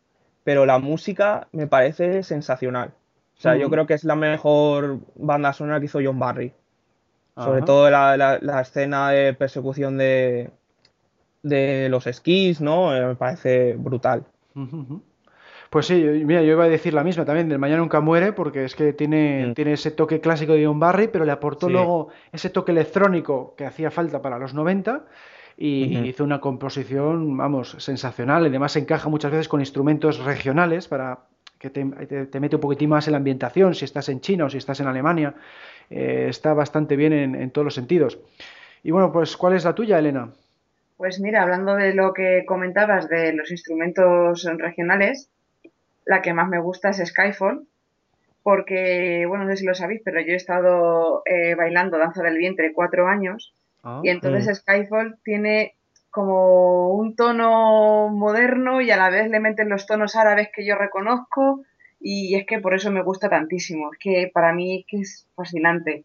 pero 0.43 0.66
la 0.66 0.80
música 0.80 1.47
me 1.51 1.68
parece 1.68 2.24
sensacional. 2.24 2.89
O 3.38 3.41
sea, 3.41 3.56
yo 3.58 3.70
creo 3.70 3.86
que 3.88 3.93
es 3.95 4.03
la 4.03 4.16
mejor 4.16 4.99
banda 5.16 5.53
sonora 5.53 5.80
que 5.80 5.86
hizo 5.88 5.99
John 6.03 6.20
Barry. 6.20 6.53
Sobre 7.38 7.62
todo 7.64 7.89
la, 7.89 8.18
la- 8.18 8.39
la 8.41 8.62
escena 8.62 9.12
de 9.12 9.34
persecución 9.34 9.97
de, 9.97 10.51
de 11.43 11.88
los 11.89 12.08
esquís, 12.08 12.62
¿no? 12.62 12.95
Eh, 12.95 13.06
me 13.06 13.16
parece 13.16 13.76
brutal. 13.78 14.26
Pues 15.70 15.88
sí, 15.88 16.01
yo- 16.01 16.11
mira, 16.26 16.41
yo 16.41 16.51
iba 16.53 16.63
a 16.66 16.70
decir 16.70 16.93
la 16.93 17.03
misma 17.03 17.26
también, 17.26 17.49
del 17.49 17.59
Mañana 17.59 17.82
Nunca 17.82 17.99
Muere, 17.99 18.34
porque 18.34 18.63
es 18.66 18.76
que 18.76 18.93
tiene, 18.93 19.47
Mm. 19.47 19.53
tiene 19.53 19.74
ese 19.74 19.91
toque 19.91 20.22
clásico 20.22 20.53
de 20.53 20.66
John 20.66 20.80
Barry, 20.80 21.07
pero 21.07 21.26
le 21.26 21.32
aportó 21.32 21.68
Sí. 21.68 21.74
luego 21.74 22.09
ese 22.32 22.49
toque 22.49 22.72
electrónico 22.72 23.55
que 23.57 23.66
hacía 23.66 23.91
falta 23.91 24.22
para 24.22 24.38
los 24.39 24.53
90 24.53 25.05
y 25.57 25.97
hizo 26.07 26.24
una 26.24 26.39
composición, 26.41 27.36
vamos, 27.38 27.76
sensacional. 27.80 28.43
y 28.43 28.47
Además 28.47 28.76
encaja 28.76 29.09
muchas 29.09 29.32
veces 29.32 29.47
con 29.47 29.59
instrumentos 29.61 30.20
regionales 30.24 30.88
para 30.88 31.20
que 31.59 31.70
te, 31.70 31.84
te- 31.86 32.26
te 32.28 32.39
mete 32.39 32.57
un 32.57 32.61
poquitín 32.61 32.89
más 32.89 33.07
en 33.07 33.13
la 33.13 33.18
ambientación, 33.18 33.74
si 33.74 33.86
estás 33.86 34.09
en 34.09 34.20
China 34.22 34.45
o 34.45 34.49
si 34.49 34.57
estás 34.57 34.80
en 34.82 34.88
Alemania. 34.88 35.34
Eh, 35.89 36.28
está 36.30 36.53
bastante 36.53 36.95
bien 36.95 37.13
en, 37.13 37.36
en 37.36 37.51
todos 37.51 37.63
los 37.66 37.74
sentidos. 37.74 38.20
Y 38.84 38.91
bueno, 38.91 39.11
pues 39.11 39.36
¿cuál 39.38 39.53
es 39.55 39.63
la 39.66 39.74
tuya, 39.74 39.97
Elena? 39.97 40.30
Pues 40.97 41.20
mira, 41.20 41.41
hablando 41.41 41.76
de 41.76 41.93
lo 41.93 42.13
que 42.13 42.43
comentabas 42.45 43.07
de 43.09 43.34
los 43.34 43.49
instrumentos 43.51 44.43
regionales, 44.57 45.30
la 46.06 46.22
que 46.22 46.34
más 46.34 46.47
me 46.47 46.60
gusta 46.60 46.89
es 46.89 46.97
Skyfall, 47.06 47.68
porque, 48.43 49.26
bueno, 49.28 49.45
no 49.45 49.51
sé 49.51 49.58
si 49.58 49.66
lo 49.66 49.74
sabéis, 49.74 50.01
pero 50.06 50.22
yo 50.22 50.34
he 50.34 50.36
estado 50.36 51.24
eh, 51.26 51.56
bailando 51.56 51.97
danza 51.97 52.22
del 52.24 52.38
vientre 52.38 52.74
cuatro 52.74 53.08
años 53.08 53.53
Ah, 53.84 54.01
y 54.03 54.10
entonces 54.10 54.47
Mm. 54.47 54.53
Skyfall 54.56 55.18
tiene 55.24 55.76
como 56.10 56.89
un 56.95 57.16
tono 57.16 58.10
moderno 58.10 58.82
y 58.82 58.89
a 58.89 58.97
la 58.97 59.10
vez 59.12 59.30
le 59.30 59.39
meten 59.39 59.70
los 59.70 59.86
tonos 59.86 60.16
árabes 60.16 60.49
que 60.56 60.66
yo 60.66 60.76
reconozco 60.76 61.62
y 61.99 62.36
es 62.36 62.45
que 62.47 62.60
por 62.60 62.74
eso 62.74 62.91
me 62.91 63.03
gusta 63.03 63.30
tantísimo, 63.30 63.91
es 63.93 63.99
que 63.99 64.32
para 64.34 64.53
mí 64.53 64.80
es 64.80 64.86
que 64.88 64.97
es 65.01 65.28
fascinante. 65.36 66.03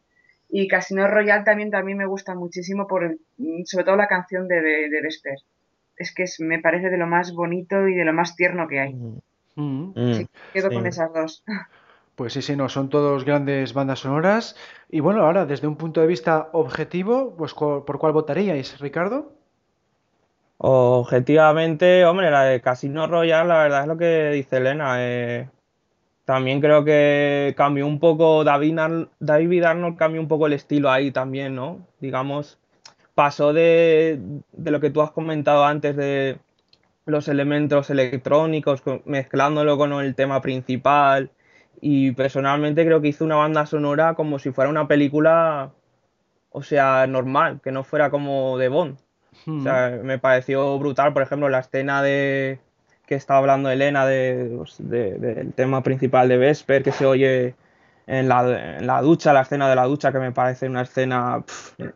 Y 0.51 0.67
Casino 0.69 1.07
Royale 1.09 1.45
también, 1.45 1.71
también 1.71 1.97
me 1.97 2.07
gusta 2.07 2.35
muchísimo 2.35 2.87
por 2.87 3.05
el- 3.05 3.21
sobre 3.67 3.85
todo 3.85 3.97
la 3.97 4.09
canción 4.09 4.47
de, 4.49 4.61
de, 4.61 4.89
de 4.91 5.01
Vesper. 5.03 5.39
Es 5.97 6.13
que 6.15 6.25
es- 6.25 6.41
me 6.41 6.59
parece 6.59 6.91
de 6.91 6.99
lo 6.99 7.07
más 7.07 7.33
bonito 7.33 7.87
y 7.89 7.95
de 7.95 8.05
lo 8.05 8.13
más 8.13 8.35
tierno 8.37 8.67
que 8.69 8.81
hay. 8.81 8.95
Mm, 8.95 9.19
mm. 9.95 9.95
Sí, 10.11 10.27
quedo 10.53 10.69
sí. 10.69 10.75
con 10.75 10.87
esas 10.87 11.13
dos. 11.13 11.43
Pues 12.15 12.33
sí, 12.35 12.43
sí, 12.43 12.55
no, 12.55 12.69
son 12.69 12.89
todos 12.89 13.25
grandes 13.25 13.73
bandas 13.75 13.99
sonoras. 14.01 14.55
Y 14.91 15.01
bueno, 15.01 15.23
ahora, 15.25 15.45
desde 15.47 15.67
un 15.67 15.75
punto 15.77 16.01
de 16.01 16.07
vista 16.07 16.49
objetivo, 16.53 17.35
pues 17.37 17.53
¿por 17.55 17.99
cuál 17.99 18.13
votaríais, 18.13 18.79
Ricardo? 18.79 19.33
Objetivamente, 20.59 22.05
hombre, 22.05 22.31
la 22.31 22.43
de 22.45 22.61
Casino 22.61 23.07
Royale, 23.07 23.49
la 23.49 23.63
verdad 23.63 23.81
es 23.83 23.87
lo 23.89 23.97
que 23.97 24.31
dice 24.31 24.59
Elena. 24.59 24.97
eh, 24.99 25.49
también 26.27 26.61
creo 26.61 26.85
que 26.85 27.55
cambió 27.57 27.87
un 27.87 28.01
poco, 28.01 28.45
David, 28.45 28.79
Ar- 28.79 29.09
David 29.21 29.65
Arnold 29.65 29.97
cambió 29.99 30.21
un 30.23 30.29
poco 30.29 30.47
el 30.49 30.55
estilo 30.55 30.91
ahí 30.91 31.13
también, 31.13 31.55
¿no? 31.57 31.87
Digamos, 32.01 32.59
pasó 33.15 33.53
de, 33.55 34.21
de 34.53 34.71
lo 34.73 34.81
que 34.81 34.91
tú 34.91 35.03
has 35.03 35.13
comentado 35.13 35.65
antes 35.65 35.97
de 35.97 36.39
los 37.07 37.29
elementos 37.29 37.91
electrónicos, 37.91 38.81
co- 38.83 39.03
mezclándolo 39.05 39.77
con 39.79 39.93
el 39.93 40.15
tema 40.15 40.41
principal. 40.41 41.31
Y 41.81 42.13
personalmente 42.13 42.85
creo 42.85 43.01
que 43.01 43.09
hizo 43.09 43.25
una 43.25 43.37
banda 43.37 43.65
sonora 43.67 44.15
como 44.15 44.39
si 44.39 44.51
fuera 44.53 44.69
una 44.71 44.87
película, 44.87 45.71
o 46.51 46.63
sea, 46.63 47.07
normal, 47.07 47.61
que 47.63 47.73
no 47.73 47.85
fuera 47.85 48.11
como 48.11 48.59
de 48.59 48.69
Bond. 48.69 48.99
O 49.47 49.51
Mm. 49.51 49.63
sea, 49.63 49.99
me 50.03 50.19
pareció 50.19 50.79
brutal, 50.79 51.13
por 51.15 51.23
ejemplo, 51.23 51.49
la 51.49 51.61
escena 51.61 52.03
de 52.03 52.59
que 53.07 53.15
estaba 53.15 53.41
hablando 53.41 53.71
Elena 53.71 54.07
de, 54.07 54.53
pues, 54.57 54.77
de- 54.79 55.19
del 55.19 55.53
tema 55.55 55.83
principal 55.83 56.29
de 56.29 56.37
Vesper, 56.37 56.83
que 56.83 56.93
se 56.93 57.07
oye 57.07 57.55
en 58.07 58.29
la, 58.29 58.77
en 58.79 58.87
la 58.87 59.01
ducha, 59.03 59.33
la 59.33 59.41
escena 59.43 59.69
de 59.69 59.75
la 59.77 59.85
ducha, 59.85 60.13
que 60.13 60.19
me 60.19 60.33
parece 60.33 60.69
una 60.69 60.83
escena 60.83 61.43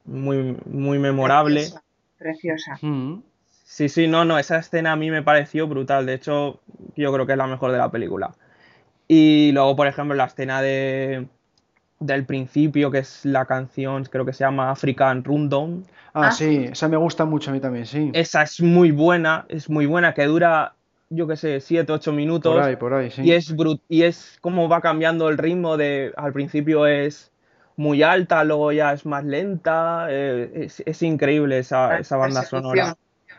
muy, 0.04 0.56
muy 0.64 0.98
memorable. 0.98 1.60
Preciosa. 1.60 1.84
Preciosa. 2.18 2.78
Mm. 2.80 3.18
Sí, 3.64 3.88
sí, 3.88 4.06
no, 4.08 4.24
no, 4.24 4.38
esa 4.38 4.58
escena 4.58 4.92
a 4.92 4.96
mí 4.96 5.10
me 5.10 5.22
pareció 5.22 5.66
brutal. 5.66 6.06
De 6.06 6.14
hecho, 6.14 6.60
yo 6.96 7.12
creo 7.12 7.26
que 7.26 7.32
es 7.32 7.38
la 7.38 7.46
mejor 7.46 7.72
de 7.72 7.78
la 7.78 7.90
película. 7.90 8.34
Y 9.08 9.52
luego, 9.52 9.76
por 9.76 9.86
ejemplo, 9.86 10.14
la 10.14 10.26
escena 10.26 10.62
de, 10.62 11.28
del 12.00 12.26
principio, 12.26 12.90
que 12.90 12.98
es 12.98 13.24
la 13.24 13.46
canción, 13.46 14.04
creo 14.04 14.24
que 14.24 14.32
se 14.32 14.44
llama 14.44 14.70
African 14.70 15.24
Rundown. 15.24 15.84
Ah, 16.14 16.28
Ah, 16.28 16.30
sí, 16.30 16.66
esa 16.70 16.88
me 16.88 16.96
gusta 16.96 17.24
mucho 17.24 17.50
a 17.50 17.54
mí 17.54 17.60
también, 17.60 17.86
sí. 17.86 18.10
Esa 18.14 18.42
es 18.42 18.60
muy 18.60 18.90
buena, 18.92 19.46
es 19.48 19.70
muy 19.70 19.86
buena, 19.86 20.14
que 20.14 20.24
dura, 20.26 20.74
yo 21.10 21.26
qué 21.26 21.36
sé, 21.36 21.60
7, 21.60 21.92
8 21.92 22.12
Por 22.12 22.16
minutos. 22.16 22.64
ahí, 22.64 22.76
por 22.76 22.94
ahí, 22.94 23.10
sí. 23.10 23.22
Y 23.22 23.32
es 23.32 23.56
brut 23.56 23.82
y 23.88 24.02
es 24.02 24.38
como 24.40 24.68
va 24.68 24.80
cambiando 24.80 25.28
el 25.28 25.38
ritmo 25.38 25.76
de 25.76 26.12
al 26.16 26.32
principio 26.32 26.86
es 26.86 27.32
muy 27.76 28.02
alta, 28.02 28.44
luego 28.44 28.72
ya 28.72 28.92
es 28.92 29.06
más 29.06 29.24
lenta. 29.24 30.06
eh, 30.10 30.50
es, 30.66 30.82
es 30.86 31.02
increíble 31.02 31.58
esa, 31.58 31.88
La 31.94 31.98
esa 32.00 32.16
banda 32.16 32.42
sonora. 32.44 32.96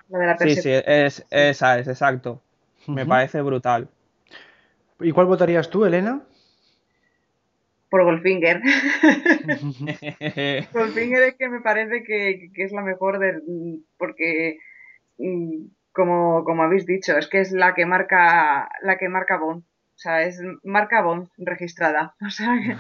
La 0.09 0.19
de 0.19 0.25
la 0.27 0.37
Sí, 0.37 0.55
sí, 0.55 0.71
es, 0.71 1.25
esa 1.29 1.79
es, 1.79 1.87
exacto. 1.87 2.41
Me 2.87 3.05
parece 3.05 3.41
brutal. 3.41 3.89
¿Y 4.99 5.11
cuál 5.11 5.25
votarías 5.25 5.69
tú, 5.69 5.85
Elena? 5.85 6.21
Por 7.89 8.03
Goldfinger. 8.03 8.61
Goldfinger 10.73 11.23
es 11.23 11.35
que 11.35 11.49
me 11.49 11.61
parece 11.61 12.03
que, 12.03 12.51
que 12.53 12.63
es 12.63 12.71
la 12.71 12.81
mejor 12.81 13.19
del, 13.19 13.83
porque 13.97 14.59
mm, 15.17 15.65
como, 15.91 16.43
como 16.43 16.63
habéis 16.63 16.85
dicho, 16.85 17.17
es 17.17 17.27
que 17.27 17.39
es 17.39 17.51
la 17.51 17.73
que 17.73 17.85
marca 17.85 18.69
la 18.81 18.97
que 18.97 19.09
marca 19.09 19.37
Bond. 19.37 19.63
O 19.63 19.97
sea, 19.97 20.23
es 20.23 20.41
marca 20.63 21.01
Bond 21.01 21.29
registrada. 21.37 22.15
O 22.25 22.29
sea, 22.29 22.59
que 22.61 22.75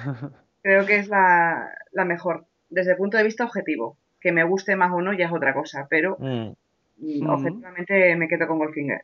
creo 0.61 0.85
que 0.85 0.97
es 0.97 1.07
la, 1.07 1.71
la 1.91 2.05
mejor 2.05 2.45
desde 2.69 2.91
el 2.91 2.97
punto 2.97 3.17
de 3.17 3.23
vista 3.23 3.45
objetivo. 3.45 3.97
Que 4.19 4.31
me 4.31 4.43
guste 4.43 4.75
más 4.75 4.91
o 4.91 5.01
no 5.01 5.13
ya 5.13 5.27
es 5.27 5.31
otra 5.31 5.53
cosa, 5.53 5.87
pero 5.89 6.17
Mm, 6.19 6.53
Ujú. 7.01 7.31
objetivamente 7.31 8.15
me 8.15 8.27
quedo 8.27 8.47
con 8.47 8.57
Goldfinger. 8.59 9.01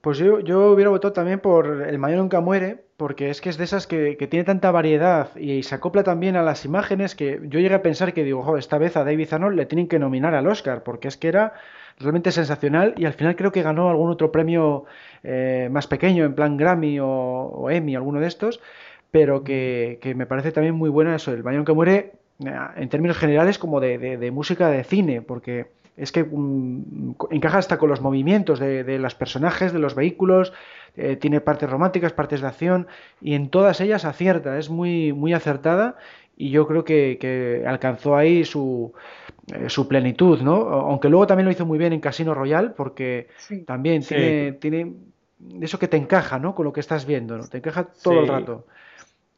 Pues 0.00 0.18
yo, 0.18 0.40
yo 0.40 0.72
hubiera 0.72 0.90
votado 0.90 1.12
también 1.12 1.38
por 1.38 1.66
El 1.86 1.98
Mañana 1.98 2.22
Nunca 2.22 2.40
Muere, 2.40 2.84
porque 2.96 3.30
es 3.30 3.40
que 3.40 3.50
es 3.50 3.56
de 3.56 3.64
esas 3.64 3.86
que, 3.86 4.16
que 4.16 4.26
tiene 4.26 4.42
tanta 4.44 4.72
variedad 4.72 5.28
y 5.36 5.62
se 5.62 5.76
acopla 5.76 6.02
también 6.02 6.34
a 6.34 6.42
las 6.42 6.64
imágenes 6.64 7.14
que 7.14 7.38
yo 7.44 7.60
llegué 7.60 7.74
a 7.76 7.82
pensar 7.82 8.12
que 8.12 8.24
digo, 8.24 8.42
"Jo, 8.42 8.56
esta 8.58 8.78
vez 8.78 8.96
a 8.96 9.04
David 9.04 9.32
Arnold 9.32 9.56
le 9.56 9.66
tienen 9.66 9.86
que 9.86 10.00
nominar 10.00 10.34
al 10.34 10.48
Oscar, 10.48 10.82
porque 10.82 11.06
es 11.06 11.16
que 11.16 11.28
era 11.28 11.52
realmente 12.00 12.32
sensacional 12.32 12.94
y 12.96 13.04
al 13.04 13.12
final 13.12 13.36
creo 13.36 13.52
que 13.52 13.62
ganó 13.62 13.90
algún 13.90 14.10
otro 14.10 14.32
premio 14.32 14.86
eh, 15.22 15.68
más 15.70 15.86
pequeño, 15.86 16.24
en 16.24 16.34
plan 16.34 16.56
Grammy 16.56 16.98
o, 16.98 17.06
o 17.08 17.70
Emmy, 17.70 17.94
alguno 17.94 18.18
de 18.18 18.26
estos, 18.26 18.60
pero 19.12 19.44
que, 19.44 19.98
que 20.02 20.14
me 20.16 20.26
parece 20.26 20.50
también 20.50 20.74
muy 20.74 20.90
buena 20.90 21.14
eso, 21.14 21.32
El 21.32 21.44
Mañana 21.44 21.58
Nunca 21.60 21.74
Muere, 21.74 22.12
eh, 22.44 22.50
en 22.76 22.88
términos 22.88 23.18
generales 23.18 23.56
como 23.58 23.78
de, 23.78 23.98
de- 23.98 24.16
de 24.16 24.30
música 24.32 24.68
de 24.68 24.82
cine, 24.82 25.22
porque 25.22 25.66
es 25.96 26.12
que 26.12 26.24
mm, 26.24 27.14
encaja 27.30 27.58
hasta 27.58 27.78
con 27.78 27.88
los 27.90 28.00
movimientos 28.00 28.58
de, 28.58 28.84
de 28.84 28.98
los 28.98 29.14
personajes, 29.14 29.72
de 29.72 29.78
los 29.78 29.94
vehículos, 29.94 30.52
eh, 30.96 31.16
tiene 31.16 31.40
partes 31.40 31.68
románticas, 31.70 32.12
partes 32.12 32.40
de 32.40 32.46
acción, 32.48 32.86
y 33.20 33.34
en 33.34 33.48
todas 33.48 33.80
ellas 33.80 34.04
acierta, 34.04 34.58
es 34.58 34.70
muy, 34.70 35.12
muy 35.12 35.32
acertada, 35.32 35.96
y 36.36 36.50
yo 36.50 36.66
creo 36.66 36.84
que, 36.84 37.18
que 37.20 37.64
alcanzó 37.66 38.16
ahí 38.16 38.44
su, 38.44 38.92
eh, 39.54 39.68
su 39.68 39.86
plenitud, 39.88 40.40
¿no? 40.40 40.54
Aunque 40.54 41.08
luego 41.08 41.26
también 41.26 41.46
lo 41.46 41.52
hizo 41.52 41.66
muy 41.66 41.78
bien 41.78 41.92
en 41.92 42.00
Casino 42.00 42.34
Royale, 42.34 42.70
porque 42.70 43.28
Sí. 43.38 43.62
también 43.64 44.02
Sí. 44.02 44.14
tiene, 44.14 44.52
tiene 44.52 44.92
eso 45.60 45.78
que 45.78 45.88
te 45.88 45.96
encaja, 45.96 46.38
¿no? 46.38 46.54
Con 46.54 46.64
lo 46.64 46.72
que 46.72 46.80
estás 46.80 47.04
viendo, 47.06 47.36
¿no? 47.36 47.46
Te 47.46 47.58
encaja 47.58 47.88
todo 48.02 48.20
el 48.20 48.26
Sí. 48.26 48.32
rato. 48.32 48.66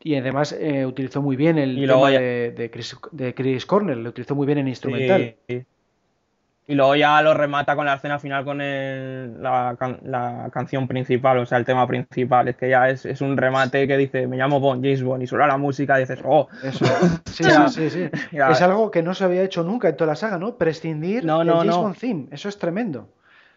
Y 0.02 0.16
además 0.16 0.52
eh, 0.52 0.84
utilizó 0.86 1.22
muy 1.22 1.34
bien 1.34 1.56
el 1.56 1.78
Y 1.78 1.86
tema 1.86 2.10
ya- 2.10 2.20
de, 2.20 2.52
de 2.56 2.70
Chris, 2.70 2.96
de 3.10 3.34
Chris 3.34 3.64
Cornell, 3.64 4.02
lo 4.02 4.10
utilizó 4.10 4.34
muy 4.34 4.46
bien 4.46 4.58
en 4.58 4.68
instrumental. 4.68 5.34
sí. 5.48 5.62
Y 6.66 6.74
luego 6.74 6.96
ya 6.96 7.20
lo 7.20 7.34
remata 7.34 7.76
con 7.76 7.84
la 7.84 7.94
escena 7.94 8.18
final 8.18 8.42
con 8.42 8.60
el- 8.62 9.42
la, 9.42 9.76
la 10.02 10.48
canción 10.50 10.88
principal, 10.88 11.36
o 11.38 11.44
sea, 11.46 11.58
el 11.58 11.64
tema 11.66 11.86
principal. 11.86 12.48
Es 12.48 12.56
que 12.56 12.70
ya 12.70 12.88
es, 12.88 13.04
es 13.04 13.20
un 13.20 13.36
remate 13.36 13.86
que 13.86 13.98
dice, 13.98 14.26
me 14.26 14.38
llamo 14.38 14.60
Bond, 14.60 14.82
James 14.82 15.02
Bond, 15.02 15.22
y 15.22 15.26
suena 15.26 15.46
la 15.46 15.58
música 15.58 15.98
y 15.98 16.00
dices, 16.02 16.20
oh, 16.24 16.48
Eso, 16.62 16.86
sí, 17.26 17.44
Ya. 17.48 17.68
sí, 17.68 17.90
sí, 17.90 18.08
sí. 18.10 18.20
Ya. 18.32 18.48
Es 18.50 18.62
algo 18.62 18.90
que 18.90 19.02
no 19.02 19.12
se 19.12 19.24
había 19.24 19.42
hecho 19.42 19.62
nunca 19.62 19.90
en 19.90 19.96
toda 19.96 20.08
la 20.12 20.16
saga, 20.16 20.38
¿no? 20.38 20.56
Prescindir 20.56 21.22
No, 21.24 21.38
del 21.40 21.48
no, 21.48 21.56
James 21.58 21.74
no. 21.76 21.82
Bond 21.82 21.96
theme. 21.98 22.26
Eso 22.30 22.48
es 22.48 22.58
tremendo. 22.58 23.00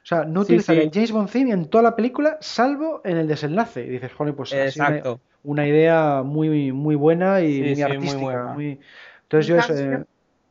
O 0.03 0.05
sea, 0.09 0.25
no 0.25 0.41
utilizar 0.41 0.75
sí. 0.75 0.81
el 0.81 0.91
James 0.93 1.11
Bond 1.13 1.29
theme 1.29 1.51
en 1.51 1.65
toda 1.69 1.83
la 1.83 1.95
película, 1.95 2.37
salvo 2.41 3.01
en 3.05 3.15
el 3.17 3.27
desenlace. 3.27 3.85
Y 3.85 3.89
dices, 3.89 4.11
joder, 4.13 4.33
pues 4.35 4.51
una, 4.51 4.65
exacto. 4.65 5.21
una 5.43 5.65
idea 5.65 6.23
muy, 6.23 6.73
muy 6.73 6.95
buena 6.95 7.39
y 7.41 7.53
Sí, 7.53 7.61
muy 7.61 7.75
sí, 7.75 7.75
muy 7.75 7.81
artística. 7.83 8.21
buena. 8.21 8.43
muy- 8.53 8.79
Entonces 9.23 9.47
yo 9.47 9.57
eso, 9.57 9.73
eh, 9.77 10.03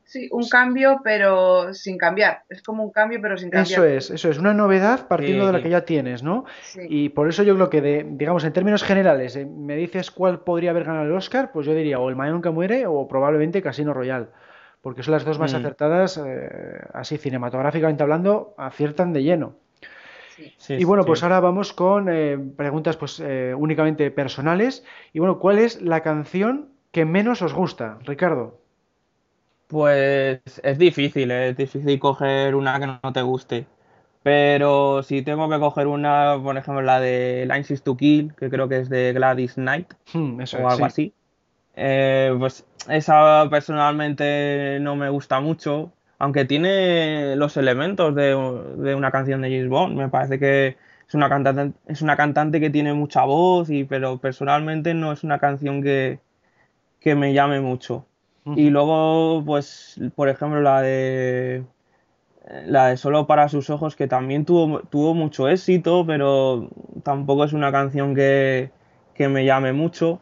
sí, 0.07 0.28
un 0.32 0.48
cambio, 0.48 1.00
pero 1.04 1.74
sin 1.74 1.98
cambiar. 1.98 2.42
Es 2.48 2.62
como 2.62 2.82
un 2.84 2.90
cambio, 2.90 3.18
pero 3.20 3.36
sin 3.36 3.50
cambiar. 3.50 3.70
eso 3.70 3.84
es, 3.84 4.11
eso 4.11 4.30
es, 4.30 4.38
una 4.38 4.54
novedad 4.54 5.07
partiendo 5.09 5.46
de 5.46 5.52
la 5.52 5.59
Sí. 5.59 5.64
que 5.64 5.70
ya 5.70 5.84
tienes, 5.84 6.22
¿no? 6.22 6.44
Sí. 6.62 6.80
Y 6.88 7.09
por 7.11 7.28
eso 7.28 7.42
yo 7.42 7.54
creo 7.54 7.68
que, 7.68 7.82
de, 7.82 8.07
digamos, 8.09 8.44
en 8.44 8.52
términos 8.52 8.82
generales, 8.82 9.36
eh, 9.36 9.44
me 9.46 9.76
dices 9.76 10.11
cuál 10.11 10.40
podría 10.40 10.70
haber 10.70 10.84
ganado 10.84 11.04
el 11.04 11.12
Oscar, 11.12 11.50
pues 11.52 11.66
yo 11.66 11.74
diría 11.74 11.98
o 11.98 12.09
El 12.09 12.16
Mañana 12.16 12.34
Nunca 12.36 12.50
Muere 12.50 12.86
o 12.86 13.07
probablemente 13.09 13.61
Casino 13.61 13.92
Royale, 13.92 14.28
porque 14.80 15.02
son 15.02 15.12
las 15.12 15.24
dos 15.24 15.38
más 15.38 15.52
Mm. 15.52 15.57
acertadas, 15.57 16.22
eh, 16.24 16.48
así 16.94 17.18
cinematográficamente 17.18 18.02
hablando, 18.02 18.54
aciertan 18.57 19.12
de 19.12 19.22
lleno. 19.22 19.54
y 20.68 20.84
bueno, 20.84 21.04
pues 21.07 21.22
ahora 21.22 21.40
vamos 21.40 21.72
con 21.72 22.09
eh, 22.11 22.38
preguntas 22.59 22.96
pues 22.98 23.20
eh, 23.24 23.54
únicamente 23.57 24.11
personales. 24.11 24.84
Y 25.14 25.18
bueno, 25.18 25.38
¿cuál 25.38 25.59
es 25.59 25.80
la 25.80 26.02
canción 26.02 26.68
que 26.92 27.07
menos 27.07 27.40
os 27.40 27.54
gusta, 27.54 27.98
Ricardo? 28.04 28.61
Pues 29.68 30.40
es 30.62 30.78
difícil, 30.78 31.30
es 31.30 31.56
difícil 31.56 31.98
coger 31.98 32.54
una 32.54 32.78
que 32.78 32.86
no 32.86 33.12
te 33.12 33.22
guste. 33.22 33.66
Pero 34.22 35.02
si 35.04 35.22
tengo 35.22 35.48
que 35.48 35.58
coger 35.58 35.86
una, 35.86 36.36
por 36.42 36.56
ejemplo, 36.56 36.82
la 36.82 37.00
de 37.00 37.46
Lines 37.48 37.82
to 37.82 37.96
Kill, 37.96 38.34
que 38.34 38.50
creo 38.50 38.68
que 38.68 38.80
es 38.80 38.88
de 38.88 39.12
Gladys 39.12 39.54
Knight, 39.54 39.92
hmm, 40.12 40.40
o 40.40 40.68
algo 40.68 40.84
así. 40.84 41.12
Eh, 41.76 42.34
pues 42.38 42.66
esa 42.88 43.46
personalmente 43.50 44.78
no 44.80 44.96
me 44.96 45.10
gusta 45.10 45.40
mucho, 45.40 45.92
aunque 46.18 46.44
tiene 46.44 47.36
los 47.36 47.56
elementos 47.56 48.14
de, 48.14 48.34
una 48.34 49.10
canción 49.12 49.42
de 49.42 49.50
James 49.50 49.68
Bond. 49.68 49.96
Me 49.96 50.08
parece 50.08 50.38
que 50.38 50.76
es 51.06 51.14
una 51.14 51.28
cantante, 51.28 51.78
es 51.86 52.02
una 52.02 52.16
cantante 52.16 52.58
que 52.60 52.70
tiene 52.70 52.94
mucha 52.94 53.24
voz, 53.24 53.70
y, 53.70 53.84
pero 53.84 54.18
personalmente 54.18 54.94
no 54.94 55.12
es 55.12 55.22
una 55.22 55.38
canción 55.38 55.82
que, 55.82 56.18
que 56.98 57.14
me 57.14 57.32
llame 57.32 57.60
mucho. 57.60 58.06
Y 58.55 58.70
luego, 58.70 59.42
pues, 59.44 60.01
por 60.14 60.28
ejemplo, 60.28 60.61
la 60.61 60.80
de 60.80 61.64
la 62.66 62.88
de 62.88 62.97
Solo 62.97 63.26
para 63.26 63.49
sus 63.49 63.70
ojos, 63.70 63.97
que 63.97 64.07
también 64.07 64.44
tuvo, 64.44 64.80
tuvo 64.80 65.14
mucho 65.14 65.49
éxito, 65.49 66.05
pero 66.07 66.68
tampoco 67.03 67.44
es 67.44 67.53
una 67.53 67.72
canción 67.72 68.14
que, 68.14 68.70
me 69.18 69.44
llame 69.44 69.72
mucho. 69.72 70.20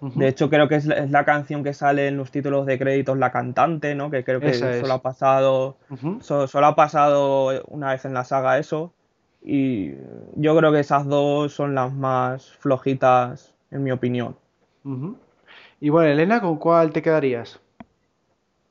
De 0.00 0.28
hecho, 0.28 0.50
creo 0.50 0.68
que 0.68 0.76
es 0.76 0.86
la, 0.86 1.24
canción 1.24 1.64
que 1.64 1.72
sale 1.72 2.08
en 2.08 2.18
los 2.18 2.30
títulos 2.30 2.66
de 2.66 2.78
créditos 2.78 3.16
la 3.16 3.32
cantante, 3.32 3.94
¿no? 3.94 4.10
Que 4.10 4.22
creo 4.22 4.40
que 4.40 4.52
solo 4.52 4.92
ha 4.92 5.02
pasado. 5.02 5.76
solo, 6.20 6.66
ha 6.66 6.76
pasado 6.76 7.64
una 7.68 7.92
vez 7.92 8.04
en 8.04 8.12
la 8.12 8.24
saga 8.24 8.58
eso. 8.58 8.92
Y 9.42 9.92
yo 10.34 10.56
creo 10.56 10.72
que 10.72 10.80
esas 10.80 11.06
dos 11.06 11.54
son 11.54 11.74
las 11.74 11.92
más 11.92 12.52
flojitas, 12.58 13.54
en 13.70 13.84
mi 13.84 13.90
opinión. 13.90 14.36
Y 15.80 15.90
bueno, 15.90 16.10
Elena, 16.10 16.40
¿con 16.40 16.58
cuál 16.58 16.92
te 16.92 17.02
quedarías? 17.02 17.60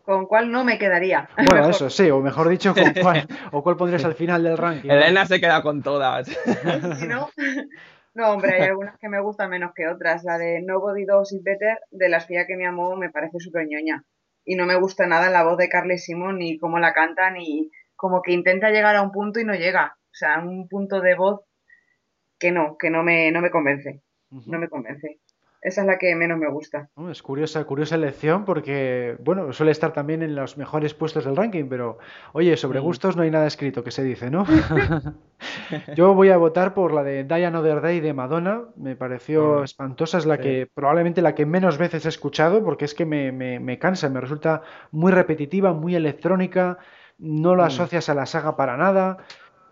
con 0.06 0.28
cuál 0.28 0.52
no 0.52 0.64
me 0.64 0.78
quedaría. 0.78 1.28
Bueno, 1.50 1.70
eso 1.70 1.90
sí, 1.90 2.10
o 2.10 2.22
mejor 2.22 2.48
dicho, 2.48 2.74
con 2.74 2.94
cuál, 3.02 3.28
o 3.52 3.64
cuál 3.64 3.76
pondrías 3.76 4.06
al 4.06 4.16
final 4.16 4.44
del 4.44 4.58
ranking. 4.58 4.90
Elena 4.90 5.26
se 5.26 5.40
queda 5.40 5.62
con 5.62 5.82
todas. 5.82 6.30
¿No? 7.08 7.30
no, 8.14 8.32
hombre, 8.32 8.56
hay 8.56 8.70
algunas 8.70 8.98
que 9.00 9.10
me 9.10 9.20
gustan 9.20 9.50
menos 9.50 9.74
que 9.76 9.88
otras. 9.88 10.24
La 10.24 10.38
de 10.38 10.62
Nobody 10.62 11.06
Does 11.06 11.34
It 11.34 11.44
Better, 11.44 11.80
de 11.92 12.10
la 12.10 12.18
espía 12.18 12.46
que 12.46 12.56
me 12.56 12.68
amó, 12.68 12.96
me 12.96 13.10
parece 13.10 13.40
súper 13.40 13.68
ñoña. 13.68 14.04
Y 14.46 14.56
no 14.56 14.66
me 14.66 14.76
gusta 14.76 15.08
nada 15.08 15.30
la 15.30 15.44
voz 15.44 15.58
de 15.58 15.70
Carly 15.70 15.98
Simon, 15.98 16.38
ni 16.38 16.60
cómo 16.60 16.78
la 16.78 16.94
canta, 16.94 17.32
ni 17.32 17.72
como 17.96 18.22
que 18.22 18.32
intenta 18.32 18.70
llegar 18.70 18.96
a 18.96 19.02
un 19.02 19.12
punto 19.12 19.40
y 19.40 19.44
no 19.44 19.56
llega. 19.56 19.96
O 19.98 20.18
sea, 20.18 20.40
un 20.40 20.68
punto 20.70 21.02
de 21.02 21.16
voz 21.16 21.42
que 22.38 22.52
no, 22.52 22.78
que 22.78 22.92
no 22.92 23.02
me, 23.02 23.32
no 23.32 23.42
me 23.42 23.50
convence. 23.50 24.02
No 24.30 24.60
me 24.60 24.70
convence. 24.70 25.20
Esa 25.66 25.82
es 25.82 25.88
la 25.88 25.98
que 25.98 26.16
menos 26.16 26.38
me 26.38 26.48
gusta. 26.48 26.90
Es 27.10 27.24
curiosa, 27.24 27.64
curiosa 27.64 27.96
elección 27.96 28.46
porque, 28.46 29.18
bueno, 29.20 29.52
suele 29.52 29.72
estar 29.72 29.94
también 29.94 30.22
en 30.22 30.36
los 30.36 30.58
mejores 30.58 30.94
puestos 30.94 31.26
del 31.26 31.36
ranking, 31.36 31.66
pero 31.68 31.98
oye, 32.34 32.56
sobre 32.56 32.80
gustos 32.80 33.18
no 33.18 33.24
hay 33.24 33.32
nada 33.32 33.48
escrito 33.48 33.84
que 33.84 33.90
se 33.90 34.04
dice, 34.04 34.30
¿no? 34.30 34.46
Yo 35.96 36.14
voy 36.14 36.30
a 36.30 36.38
votar 36.38 36.76
por 36.76 36.94
la 36.94 37.02
de 37.02 37.24
Die 37.24 37.46
Another 37.48 37.82
Day 37.82 38.00
de 38.00 38.14
Madonna, 38.14 38.62
me 38.76 38.96
pareció 38.96 39.64
espantosa, 39.64 40.20
es 40.20 40.28
la 40.28 40.38
que 40.38 40.70
probablemente 40.72 41.24
la 41.24 41.34
que 41.34 41.48
menos 41.48 41.80
veces 41.80 42.06
he 42.06 42.10
escuchado 42.10 42.64
porque 42.64 42.86
es 42.86 42.94
que 42.94 43.08
me, 43.08 43.32
me, 43.32 43.80
cansa, 43.80 44.08
me 44.08 44.22
resulta 44.22 44.62
muy 44.92 45.12
repetitiva, 45.12 45.74
muy 45.74 45.96
electrónica, 45.96 46.78
no 47.18 47.56
lo 47.56 47.64
mm. 47.64 47.66
asocias 47.66 48.08
a 48.10 48.14
la 48.14 48.28
saga 48.28 48.56
para 48.56 48.78
nada. 48.78 49.18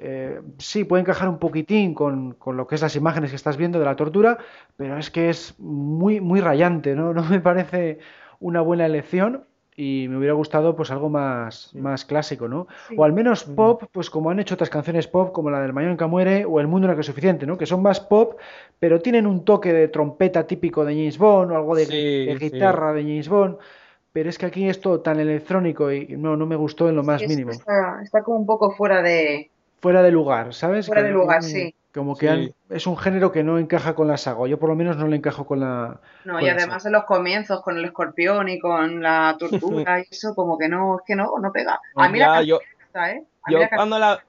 Eh, 0.06 0.41
sí, 0.58 0.84
puede 0.84 1.01
encajar 1.01 1.30
un 1.30 1.39
poquitín 1.39 1.93
con, 1.93 2.36
lo 2.45 2.68
que 2.68 2.76
es 2.76 2.82
las 2.82 2.97
imágenes 2.97 3.30
que 3.30 3.38
estás 3.38 3.56
viendo 3.56 3.80
de 3.80 3.86
la 3.86 3.95
tortura, 3.95 4.38
pero 4.76 4.97
es 4.97 5.10
que 5.10 5.30
es 5.30 5.58
muy, 5.60 6.20
muy 6.20 6.41
rayante, 6.41 6.93
¿no? 6.93 7.14
No 7.24 7.24
me 7.24 7.39
parece 7.39 7.99
una 8.41 8.60
buena 8.60 8.86
elección 8.86 9.45
y 9.78 10.08
me 10.10 10.18
hubiera 10.18 10.34
gustado 10.34 10.76
pues 10.76 10.91
algo 10.91 11.10
más, 11.10 11.74
más 11.74 12.04
clásico, 12.04 12.49
¿no? 12.49 12.68
O 12.97 13.06
al 13.06 13.14
menos 13.14 13.45
pop, 13.45 13.84
pues 13.93 14.10
como 14.10 14.30
han 14.30 14.41
hecho 14.41 14.56
otras 14.56 14.70
canciones 14.70 15.08
pop, 15.08 15.32
como 15.32 15.49
la 15.49 15.62
del 15.62 15.72
Mañana 15.72 16.08
muere 16.08 16.43
o 16.43 16.60
El 16.60 16.68
mundo 16.68 16.88
no 16.88 16.99
es 16.99 17.06
suficiente, 17.06 17.47
¿no? 17.47 17.58
Que 17.58 17.66
son 17.66 17.82
más 17.82 18.01
pop, 18.01 18.38
pero 18.80 18.99
tienen 18.99 19.26
un 19.26 19.45
toque 19.45 19.72
de 19.72 19.88
trompeta 19.88 20.45
típico 20.45 20.84
de 20.84 20.95
James 20.95 21.18
Bond 21.18 21.51
o 21.51 21.56
algo 21.56 21.76
de, 21.76 22.38
guitarra 22.39 22.91
de 22.91 23.04
James 23.04 23.30
Bond. 23.30 23.58
Pero 24.12 24.30
es 24.30 24.38
que 24.38 24.45
aquí 24.45 24.68
es 24.68 24.82
todo 24.82 24.99
tan 24.99 25.20
electrónico 25.20 25.91
y 25.91 26.18
no, 26.18 26.36
no 26.36 26.45
me 26.45 26.58
gustó 26.58 26.89
en 26.89 26.97
lo 26.97 27.04
más 27.04 27.26
mínimo. 27.26 27.51
está 27.51 28.22
como 28.22 28.38
un 28.38 28.45
poco 28.45 28.70
fuera 28.70 29.01
de, 29.01 29.49
fuera 29.84 30.01
de 30.01 30.11
lugar, 30.11 30.53
¿sabes? 30.53 30.88
Fuera 30.88 31.03
de 31.03 31.11
lugar, 31.11 31.43
sí. 31.43 31.75
Como 31.93 32.15
que 32.15 32.53
es 32.69 32.88
un 32.88 32.97
género 32.97 33.34
que 33.34 33.43
no 33.43 33.59
encaja 33.59 33.93
con 33.93 34.07
la 34.07 34.15
saga. 34.15 34.47
Yo 34.47 34.57
por 34.57 34.69
lo 34.69 34.75
menos 34.75 34.95
no 34.95 35.07
le 35.07 35.17
encajo 35.17 35.45
con 35.45 35.59
la. 35.59 35.99
No, 36.23 36.39
y 36.39 36.47
además 36.47 36.86
en 36.86 36.93
los 36.93 37.03
comienzos 37.03 37.61
con 37.61 37.77
el 37.77 37.84
escorpión 37.84 38.47
y 38.47 38.59
con 38.59 39.03
la 39.03 39.36
tortura 39.39 39.99
y 39.99 40.05
eso, 40.09 40.34
como 40.36 40.57
que 40.57 40.69
no, 40.69 40.95
es 40.95 41.01
que 41.05 41.17
no, 41.17 41.34
no 41.38 41.51
pega. 41.51 41.81
A 41.97 42.07
mí 42.07 42.17
la 42.17 42.41
yo, 42.43 42.61
¿eh? 42.95 43.25
yo 43.49 43.59
cuando 43.75 43.99
la 43.99 44.23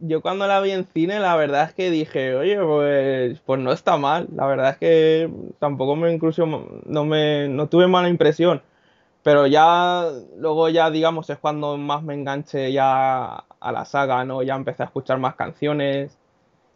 yo 0.00 0.20
cuando 0.20 0.48
la 0.48 0.60
vi 0.60 0.72
en 0.72 0.84
cine, 0.84 1.20
la 1.20 1.36
verdad 1.36 1.68
es 1.68 1.72
que 1.72 1.88
dije, 1.88 2.34
oye, 2.34 2.58
pues, 2.60 3.38
pues 3.46 3.60
no 3.60 3.70
está 3.70 3.96
mal. 3.96 4.26
La 4.34 4.46
verdad 4.46 4.70
es 4.70 4.76
que 4.78 5.30
tampoco 5.60 5.94
me 5.94 6.12
incluso 6.12 6.46
no 6.84 7.04
me 7.04 7.48
no 7.48 7.68
tuve 7.68 7.86
mala 7.86 8.08
impresión. 8.08 8.60
Pero 9.22 9.46
ya, 9.46 10.04
luego 10.36 10.68
ya, 10.68 10.88
digamos, 10.90 11.30
es 11.30 11.38
cuando 11.38 11.76
más 11.76 12.02
me 12.02 12.14
enganché 12.14 12.72
ya 12.72 13.44
a 13.66 13.72
la 13.72 13.84
saga, 13.84 14.24
¿no? 14.24 14.42
Ya 14.42 14.54
empecé 14.54 14.82
a 14.82 14.86
escuchar 14.86 15.18
más 15.18 15.34
canciones 15.34 16.18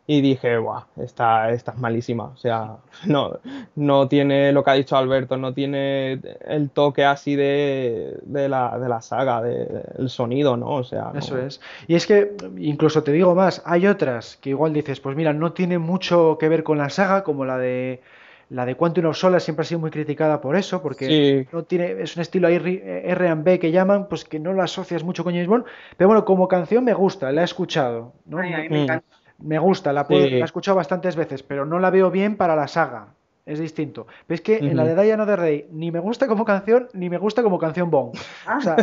y 0.06 0.22
dije, 0.22 0.58
guau, 0.58 0.82
esta, 0.96 1.52
esta 1.52 1.70
es 1.70 1.78
malísima. 1.78 2.24
O 2.24 2.36
sea, 2.36 2.78
no, 3.06 3.38
no 3.76 4.08
tiene 4.08 4.50
lo 4.50 4.64
que 4.64 4.70
ha 4.70 4.74
dicho 4.74 4.96
Alberto, 4.96 5.36
no 5.36 5.54
tiene 5.54 6.20
el 6.48 6.70
toque 6.70 7.04
así 7.04 7.36
de, 7.36 8.18
de, 8.22 8.48
la, 8.48 8.76
de 8.76 8.88
la 8.88 9.02
saga, 9.02 9.40
del 9.40 10.10
sonido, 10.10 10.56
¿no? 10.56 10.70
O 10.70 10.84
sea. 10.84 11.12
Eso 11.14 11.38
es. 11.38 11.60
Y 11.86 11.94
es 11.94 12.08
que, 12.08 12.32
incluso 12.58 13.04
te 13.04 13.12
digo 13.12 13.36
más, 13.36 13.62
hay 13.64 13.86
otras 13.86 14.36
que 14.38 14.50
igual 14.50 14.72
dices, 14.72 14.98
pues 14.98 15.14
mira, 15.14 15.32
no 15.32 15.52
tiene 15.52 15.78
mucho 15.78 16.38
que 16.40 16.48
ver 16.48 16.64
con 16.64 16.78
la 16.78 16.90
saga, 16.90 17.22
como 17.22 17.44
la 17.44 17.58
de 17.58 18.02
la 18.50 18.66
de 18.66 18.74
Quantum 18.74 19.06
of 19.06 19.16
Solace 19.16 19.44
siempre 19.44 19.62
ha 19.62 19.64
sido 19.64 19.80
muy 19.80 19.90
criticada 19.90 20.40
por 20.40 20.56
eso, 20.56 20.82
porque 20.82 21.46
no 21.52 21.62
tiene, 21.62 22.02
es 22.02 22.16
un 22.16 22.22
estilo 22.22 22.48
R&B 22.48 23.58
que 23.60 23.70
llaman, 23.70 24.08
pues 24.08 24.24
que 24.24 24.40
no 24.40 24.52
lo 24.52 24.62
asocias 24.62 25.04
mucho 25.04 25.22
con 25.22 25.32
James 25.32 25.46
Bond. 25.46 25.64
Pero 25.96 26.08
bueno, 26.08 26.24
como 26.24 26.48
canción 26.48 26.84
me 26.84 26.92
gusta, 26.92 27.30
la 27.30 27.42
he 27.42 27.44
escuchado. 27.44 28.12
me, 28.26 29.58
gusta, 29.58 29.92
la, 29.92 30.04
he 30.10 30.40
escuchado 30.40 30.76
bastantes 30.76 31.14
veces, 31.14 31.44
pero 31.44 31.64
no 31.64 31.78
la 31.78 31.90
veo 31.90 32.10
bien 32.10 32.36
para 32.36 32.56
la 32.56 32.66
saga. 32.66 33.14
Es 33.46 33.58
distinto. 33.58 34.06
Pero 34.26 34.34
es 34.34 34.40
que 34.42 34.58
en 34.58 34.76
la 34.76 34.84
de 34.84 35.00
Diana 35.00 35.24
de 35.26 35.34
Rey 35.36 35.66
ni 35.70 35.90
me 35.90 35.98
gusta 35.98 36.26
como 36.26 36.44
canción, 36.44 36.88
ni 36.92 37.08
me 37.08 37.18
gusta 37.18 37.42
como 37.42 37.58
canción 37.58 37.90
Bond. 37.90 38.16
O 38.58 38.60
sea, 38.60 38.76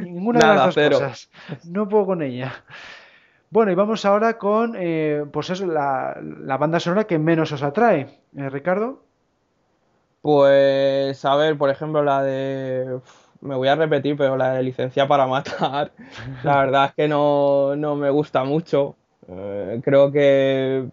ninguna 0.00 0.38
de 0.38 0.46
las 0.46 0.74
dos 0.74 0.88
cosas. 0.88 1.30
No 1.64 1.88
puedo 1.88 2.06
con 2.06 2.22
ella. 2.22 2.52
Bueno, 3.52 3.72
y 3.72 3.74
vamos 3.74 4.04
ahora 4.04 4.38
con 4.38 4.76
eh, 4.78 5.24
pues 5.32 5.50
eso, 5.50 5.66
la, 5.66 6.16
banda 6.56 6.78
sonora 6.78 7.04
que 7.04 7.18
menos 7.18 7.50
os 7.50 7.64
atrae, 7.64 8.06
¿eh, 8.36 8.48
Ricardo. 8.48 9.02
Pues, 10.22 11.24
a 11.24 11.34
ver, 11.34 11.58
por 11.58 11.68
ejemplo, 11.68 12.04
la 12.04 12.22
de. 12.22 13.00
Me 13.40 13.56
voy 13.56 13.66
a 13.66 13.74
repetir, 13.74 14.16
pero 14.16 14.36
la 14.36 14.52
de 14.52 14.62
licencia 14.62 15.08
para 15.08 15.26
matar, 15.26 15.90
la 16.44 16.58
verdad 16.58 16.84
es 16.86 16.94
que 16.94 17.08
no, 17.08 17.74
me 17.74 18.10
gusta 18.10 18.44
mucho. 18.44 18.94
Eh, 19.26 19.80
creo 19.82 20.12
que 20.12 20.86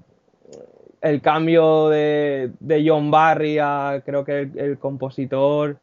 el 1.01 1.21
cambio 1.21 1.89
de, 1.89 2.51
John 2.83 3.11
Barry 3.11 3.59
a 3.59 4.01
creo 4.03 4.25
que 4.25 4.49
el, 4.55 4.79
compositor 4.79 5.77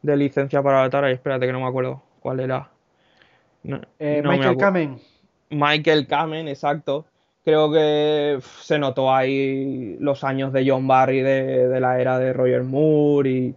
de 0.00 0.16
licencia 0.16 0.62
para 0.62 0.82
matar, 0.82 1.04
espérate 1.06 1.46
que 1.46 1.52
no 1.52 1.60
me 1.60 1.66
acuerdo 1.66 2.02
cuál 2.20 2.40
era. 2.40 2.70
Michael 3.62 4.56
Kamen. 4.56 5.13
Michael 5.54 6.06
Kamen, 6.06 6.48
exacto. 6.48 7.06
Creo 7.44 7.70
que 7.70 8.38
se 8.62 8.78
notó 8.78 9.12
ahí 9.12 9.96
los 10.00 10.24
años 10.24 10.52
de 10.52 10.68
John 10.68 10.86
Barry 10.86 11.20
de, 11.20 11.78
la 11.80 12.00
era 12.00 12.18
de 12.18 12.32
Roger 12.32 12.62
Moore 12.62 13.30
y 13.30 13.54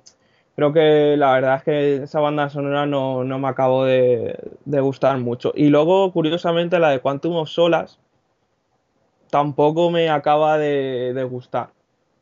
creo 0.56 0.74
que 0.74 1.16
la 1.18 1.34
verdad 1.34 1.56
es 1.58 1.64
que 1.64 1.96
esa 2.04 2.20
banda 2.20 2.50
sonora 2.50 2.86
no, 2.86 3.24
me 3.24 3.48
acabó 3.48 3.86
de, 3.86 4.38
gustar 4.66 5.18
mucho. 5.20 5.54
Y 5.56 5.70
luego, 5.70 6.12
curiosamente, 6.12 6.80
la 6.80 6.90
de 6.90 7.00
Quantum 7.00 7.36
of 7.38 7.50
Solas 7.50 8.00
tampoco 9.30 9.90
me 9.92 10.10
acaba 10.10 10.58
de, 10.58 11.28
gustar. 11.30 11.70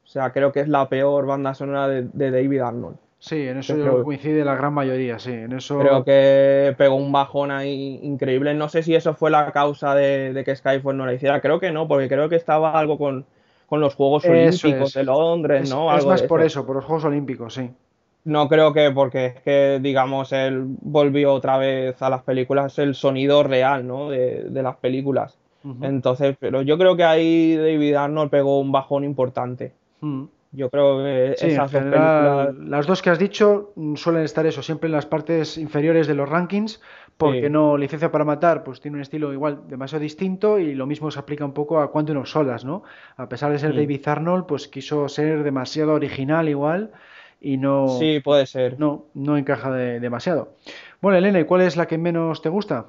O 0.03 0.07
sea, 0.07 0.32
creo 0.32 0.51
que 0.51 0.59
es 0.59 0.67
la 0.67 0.88
peor 0.88 1.26
banda 1.26 1.55
sonora 1.55 1.88
de 1.88 2.32
David 2.32 2.59
Arnold. 2.59 2.97
Sí, 3.26 3.47
en 3.47 3.57
eso 3.57 4.03
coincide 4.03 4.45
la 4.45 4.53
gran 4.53 4.71
mayoría, 4.71 5.17
sí. 5.17 5.32
En 5.32 5.53
eso... 5.53 5.80
Creo 5.80 6.03
que 6.03 6.76
pegó 6.78 6.93
un 6.93 7.11
bajón 7.11 7.49
ahí 7.49 7.99
increíble. 8.03 8.53
No 8.53 8.69
sé 8.69 8.84
si 8.84 8.93
eso 8.93 9.15
fue 9.15 9.32
la 9.32 9.51
causa 9.51 9.95
de, 9.95 10.43
que 10.45 10.55
Skyfall 10.55 10.95
no 10.95 11.07
la 11.07 11.13
hiciera. 11.13 11.41
Creo 11.41 11.59
que 11.59 11.71
no, 11.71 11.88
porque 11.88 12.07
creo 12.07 12.30
que 12.30 12.36
estaba 12.36 12.78
algo 12.78 12.99
con, 12.99 13.26
los 13.71 13.95
Juegos 13.95 14.26
Olímpicos 14.26 14.93
de 14.93 15.03
Londres, 15.03 15.71
¿no? 15.71 15.97
es 15.97 16.05
más 16.05 16.21
por 16.21 16.43
eso, 16.43 16.67
por 16.67 16.76
los 16.76 16.86
Juegos 16.86 17.05
Olímpicos, 17.05 17.55
sí. 17.55 17.71
No 18.26 18.47
creo 18.47 18.73
que 18.73 18.91
porque 18.91 19.26
es 19.26 19.41
que, 19.41 19.80
digamos, 19.82 20.32
él 20.32 20.63
volvió 20.82 21.34
otra 21.34 21.57
vez 21.57 21.99
a 22.03 22.11
las 22.11 22.21
películas 22.21 22.78
el 22.78 22.93
sonido 22.93 23.41
real, 23.41 23.88
¿no? 23.88 24.11
De, 24.11 24.47
las 24.51 24.76
películas. 24.78 25.36
Entonces, 25.82 26.38
pero 26.39 26.61
yo 26.61 26.78
creo 26.78 26.95
que 26.95 27.03
ahí 27.03 27.55
David 27.55 27.95
Arnold 27.95 28.30
pegó 28.30 28.59
un 28.59 28.71
bajón 28.71 29.03
importante. 29.03 29.73
Yo 30.56 30.70
creo 30.70 31.03
que 31.03 31.34
esas 31.34 31.72
dos 31.72 31.82
películas... 31.82 32.56
las 32.56 32.88
dos 32.88 33.01
que 33.01 33.10
has 33.10 33.20
dicho 33.20 33.74
mm, 33.76 33.95
suelen 33.95 34.24
estar 34.24 34.45
eso, 34.45 34.64
siempre 34.64 34.88
en 34.88 34.93
las 34.93 35.06
partes 35.06 35.58
inferiores 35.58 36.08
de 36.08 36.16
los 36.16 36.30
rankings, 36.30 36.82
porque 37.18 37.49
no 37.49 37.78
Licencia 37.78 38.12
para 38.12 38.26
Matar, 38.26 38.64
pues 38.64 38.82
tiene 38.82 38.97
un 38.97 39.01
estilo 39.01 39.32
igual 39.32 39.68
demasiado 39.68 40.01
distinto 40.01 40.60
y 40.60 40.76
lo 40.76 40.86
mismo 40.86 41.12
se 41.12 41.20
aplica 41.20 41.45
un 41.45 41.53
poco 41.53 41.80
a 41.80 41.91
Quantum 41.91 42.26
Solas, 42.26 42.66
¿no? 42.66 42.84
A 43.16 43.30
pesar 43.30 43.51
de 43.51 43.60
ser 43.60 43.76
David 43.76 44.08
Arnold, 44.08 44.45
pues 44.45 44.68
quiso 44.68 45.08
ser 45.08 45.43
demasiado 45.43 45.93
original 45.93 46.49
igual 46.49 46.91
y 47.39 47.58
no... 47.58 47.88
Sí, 47.99 48.20
puede 48.20 48.45
ser. 48.45 48.80
No, 48.80 49.06
no 49.14 49.38
encaja 49.38 49.72
demasiado. 49.72 50.53
Bueno, 51.01 51.18
Elena, 51.18 51.39
¿y 51.39 51.45
cuál 51.45 51.62
es 51.62 51.78
la 51.78 51.88
que 51.88 51.97
menos 51.97 52.41
te 52.41 52.49
gusta? 52.49 52.88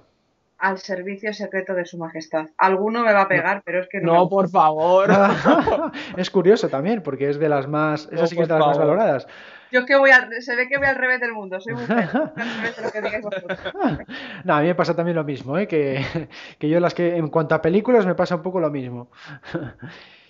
Al 0.59 0.79
servicio 0.79 1.35
secreto 1.35 1.75
de 1.75 1.85
su 1.85 1.99
majestad. 1.99 2.47
Alguno 2.57 3.03
me 3.03 3.13
va 3.13 3.23
a 3.23 3.29
pegar, 3.29 3.63
pero 3.65 3.81
es 3.81 3.89
que 3.89 4.01
no. 4.01 4.15
No, 4.15 4.29
por 4.29 4.49
favor. 4.49 5.11
es 6.17 6.31
curioso 6.31 6.69
también, 6.69 7.03
porque 7.03 7.29
es 7.29 7.39
de 7.39 7.49
las 7.49 7.69
más. 7.69 8.09
Esa 8.11 8.27
sí 8.27 8.37
que 8.37 8.43
es 8.43 8.49
de 8.49 8.55
las 8.55 8.67
más 8.67 8.79
valoradas. 8.79 9.27
Yo 9.73 9.85
que 9.85 9.97
voy 9.97 10.11
al, 10.11 10.43
se 10.43 10.57
ve 10.57 10.69
que 10.69 10.79
voy 10.79 10.87
al 10.87 10.97
revés 10.97 11.21
del 11.21 11.33
mundo, 11.33 11.61
soy 11.61 11.75
mujer. 11.75 12.09
no, 14.45 14.55
a 14.55 14.61
mí 14.61 14.67
me 14.69 14.75
pasa 14.75 14.95
también 14.95 15.17
lo 15.17 15.25
mismo, 15.25 15.59
¿eh? 15.59 15.67
que, 15.67 16.05
que 16.59 16.69
yo 16.69 16.81
las 16.81 16.95
que 16.95 17.17
en 17.17 17.29
cuanto 17.29 17.55
a 17.55 17.63
películas 17.63 18.07
me 18.07 18.15
pasa 18.15 18.37
un 18.37 18.43
poco 18.43 18.61
lo 18.61 18.71
mismo. 18.71 19.11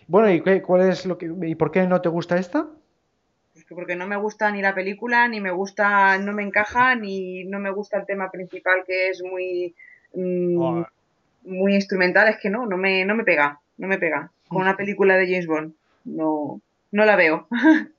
bueno, 0.08 0.30
¿y 0.30 0.40
qué, 0.40 0.62
cuál 0.62 0.88
es 0.88 1.06
lo 1.06 1.18
que 1.18 1.32
y 1.42 1.54
por 1.54 1.70
qué 1.70 1.86
no 1.86 2.00
te 2.00 2.08
gusta 2.08 2.38
esta? 2.38 2.66
porque 3.68 3.96
no 3.96 4.06
me 4.06 4.16
gusta 4.16 4.50
ni 4.52 4.62
la 4.62 4.74
película, 4.74 5.26
ni 5.26 5.40
me 5.40 5.50
gusta, 5.50 6.18
no 6.18 6.32
me 6.32 6.44
encaja, 6.44 6.94
ni 6.94 7.44
no 7.44 7.58
me 7.58 7.70
gusta 7.70 7.98
el 7.98 8.06
tema 8.06 8.30
principal 8.30 8.84
que 8.86 9.08
es 9.08 9.22
muy, 9.22 9.74
mm, 10.16 10.84
muy 11.44 11.74
instrumental, 11.74 12.28
es 12.28 12.38
que 12.38 12.50
no, 12.50 12.66
no 12.66 12.76
me, 12.76 13.04
no 13.04 13.14
me 13.14 13.24
pega, 13.24 13.60
no 13.78 13.88
me 13.88 13.98
pega. 13.98 14.30
Con 14.48 14.62
una 14.62 14.76
película 14.76 15.16
de 15.16 15.26
James 15.26 15.46
Bond, 15.46 15.74
no, 16.04 16.60
no 16.92 17.04
la 17.04 17.16
veo. 17.16 17.46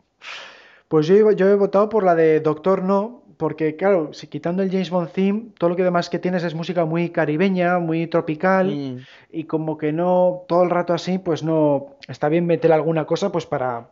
Pues 0.88 1.06
yo, 1.06 1.32
yo 1.34 1.50
he 1.50 1.56
votado 1.56 1.90
por 1.90 2.06
la 2.06 2.16
de 2.16 2.40
Doctor 2.40 2.82
No, 2.82 3.24
porque 3.38 3.76
claro, 3.76 4.14
si 4.14 4.28
quitando 4.28 4.64
el 4.64 4.72
James 4.72 4.90
Bond 4.90 5.12
theme, 5.12 5.44
todo 5.58 5.70
lo 5.70 5.76
que 5.76 5.84
demás 5.84 6.10
que 6.10 6.18
tienes 6.18 6.44
es 6.44 6.56
música 6.56 6.86
muy 6.86 7.10
caribeña, 7.10 7.78
muy 7.80 8.08
tropical 8.08 8.68
mm. 8.76 8.98
y 9.32 9.44
como 9.44 9.78
que 9.78 9.92
no 9.92 10.44
todo 10.48 10.64
el 10.64 10.70
rato 10.70 10.94
así, 10.94 11.20
pues 11.20 11.44
no 11.44 11.98
está 12.08 12.30
bien 12.30 12.46
meter 12.46 12.72
alguna 12.72 13.06
cosa 13.06 13.32
pues 13.32 13.46
para, 13.46 13.90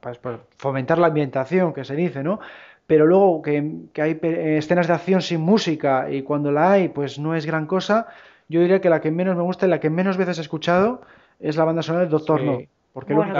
fomentar 0.58 0.98
la 0.98 1.08
ambientación, 1.08 1.74
que 1.74 1.86
se 1.86 1.96
dice, 1.96 2.24
¿no? 2.24 2.40
Pero 2.88 3.06
luego 3.06 3.42
que, 3.42 4.02
hay 4.02 4.20
escenas 4.22 4.88
de 4.88 4.94
acción 4.94 5.22
sin 5.22 5.42
música 5.42 6.10
y 6.10 6.22
cuando 6.22 6.52
la 6.52 6.72
hay, 6.72 6.90
pues 6.90 7.18
no 7.18 7.36
es 7.36 7.46
gran 7.46 7.66
cosa. 7.66 8.08
Yo 8.48 8.62
diría 8.62 8.80
que 8.80 8.90
la 8.90 9.02
que 9.02 9.12
menos 9.12 9.36
me 9.36 9.42
gusta 9.42 9.66
y 9.66 9.70
la 9.70 9.80
que 9.80 9.90
menos 9.90 10.18
veces 10.18 10.38
he 10.38 10.42
escuchado 10.42 11.02
es 11.40 11.58
la 11.58 11.64
banda 11.64 11.82
sonora 11.82 12.06
de 12.06 12.12
Doctor 12.12 12.44
No. 12.44 12.60
Porque, 12.94 13.14
bueno, 13.14 13.34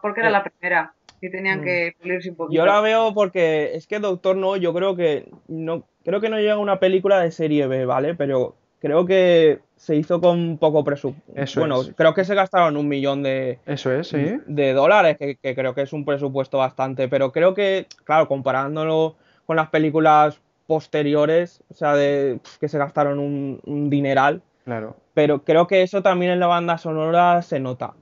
porque 0.00 0.20
era 0.20 0.30
la 0.30 0.42
primera 0.42 0.94
tenían 1.28 1.60
mm. 1.60 1.64
que 1.64 1.96
pulirse 2.00 2.30
un 2.30 2.36
poquito. 2.36 2.56
Yo 2.56 2.66
la 2.66 2.80
veo 2.80 3.14
porque 3.14 3.74
es 3.74 3.86
que 3.86 3.98
Doctor 3.98 4.36
No, 4.36 4.56
yo 4.56 4.72
creo 4.74 4.96
que 4.96 5.28
no 5.48 5.84
creo 6.04 6.20
que 6.20 6.28
no 6.28 6.38
llega 6.38 6.58
una 6.58 6.80
película 6.80 7.20
de 7.20 7.30
serie 7.30 7.66
B, 7.66 7.86
¿vale? 7.86 8.14
Pero 8.14 8.56
creo 8.82 9.06
que 9.06 9.60
se 9.76 9.94
hizo 9.94 10.20
con 10.20 10.58
poco 10.58 10.82
presupuesto. 10.82 11.60
Bueno, 11.60 11.82
creo 11.96 12.14
que 12.14 12.24
se 12.24 12.34
gastaron 12.34 12.76
un 12.76 12.88
millón 12.88 13.22
de, 13.22 13.60
Eso 13.64 13.92
es, 13.92 14.08
¿sí? 14.08 14.38
de 14.46 14.72
dólares, 14.72 15.16
que, 15.18 15.54
creo 15.54 15.72
que 15.74 15.82
es 15.82 15.92
un 15.92 16.04
presupuesto 16.04 16.58
bastante. 16.58 17.08
Pero 17.08 17.30
creo 17.30 17.54
que, 17.54 17.86
claro, 18.04 18.26
comparándolo 18.26 19.14
con 19.46 19.56
las 19.56 19.70
películas 19.70 20.40
posteriores, 20.66 21.62
o 21.70 21.74
sea, 21.74 21.94
de 21.94 22.40
que 22.60 22.68
se 22.68 22.78
gastaron 22.78 23.20
un, 23.20 23.60
un 23.64 23.88
dineral. 23.88 24.42
Claro. 24.64 24.96
Pero 25.14 25.44
creo 25.44 25.68
que 25.68 25.82
eso 25.82 26.02
también 26.02 26.32
en 26.32 26.40
la 26.40 26.48
banda 26.48 26.76
sonora 26.76 27.40
se 27.42 27.60
nota. 27.60 27.94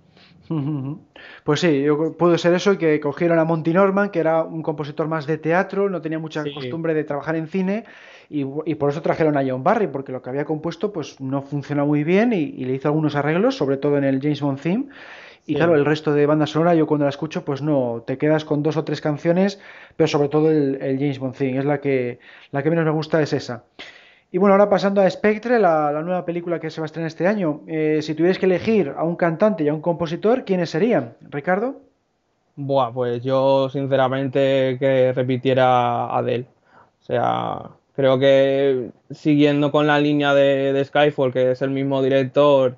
Pues 1.44 1.60
sí, 1.60 1.82
yo, 1.82 2.16
pudo 2.16 2.36
ser 2.36 2.54
eso 2.54 2.72
y 2.72 2.76
que 2.76 2.98
cogieron 2.98 3.38
a 3.38 3.44
Monty 3.44 3.72
Norman, 3.72 4.10
que 4.10 4.18
era 4.18 4.42
un 4.42 4.62
compositor 4.62 5.06
más 5.06 5.26
de 5.26 5.38
teatro, 5.38 5.88
no 5.88 6.02
tenía 6.02 6.18
mucha 6.18 6.42
costumbre 6.52 6.92
de 6.92 7.04
trabajar 7.04 7.36
en 7.36 7.46
cine 7.46 7.84
y, 8.28 8.44
por 8.74 8.90
eso 8.90 9.00
trajeron 9.00 9.36
a 9.36 9.44
John 9.46 9.62
Barry, 9.62 9.86
porque 9.86 10.10
lo 10.10 10.22
que 10.22 10.30
había 10.30 10.44
compuesto 10.44 10.92
pues 10.92 11.20
no 11.20 11.42
funcionó 11.42 11.86
muy 11.86 12.02
bien 12.02 12.32
y, 12.32 12.64
le 12.64 12.74
hizo 12.74 12.88
algunos 12.88 13.14
arreglos, 13.14 13.56
sobre 13.56 13.76
todo 13.76 13.96
en 13.96 14.04
el 14.04 14.20
James 14.20 14.40
Bond 14.40 14.60
theme. 14.60 14.86
Y 15.46 15.54
claro, 15.54 15.74
el 15.74 15.84
resto 15.84 16.12
de 16.12 16.26
banda 16.26 16.46
sonora, 16.46 16.74
yo 16.74 16.86
cuando 16.86 17.04
la 17.04 17.10
escucho, 17.10 17.44
pues 17.44 17.62
no, 17.62 18.04
te 18.06 18.18
quedas 18.18 18.44
con 18.44 18.62
dos 18.62 18.76
o 18.76 18.84
tres 18.84 19.00
canciones, 19.00 19.60
pero 19.96 20.06
sobre 20.06 20.28
todo 20.28 20.50
el, 20.50 20.78
el 20.80 20.98
James 20.98 21.18
Bond 21.18 21.34
theme, 21.34 21.58
es 21.58 21.64
la 21.64 21.80
que, 21.80 22.18
la 22.50 22.62
que 22.62 22.70
menos 22.70 22.84
me 22.84 22.90
gusta 22.90 23.22
es 23.22 23.32
esa. 23.32 23.64
Y 24.32 24.38
bueno, 24.38 24.54
ahora 24.54 24.68
pasando 24.68 25.00
a 25.00 25.10
Spectre, 25.10 25.58
la, 25.58 25.90
nueva 26.02 26.24
película 26.24 26.60
que 26.60 26.70
se 26.70 26.80
va 26.80 26.84
a 26.84 26.86
estrenar 26.86 27.08
este 27.08 27.26
año. 27.26 27.62
Eh, 27.66 27.98
si 28.00 28.14
tuvierais 28.14 28.38
que 28.38 28.46
elegir 28.46 28.94
a 28.96 29.02
un 29.02 29.16
cantante 29.16 29.64
y 29.64 29.68
a 29.68 29.74
un 29.74 29.80
compositor, 29.80 30.44
¿quiénes 30.44 30.70
serían? 30.70 31.14
¿Ricardo? 31.20 31.80
Buah, 32.54 32.92
pues 32.92 33.22
yo 33.24 33.68
sinceramente 33.70 34.76
que 34.78 35.12
repitiera 35.12 36.16
Adele. 36.16 36.46
O 37.00 37.04
sea, 37.04 37.70
creo 37.96 38.20
que 38.20 38.90
siguiendo 39.10 39.72
con 39.72 39.88
la 39.88 39.98
línea 39.98 40.32
de, 40.32 40.80
Skyfall, 40.84 41.32
que 41.32 41.50
es 41.52 41.62
el 41.62 41.70
mismo 41.70 42.00
director, 42.00 42.76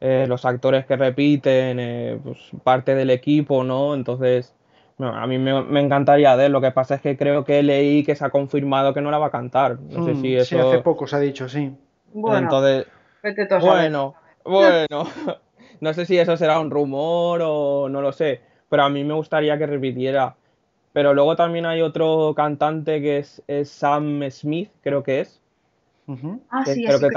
eh, 0.00 0.24
los 0.26 0.46
actores 0.46 0.86
que 0.86 0.96
repiten, 0.96 1.80
eh, 1.80 2.18
pues 2.22 2.38
parte 2.62 2.94
del 2.94 3.10
equipo, 3.10 3.62
¿no? 3.62 3.94
Entonces, 3.94 4.54
a 4.98 5.26
mí 5.26 5.38
me, 5.38 5.80
encantaría 5.80 6.36
de 6.36 6.48
Lo 6.48 6.60
que 6.60 6.70
pasa 6.70 6.96
es 6.96 7.00
que 7.00 7.16
creo 7.16 7.44
que 7.44 7.62
leí 7.62 8.04
que 8.04 8.14
se 8.14 8.24
ha 8.24 8.30
confirmado 8.30 8.94
que 8.94 9.00
no 9.00 9.10
la 9.10 9.18
va 9.18 9.26
a 9.26 9.30
cantar. 9.30 9.78
No 9.80 10.04
sé 10.04 10.14
mm, 10.14 10.20
si 10.20 10.36
eso. 10.36 10.44
Sí, 10.44 10.58
hace 10.58 10.78
poco 10.78 11.06
se 11.06 11.16
ha 11.16 11.20
dicho, 11.20 11.48
sí. 11.48 11.72
Bueno, 12.12 12.38
Entonces, 12.38 12.86
bueno, 13.60 14.14
bueno. 14.44 14.86
no 15.80 15.94
sé 15.94 16.06
si 16.06 16.16
eso 16.16 16.36
será 16.36 16.60
un 16.60 16.70
rumor 16.70 17.40
o 17.42 17.88
no 17.88 18.00
lo 18.00 18.12
sé. 18.12 18.40
Pero 18.68 18.84
a 18.84 18.88
mí 18.88 19.02
me 19.02 19.14
gustaría 19.14 19.58
que 19.58 19.66
repitiera. 19.66 20.36
Pero 20.92 21.12
luego 21.12 21.34
también 21.34 21.66
hay 21.66 21.82
otro 21.82 22.32
cantante 22.36 23.00
que 23.00 23.18
es, 23.18 23.68
Sam 23.68 24.22
Smith, 24.30 24.70
creo 24.80 25.02
que 25.02 25.20
es. 25.20 25.40
Ah, 26.50 26.64
sí, 26.64 26.84
creo, 26.84 27.00
que 27.00 27.08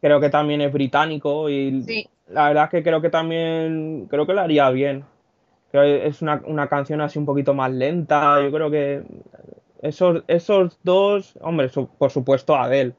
creo 0.00 0.20
que 0.20 0.28
también 0.30 0.60
es 0.60 0.72
británico 0.72 1.48
y 1.48 2.06
la 2.28 2.48
verdad 2.48 2.64
es 2.64 2.70
que 2.70 2.82
creo 2.82 3.00
que 3.00 3.08
también 3.08 4.08
creo 4.10 4.26
que 4.26 4.34
lo 4.34 4.40
haría 4.40 4.68
bien 4.70 5.04
es 5.72 6.22
una, 6.22 6.68
canción 6.68 7.00
así 7.00 7.18
un 7.18 7.26
poquito 7.26 7.54
más 7.54 7.72
lenta. 7.72 8.42
Yo 8.42 8.50
creo 8.50 8.70
que 8.70 9.02
esos, 9.82 10.24
esos 10.28 10.78
dos, 10.82 11.38
hombre, 11.40 11.70
por 11.98 12.10
supuesto 12.10 12.56
Adele. 12.56 12.94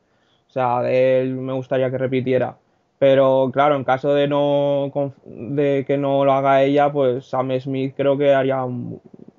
O 0.47 0.51
sea, 0.51 0.78
Adele 0.78 1.34
me 1.34 1.53
gustaría 1.53 1.89
que 1.91 1.97
repitiera. 1.97 2.57
Pero 2.99 3.51
claro, 3.53 3.76
en 3.76 3.84
caso 3.84 4.13
de 4.13 4.28
no 4.28 4.91
de 5.26 5.86
que 5.86 5.97
no 5.97 6.26
lo 6.26 6.34
haga 6.34 6.63
ella, 6.63 6.91
pues 6.91 7.26
Sam 7.26 7.51
Smith 7.59 7.93
creo 7.95 8.18
que 8.18 8.34
haría 8.34 8.65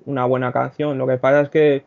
una 0.05 0.25
buena 0.25 0.51
canción. 0.53 0.97
Lo 0.97 1.07
que 1.07 1.17
pasa 1.17 1.41
es 1.41 1.49
que 1.49 1.83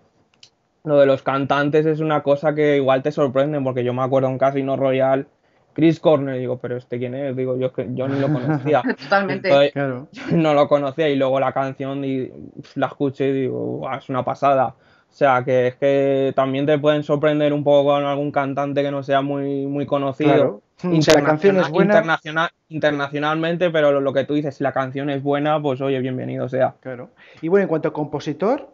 lo 0.85 0.99
de 0.99 1.07
los 1.07 1.23
cantantes 1.23 1.87
es 1.87 2.01
una 2.01 2.23
cosa 2.23 2.55
que 2.55 2.77
igual 2.77 3.03
te 3.03 3.13
sorprende, 3.13 3.61
porque 3.61 3.85
yo 3.85 3.95
me 3.95 4.03
acuerdo 4.03 4.29
en 4.29 4.39
Casino 4.39 4.77
Royale 4.77 5.27
Chris 5.73 6.01
Cornell, 6.01 6.39
digo, 6.39 6.59
pero 6.59 6.77
este 6.77 6.99
quién 6.99 7.15
es, 7.15 7.35
digo, 7.37 7.57
yo, 7.57 7.73
yo 7.95 8.09
ni 8.09 8.21
lo 8.21 8.33
conocía. 8.33 8.83
Totalmente. 9.03 9.71
claro. 9.73 10.09
No 10.33 10.55
lo 10.55 10.69
conocía 10.69 11.09
y 11.09 11.17
luego 11.17 11.41
la 11.41 11.53
canción 11.53 12.05
y 12.05 12.31
la 12.75 12.87
escuché 12.87 13.29
y 13.29 13.33
digo, 13.33 13.89
es 13.97 14.09
una 14.09 14.25
pasada. 14.25 14.75
O 15.13 15.15
sea, 15.15 15.45
que 15.45 15.69
es 15.69 15.75
que 15.77 16.33
también 16.35 16.65
te 16.65 16.79
pueden 16.79 17.03
sorprender 17.03 17.53
un 17.53 17.63
poco 17.63 17.91
con 17.91 18.05
algún 18.05 18.33
cantante 18.33 18.83
que 18.83 18.91
no 18.91 19.03
sea 19.03 19.21
muy, 19.21 19.67
muy 19.67 19.87
conocido. 19.87 20.33
Claro. 20.33 20.63
Si 20.83 21.13
la 21.13 21.23
canción 21.23 21.59
es 21.59 21.69
buena. 21.69 21.95
Internacional, 21.95 22.51
internacionalmente, 22.69 23.71
pero 23.71 24.01
lo, 24.01 24.13
que 24.13 24.25
tú 24.25 24.35
dices, 24.35 24.57
si 24.57 24.65
la 24.65 24.73
canción 24.73 25.11
es 25.11 25.23
buena, 25.23 25.63
pues 25.63 25.81
oye, 25.81 26.01
bienvenido 26.01 26.49
sea. 26.49 26.75
Claro. 26.81 27.11
Y 27.41 27.47
bueno, 27.47 27.63
en 27.63 27.69
cuanto 27.69 27.87
a 27.87 27.93
compositor, 27.93 28.69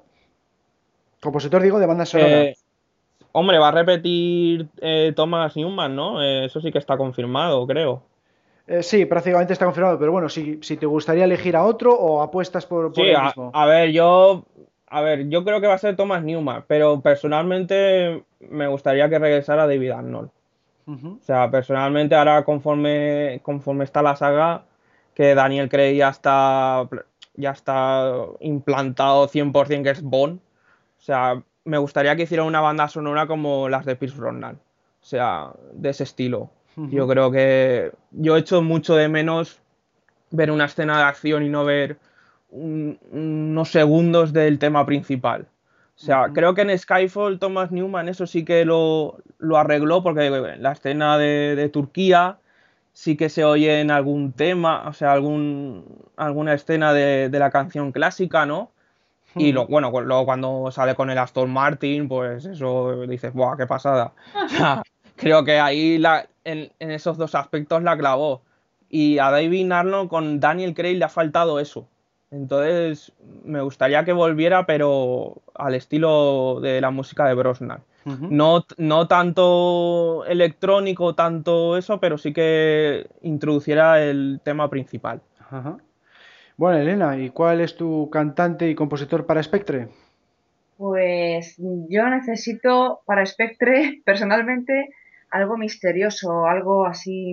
compositor 1.21 1.61
digo 1.61 1.79
de 1.79 1.85
banda 1.85 2.07
sonora. 2.07 2.45
Eh, 2.45 2.57
Hombre, 3.33 3.59
va 3.59 3.69
a 3.69 3.73
repetir 3.73 4.69
eh, 4.81 5.13
Thomas 5.15 5.57
Newman, 5.57 5.95
¿no? 5.95 6.23
Eh, 6.23 6.47
eso 6.47 6.61
sí 6.61 6.73
que 6.73 6.79
está 6.79 6.97
confirmado, 6.97 7.67
creo. 7.67 8.03
Eh, 8.67 8.83
sí, 8.83 9.07
prácticamente 9.07 9.53
está 9.53 9.65
confirmado, 9.65 9.99
pero 9.99 10.13
bueno, 10.13 10.29
si, 10.29 10.59
si 10.63 10.77
te 10.77 10.87
gustaría 10.87 11.25
elegir 11.25 11.57
a 11.57 11.65
otro 11.65 11.95
o 11.95 12.23
apuestas 12.23 12.67
por, 12.67 12.93
por 12.93 13.05
sí, 13.05 13.13
mismo. 13.13 13.51
A, 13.55 13.67
ver, 13.67 13.93
yo, 13.93 14.45
a 14.89 15.01
ver, 15.01 15.29
yo 15.29 15.45
creo 15.45 15.61
que 15.61 15.67
va 15.67 15.75
a 15.75 15.79
ser 15.79 15.97
Thomas 15.97 16.23
Newman, 16.23 16.65
pero 16.67 17.01
personalmente 17.01 18.25
me 18.41 18.67
gustaría 18.67 19.09
que 19.09 19.19
regresara 19.19 19.67
David 19.67 19.91
Arnold. 19.91 20.31
O 20.87 21.19
sea, 21.21 21.51
personalmente 21.51 22.15
ahora 22.15 22.47
conforme, 22.47 23.41
conforme 23.43 23.85
está 23.85 24.01
la 24.01 24.17
saga, 24.17 24.65
que 25.13 25.35
Daniel 25.35 25.69
Craig 25.69 25.97
ya 25.97 26.09
está, 26.09 26.89
ya 27.35 27.51
está 27.51 28.11
implantado 28.41 29.29
100% 29.29 29.83
que 29.83 29.91
es 29.91 30.03
Bond. 30.03 30.39
O 30.39 31.01
sea, 31.03 31.43
me 31.69 31.79
gustaría 31.79 32.17
que 32.17 32.23
hiciera 32.23 32.45
una 32.45 32.61
banda 32.61 32.89
sonora 32.89 33.27
como 33.27 33.69
las 33.69 33.85
de 33.85 33.95
Pierce 33.95 34.17
Brosnan. 34.17 34.57
O 34.57 35.05
sea, 35.05 35.53
de 35.73 35.91
ese 35.91 36.05
estilo. 36.05 36.51
Yo 36.77 37.09
creo 37.09 37.33
que 37.33 37.91
yo 38.13 38.37
he 38.37 38.41
hecho 38.41 38.63
mucho 38.63 38.95
de 38.95 39.09
menos 39.09 39.61
ver 40.31 40.53
una 40.53 40.67
escena 40.67 40.99
de 40.99 41.05
acción 41.05 41.43
y 41.43 41.49
no 41.49 41.65
ver 41.65 41.99
unos 42.51 43.71
segundos 43.71 44.33
del 44.33 44.61
tema 44.61 44.87
principal. 44.87 45.49
O 45.97 46.01
sea, 46.01 46.29
creo 46.33 46.55
que 46.55 46.63
en 46.63 46.79
Skyfall 46.79 47.41
Thomas 47.41 47.73
Newman 47.73 48.09
eso 48.09 48.29
sí 48.29 48.45
que 48.45 48.65
lo, 48.65 49.19
arregló 49.57 50.05
porque 50.05 50.31
la 50.31 50.71
escena 50.71 51.19
de, 51.19 51.69
Turquía 51.73 52.39
sí 52.93 53.17
que 53.17 53.29
se 53.29 53.45
oye 53.45 53.81
en 53.81 53.91
algún 53.91 54.33
tema, 54.33 54.89
o 54.89 54.93
sea, 54.93 55.11
algún, 55.13 55.85
alguna 56.17 56.55
escena 56.55 56.93
de, 56.93 57.29
la 57.33 57.51
canción 57.51 57.91
clásica, 57.91 58.47
¿no? 58.47 58.71
Y 59.35 59.53
lo, 59.53 59.67
bueno, 59.67 59.91
luego 60.01 60.25
cuando 60.25 60.71
sale 60.71 60.95
con 60.95 61.11
el 61.11 61.19
Aston 61.19 61.51
Martin, 61.51 62.09
pues 62.09 62.45
eso 62.45 63.07
dices, 63.07 63.33
¡buah, 63.33 63.57
qué 63.57 63.67
pasada! 63.67 64.13
creo 65.17 65.45
que 65.45 65.61
ahí 65.61 65.99
la, 65.99 66.29
en, 66.45 66.71
esos 66.79 67.19
dos 67.19 67.35
aspectos 67.35 67.83
la 67.83 67.97
clavó. 67.97 68.43
Y 68.89 69.19
a 69.19 69.31
David 69.31 69.71
Arnold 69.71 70.09
con 70.09 70.41
Daniel 70.41 70.75
Craig 70.75 70.97
le 70.97 71.05
ha 71.05 71.11
faltado 71.11 71.61
eso. 71.61 71.89
Entonces, 72.31 73.13
me 73.45 73.61
gustaría 73.61 74.05
que 74.05 74.13
volviera, 74.13 74.67
pero 74.67 75.43
al 75.55 75.75
estilo 75.75 76.61
de 76.61 76.81
la 76.81 76.91
música 76.91 77.27
de 77.27 77.35
Brosnan. 77.35 77.83
no, 78.05 78.65
no 78.79 79.09
tanto 79.09 80.25
electrónico, 80.27 81.15
tanto 81.15 81.77
eso, 81.77 82.01
pero 82.01 82.17
sí 82.17 82.33
que 82.33 83.07
introduciera 83.23 84.03
el 84.03 84.41
tema 84.43 84.71
principal. 84.71 85.21
Bueno, 86.59 86.77
Elena, 86.79 87.17
¿y 87.17 87.31
cuál 87.31 87.61
es 87.61 87.77
tu 87.77 88.11
cantante 88.11 88.69
y 88.69 88.75
compositor 88.75 89.25
para 89.25 89.41
Spectre? 89.41 89.89
Pues 90.77 91.55
yo 91.57 92.11
necesito 92.11 93.01
para 93.07 93.25
Spectre, 93.25 94.03
personalmente, 94.05 94.91
algo 95.31 95.57
misterioso, 95.57 96.47
algo 96.47 96.85
así, 96.85 97.33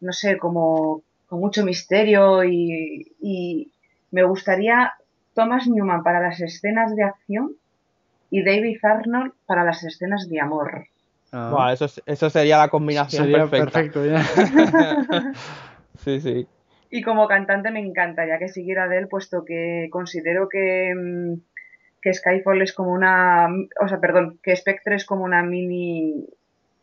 no 0.00 0.12
sé, 0.12 0.36
como 0.36 1.02
con 1.26 1.40
mucho 1.40 1.64
misterio 1.64 2.44
y, 2.44 3.72
me 4.10 4.22
gustaría 4.24 4.92
Thomas 5.34 5.66
Newman 5.66 6.02
para 6.02 6.20
las 6.20 6.40
escenas 6.40 6.96
de 6.96 7.04
acción 7.04 7.52
y 8.30 8.42
David 8.42 8.78
Arnold 8.82 9.32
para 9.46 9.64
las 9.64 9.84
escenas 9.84 10.28
de 10.28 10.40
amor. 10.40 10.86
Ah. 11.30 11.74
eso, 11.74 12.30
sería 12.30 12.56
la 12.56 12.68
combinación 12.68 13.24
sería 13.24 13.46
perfecto. 13.46 14.04
Ya. 14.04 14.22
sí, 16.04 16.20
sí. 16.22 16.46
Y 16.90 17.02
como 17.02 17.28
cantante 17.28 17.70
me 17.70 17.80
encantaría 17.80 18.38
que 18.38 18.48
siguiera 18.48 18.88
de 18.88 18.98
él, 18.98 19.08
puesto 19.08 19.44
que 19.44 19.88
considero 19.90 20.48
que, 20.48 20.94
mm, 20.94 21.34
que 22.00 22.14
Skyfall 22.14 22.62
es 22.62 22.72
como 22.72 22.92
una, 22.92 23.48
o 23.80 23.88
sea, 23.88 24.00
perdón, 24.00 24.38
que 24.42 24.56
Spectre 24.56 24.96
es 24.96 25.04
como 25.04 25.24
una 25.24 25.42
mini 25.42 26.26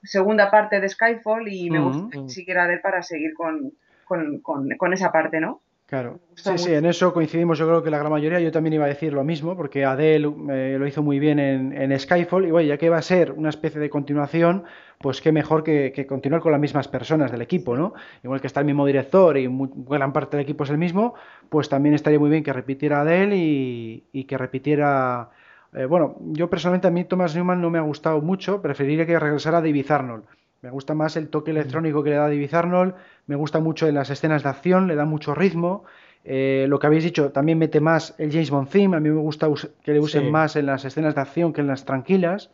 segunda 0.04 0.52
parte 0.52 0.80
de 0.80 0.90
Skyfall 0.90 1.48
y 1.48 1.70
me 1.70 1.80
gusta 1.80 2.10
que 2.12 2.30
siguiera 2.30 2.68
de 2.68 2.76
él 2.76 2.82
para 2.82 3.02
seguir 3.02 3.34
con, 3.34 3.74
con, 4.06 4.94
esa 4.94 5.12
parte, 5.12 5.40
¿no? 5.40 5.62
Claro, 5.88 6.20
sí, 6.34 6.58
sí, 6.58 6.74
en 6.74 6.86
eso 6.88 7.14
coincidimos 7.14 7.60
yo 7.60 7.68
creo 7.68 7.84
que 7.84 7.92
la 7.92 8.00
gran 8.00 8.12
mayoría, 8.12 8.40
yo 8.40 8.52
también 8.52 8.74
iba 8.74 8.86
a 8.86 8.88
decir 8.88 9.14
lo 9.14 9.24
mismo, 9.24 9.56
porque 9.56 9.86
Adele 9.86 10.34
eh, 10.50 10.78
lo 10.80 10.88
hizo 10.88 11.04
muy 11.04 11.20
bien 11.20 11.38
en, 11.38 12.00
Skyfall, 12.00 12.48
y 12.48 12.52
bueno, 12.52 12.68
ya 12.68 12.78
que 12.80 12.90
va 12.90 12.98
a 12.98 13.04
ser 13.04 13.32
una 13.32 13.50
especie 13.50 13.80
de 13.80 13.88
continuación, 13.88 14.64
pues 14.98 15.22
qué 15.22 15.32
mejor 15.32 15.64
que, 15.64 16.06
continuar 16.10 16.42
con 16.42 16.52
las 16.52 16.60
mismas 16.60 16.88
personas 16.88 17.32
del 17.32 17.44
equipo, 17.44 17.78
¿no? 17.78 17.94
Igual 18.24 18.42
que 18.42 18.48
está 18.48 18.62
el 18.62 18.66
mismo 18.66 18.84
director 18.88 19.38
y 19.38 19.48
gran 19.88 20.12
parte 20.12 20.38
del 20.38 20.46
equipo 20.46 20.64
es 20.64 20.72
el 20.72 20.80
mismo, 20.80 21.14
pues 21.50 21.70
también 21.70 21.94
estaría 21.94 22.18
muy 22.18 22.32
bien 22.32 22.44
que 22.44 22.52
repitiera 22.52 23.02
Adele 23.02 23.38
y, 23.38 24.06
y 24.12 24.24
que 24.24 24.40
repitiera... 24.40 25.30
Eh, 25.72 25.86
bueno, 25.86 26.16
yo 26.32 26.50
personalmente 26.50 26.88
a 26.88 26.92
mí 26.92 27.04
Thomas 27.04 27.36
Newman 27.36 27.62
no 27.62 27.70
me 27.70 27.78
ha 27.78 27.84
gustado 27.84 28.22
mucho, 28.22 28.60
preferiría 28.60 29.06
que 29.06 29.20
regresara 29.20 29.60
a 29.60 29.62
David 29.62 29.92
Arnold. 29.92 30.24
Me 30.62 30.70
gusta 30.70 30.94
más 30.94 31.16
el 31.16 31.30
toque 31.30 31.52
electrónico 31.52 32.04
que 32.04 32.10
le 32.12 32.16
da 32.16 32.24
David 32.24 32.54
Arnold, 32.54 32.96
me 33.28 33.36
gusta 33.36 33.60
mucho 33.60 33.88
en 33.88 33.96
las 33.96 34.10
escenas 34.10 34.44
de 34.44 34.50
acción, 34.50 34.88
le 34.88 34.96
da 34.96 35.06
mucho 35.06 35.36
ritmo. 35.36 35.84
Eh, 36.24 36.66
lo 36.68 36.80
que 36.80 36.88
habéis 36.88 37.04
dicho, 37.04 37.32
también 37.32 37.60
mete 37.60 37.80
más 37.80 38.16
el 38.18 38.32
James 38.32 38.50
Bond 38.50 38.70
theme, 38.70 38.98
a 38.98 39.00
mí 39.00 39.10
me 39.10 39.22
gusta 39.22 39.48
que 39.84 39.94
le 39.94 40.00
usen 40.00 40.32
más 40.32 40.56
en 40.56 40.66
las 40.66 40.84
escenas 40.84 41.14
de 41.14 41.22
acción 41.22 41.54
que 41.54 41.62
en 41.62 41.68
las 41.68 41.86
tranquilas. 41.86 42.50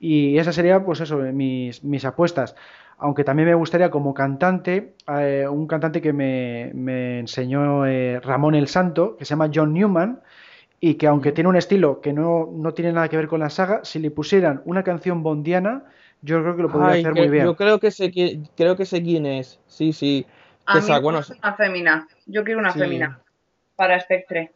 Y 0.00 0.38
esa 0.38 0.52
sería, 0.52 0.84
pues 0.84 1.00
eso, 1.00 1.18
mis, 1.18 1.84
mis 1.84 2.04
apuestas. 2.04 2.56
Aunque 2.96 3.24
también 3.24 3.48
me 3.48 3.54
gustaría 3.54 3.90
como 3.90 4.14
cantante, 4.14 4.94
eh, 5.08 5.46
un 5.50 5.66
cantante 5.66 6.00
que 6.00 6.12
me, 6.12 6.70
me 6.74 7.20
enseñó 7.20 7.86
eh, 7.86 8.20
Ramón 8.20 8.54
el 8.54 8.68
Santo, 8.68 9.16
que 9.16 9.24
se 9.24 9.30
llama 9.30 9.50
John 9.54 9.74
Newman, 9.74 10.20
y 10.80 10.94
que 10.94 11.06
aunque 11.06 11.32
tiene 11.32 11.48
un 11.48 11.56
estilo 11.56 12.00
que 12.00 12.12
no, 12.12 12.48
no 12.52 12.74
tiene 12.74 12.92
nada 12.92 13.08
que 13.08 13.16
ver 13.16 13.28
con 13.28 13.40
la 13.40 13.50
saga, 13.50 13.80
si 13.84 13.98
le 13.98 14.10
pusieran 14.10 14.62
una 14.64 14.82
canción 14.82 15.22
bondiana, 15.22 15.84
yo 16.24 16.40
creo 16.42 16.56
que 16.56 16.62
lo 16.62 16.70
podría 16.70 17.00
hacer 17.00 17.14
muy 17.14 17.28
bien. 17.28 17.44
Yo 17.44 17.54
creo 17.54 17.78
que 17.78 17.90
sé, 17.90 18.10
creo 18.56 18.76
que 18.76 18.86
sé 18.86 19.02
quién 19.02 19.26
es. 19.26 19.60
Sí, 19.66 19.92
sí. 19.92 20.26
A 20.64 20.80
mí 20.80 21.00
bueno, 21.02 21.20
una 21.42 21.54
fémina. 21.54 22.08
Yo 22.26 22.42
quiero 22.44 22.60
una 22.60 22.72
fémina 22.72 23.20
para 23.76 24.00
Spectre. 24.00 24.52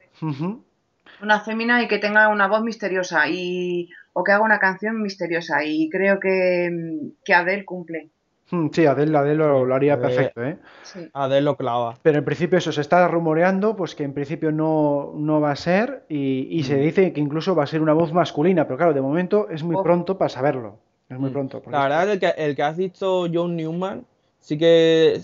Una 1.22 1.40
fémina 1.40 1.82
y 1.82 1.88
que 1.88 1.98
tenga 1.98 2.28
una 2.28 2.48
voz 2.48 2.62
misteriosa 2.62 3.28
y 3.28 3.90
o 4.14 4.24
que 4.24 4.32
haga 4.32 4.42
una 4.42 4.58
canción 4.58 5.02
misteriosa 5.02 5.62
y 5.62 5.90
creo 5.90 6.18
que, 6.18 7.10
que 7.22 7.34
Adele 7.34 7.66
cumple. 7.66 8.08
Hmm, 8.50 8.68
sí, 8.72 8.86
Adele, 8.86 9.18
Adele 9.18 9.36
lo, 9.36 9.74
haría 9.74 10.00
perfecto, 10.00 10.42
¿eh? 10.42 10.58
Adele 11.12 11.42
lo 11.42 11.56
clava. 11.56 11.98
Pero 12.00 12.18
en 12.18 12.24
principio 12.24 12.56
eso 12.56 12.72
se 12.72 12.80
está 12.80 13.06
rumoreando, 13.06 13.76
pues 13.76 13.94
que 13.94 14.04
en 14.04 14.14
principio 14.14 14.50
no, 14.52 15.12
no 15.14 15.42
va 15.42 15.50
a 15.50 15.56
ser 15.56 16.04
y, 16.08 16.62
se 16.64 16.76
mm. 16.76 16.80
dice 16.80 17.12
que 17.12 17.20
incluso 17.20 17.54
va 17.54 17.64
a 17.64 17.66
ser 17.66 17.82
una 17.82 17.92
voz 17.92 18.14
masculina, 18.14 18.64
pero 18.64 18.78
claro, 18.78 18.94
de 18.94 19.02
momento 19.02 19.50
es 19.50 19.62
muy 19.62 19.76
pronto 19.82 20.16
para 20.16 20.30
saberlo. 20.30 20.78
Es 21.08 21.18
muy 21.18 21.30
mm. 21.30 21.32
pronto. 21.32 21.62
La 21.70 21.82
verdad 21.84 22.12
es 22.12 22.20
que 22.20 22.34
el 22.36 22.54
que 22.54 22.62
has 22.62 22.76
dicho 22.76 23.26
John 23.32 23.56
Newman 23.56 24.04
sí 24.40 24.58
que 24.58 25.20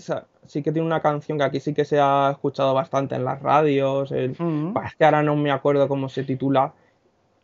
sí 0.47 0.61
que 0.61 0.71
tiene 0.71 0.85
una 0.85 1.01
canción 1.01 1.37
que 1.37 1.43
aquí 1.43 1.59
sí 1.59 1.73
que 1.73 1.85
se 1.85 1.99
ha 1.99 2.29
escuchado 2.31 2.73
bastante 2.73 3.15
en 3.15 3.25
las 3.25 3.41
radios. 3.41 4.11
El, 4.11 4.35
mm. 4.37 4.73
Es 4.85 4.95
que 4.95 5.05
ahora 5.05 5.23
no 5.23 5.35
me 5.35 5.51
acuerdo 5.51 5.87
cómo 5.87 6.09
se 6.09 6.23
titula. 6.23 6.73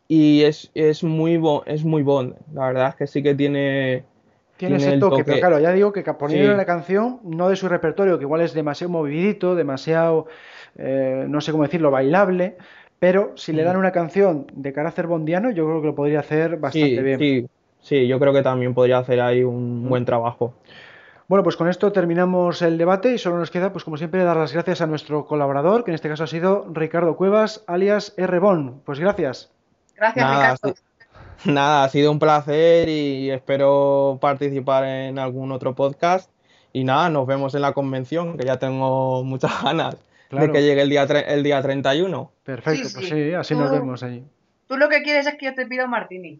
Y 0.07 0.43
es, 0.43 0.71
es 0.73 1.03
muy 1.03 1.37
bon, 1.37 1.61
es 1.65 1.85
muy 1.85 2.03
bon. 2.03 2.35
La 2.53 2.67
verdad 2.67 2.89
es 2.89 2.95
que 2.95 3.07
sí 3.07 3.23
que 3.23 3.33
tiene. 3.33 4.03
Tiene, 4.57 4.75
ese 4.75 4.97
toque, 4.99 5.23
pero 5.23 5.39
claro, 5.39 5.59
ya 5.59 5.71
digo 5.71 5.91
que 5.91 6.03
poniendo 6.03 6.53
la 6.53 6.65
canción, 6.65 7.19
no 7.23 7.49
de 7.49 7.55
su 7.55 7.67
repertorio, 7.67 8.19
que 8.19 8.25
igual 8.25 8.41
es 8.41 8.53
demasiado 8.53 8.91
movidito, 8.91 9.55
demasiado, 9.55 10.27
eh, 10.77 11.25
no 11.27 11.41
sé 11.41 11.51
cómo 11.51 11.63
decirlo, 11.63 11.89
bailable, 11.89 12.57
pero 12.99 13.31
si 13.35 13.53
le 13.53 13.63
mm. 13.63 13.65
dan 13.65 13.77
una 13.77 13.91
canción 13.91 14.45
de 14.53 14.71
carácter 14.71 15.07
bondiano, 15.07 15.49
yo 15.49 15.65
creo 15.65 15.81
que 15.81 15.87
lo 15.87 15.95
podría 15.95 16.19
hacer 16.19 16.57
bastante 16.57 17.01
bien. 17.01 17.17
Sí, 17.17 17.47
Sí, 17.81 18.07
yo 18.07 18.19
creo 18.19 18.33
que 18.33 18.43
también 18.43 18.73
podría 18.73 18.99
hacer 18.99 19.21
ahí 19.21 19.43
un 19.43 19.89
buen 19.89 20.05
trabajo. 20.05 20.53
Bueno, 21.27 21.43
pues 21.43 21.55
con 21.55 21.69
esto 21.69 21.91
terminamos 21.91 22.61
el 22.61 22.77
debate 22.77 23.13
y 23.13 23.17
solo 23.17 23.37
nos 23.37 23.51
queda, 23.51 23.71
pues 23.71 23.85
como 23.85 23.95
siempre, 23.95 24.23
dar 24.23 24.35
las 24.35 24.51
gracias 24.51 24.81
a 24.81 24.85
nuestro 24.85 25.25
colaborador, 25.25 25.83
que 25.83 25.91
en 25.91 25.95
este 25.95 26.09
caso 26.09 26.25
ha 26.25 26.27
sido 26.27 26.67
Ricardo 26.73 27.15
Cuevas, 27.15 27.63
alias 27.67 28.13
R-Bon. 28.17 28.81
Pues 28.85 28.99
gracias. 28.99 29.49
Gracias, 29.95 30.29
Ricardo. 30.29 30.75
nada, 31.45 31.85
ha 31.85 31.89
sido 31.89 32.11
un 32.11 32.19
placer 32.19 32.89
y 32.89 33.31
espero 33.31 34.17
participar 34.19 34.83
en 34.83 35.19
algún 35.19 35.53
otro 35.53 35.73
podcast. 35.73 36.29
Y 36.73 36.83
nada, 36.83 37.09
nos 37.09 37.25
vemos 37.25 37.55
en 37.55 37.61
la 37.61 37.71
convención, 37.71 38.37
que 38.37 38.45
ya 38.45 38.59
tengo 38.59 39.23
muchas 39.23 39.63
ganas 39.63 39.95
de 40.31 40.51
que 40.51 40.61
llegue 40.61 40.81
el 40.81 40.89
día, 40.89 41.03
el 41.03 41.43
día 41.43 41.61
31. 41.61 42.31
Perfecto, 42.43 42.89
pues 42.93 43.09
sí, 43.09 43.33
así 43.33 43.55
nos 43.55 43.71
vemos 43.71 44.03
allí. 44.03 44.23
Tú 44.71 44.77
lo 44.77 44.87
que 44.87 45.03
quieres 45.03 45.27
es 45.27 45.35
que 45.35 45.47
yo 45.47 45.53
te 45.53 45.65
pida 45.65 45.83
un 45.83 45.91
martini. 45.91 46.39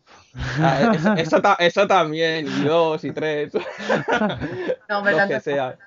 Ah, 0.58 1.18
eso, 1.60 1.86
también, 1.86 2.48
y 2.48 2.64
dos 2.64 3.04
y 3.04 3.12
tres. 3.12 3.52
No, 4.88 5.04
me 5.04 5.12
lo 5.12 5.28
que 5.28 5.42
sea. 5.42 5.78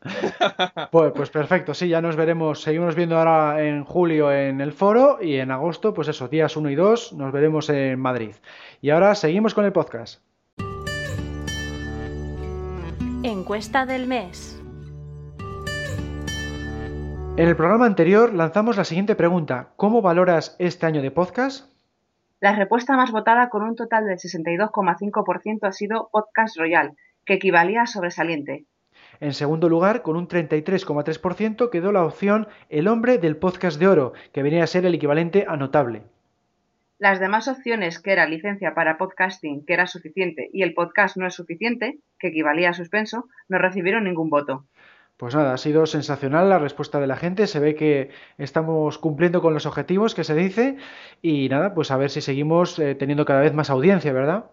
Pues, 0.90 1.12
pues 1.14 1.28
perfecto, 1.28 1.74
sí, 1.74 1.88
ya 1.88 2.00
nos 2.00 2.16
veremos. 2.16 2.62
Seguimos 2.62 2.94
viendo 2.94 3.18
ahora 3.18 3.62
en 3.62 3.84
julio 3.84 4.32
en 4.32 4.62
el 4.62 4.72
foro 4.72 5.18
y 5.20 5.36
en 5.36 5.50
agosto, 5.50 5.92
pues 5.92 6.08
eso, 6.08 6.26
días 6.28 6.56
1 6.56 6.70
y 6.70 6.74
2, 6.74 7.12
nos 7.12 7.32
veremos 7.32 7.68
en 7.68 8.00
Madrid. 8.00 8.34
Y 8.80 8.88
ahora 8.88 9.14
seguimos 9.14 9.52
con 9.52 9.66
el 9.66 9.72
podcast. 9.72 10.22
Encuesta 13.22 13.84
del 13.84 14.06
mes. 14.06 14.58
En 17.36 17.46
el 17.46 17.56
programa 17.56 17.84
anterior 17.84 18.32
lanzamos 18.32 18.78
la 18.78 18.84
siguiente 18.84 19.14
pregunta. 19.14 19.68
¿Cómo 19.76 20.00
valoras 20.00 20.56
este 20.58 20.86
año 20.86 21.02
de 21.02 21.10
podcast? 21.10 21.69
La 22.40 22.54
respuesta 22.54 22.96
más 22.96 23.10
votada 23.10 23.50
con 23.50 23.62
un 23.62 23.76
total 23.76 24.06
del 24.06 24.16
62,5% 24.16 25.68
ha 25.68 25.72
sido 25.72 26.08
Podcast 26.10 26.56
Royal, 26.56 26.96
que 27.26 27.34
equivalía 27.34 27.82
a 27.82 27.86
sobresaliente. 27.86 28.64
En 29.20 29.34
segundo 29.34 29.68
lugar, 29.68 30.00
con 30.00 30.16
un 30.16 30.26
33,3% 30.26 31.68
quedó 31.68 31.92
la 31.92 32.02
opción 32.02 32.48
El 32.70 32.88
hombre 32.88 33.18
del 33.18 33.36
podcast 33.36 33.78
de 33.78 33.88
oro, 33.88 34.14
que 34.32 34.42
venía 34.42 34.64
a 34.64 34.66
ser 34.66 34.86
el 34.86 34.94
equivalente 34.94 35.44
a 35.46 35.58
notable. 35.58 36.04
Las 36.98 37.20
demás 37.20 37.46
opciones, 37.46 37.98
que 37.98 38.12
era 38.12 38.26
licencia 38.26 38.74
para 38.74 38.96
podcasting, 38.96 39.66
que 39.66 39.74
era 39.74 39.86
suficiente, 39.86 40.48
y 40.50 40.62
el 40.62 40.72
podcast 40.72 41.18
no 41.18 41.26
es 41.26 41.34
suficiente, 41.34 41.98
que 42.18 42.28
equivalía 42.28 42.70
a 42.70 42.74
suspenso, 42.74 43.28
no 43.48 43.58
recibieron 43.58 44.04
ningún 44.04 44.30
voto. 44.30 44.64
Pues 45.20 45.34
nada, 45.34 45.52
ha 45.52 45.58
sido 45.58 45.84
sensacional 45.84 46.48
la 46.48 46.58
respuesta 46.58 46.98
de 46.98 47.06
la 47.06 47.14
gente. 47.14 47.46
Se 47.46 47.60
ve 47.60 47.74
que 47.74 48.08
estamos 48.38 48.96
cumpliendo 48.96 49.42
con 49.42 49.52
los 49.52 49.66
objetivos 49.66 50.14
que 50.14 50.24
se 50.24 50.34
dice. 50.34 50.78
Y 51.20 51.50
nada, 51.50 51.74
pues 51.74 51.90
a 51.90 51.98
ver 51.98 52.08
si 52.08 52.22
seguimos 52.22 52.78
eh, 52.78 52.94
teniendo 52.94 53.26
cada 53.26 53.42
vez 53.42 53.52
más 53.52 53.68
audiencia, 53.68 54.14
¿verdad? 54.14 54.46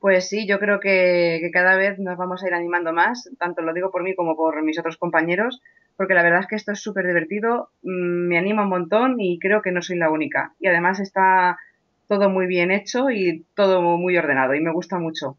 Pues 0.00 0.28
sí, 0.28 0.48
yo 0.48 0.58
creo 0.58 0.80
que, 0.80 1.48
cada 1.52 1.76
vez 1.76 2.00
nos 2.00 2.18
vamos 2.18 2.42
a 2.42 2.48
ir 2.48 2.54
animando 2.54 2.92
más, 2.92 3.30
tanto 3.38 3.62
lo 3.62 3.72
digo 3.72 3.92
por 3.92 4.02
mí 4.02 4.16
como 4.16 4.36
por 4.36 4.60
mis 4.64 4.80
otros 4.80 4.96
compañeros, 4.96 5.62
porque 5.96 6.14
la 6.14 6.24
verdad 6.24 6.40
es 6.40 6.48
que 6.48 6.56
esto 6.56 6.72
es 6.72 6.82
súper 6.82 7.06
divertido, 7.06 7.68
mm, 7.82 8.26
me 8.26 8.36
anima 8.36 8.64
un 8.64 8.70
montón 8.70 9.20
y 9.20 9.38
creo 9.38 9.62
que 9.62 9.70
no 9.70 9.80
soy 9.80 9.96
la 9.96 10.10
única. 10.10 10.54
Y 10.58 10.66
además 10.66 10.98
está 10.98 11.56
todo 12.08 12.28
muy 12.30 12.48
bien 12.48 12.72
hecho 12.72 13.12
y 13.12 13.44
todo 13.54 13.80
muy 13.80 14.18
ordenado 14.18 14.56
y 14.56 14.60
me 14.60 14.72
gusta 14.72 14.98
mucho. 14.98 15.36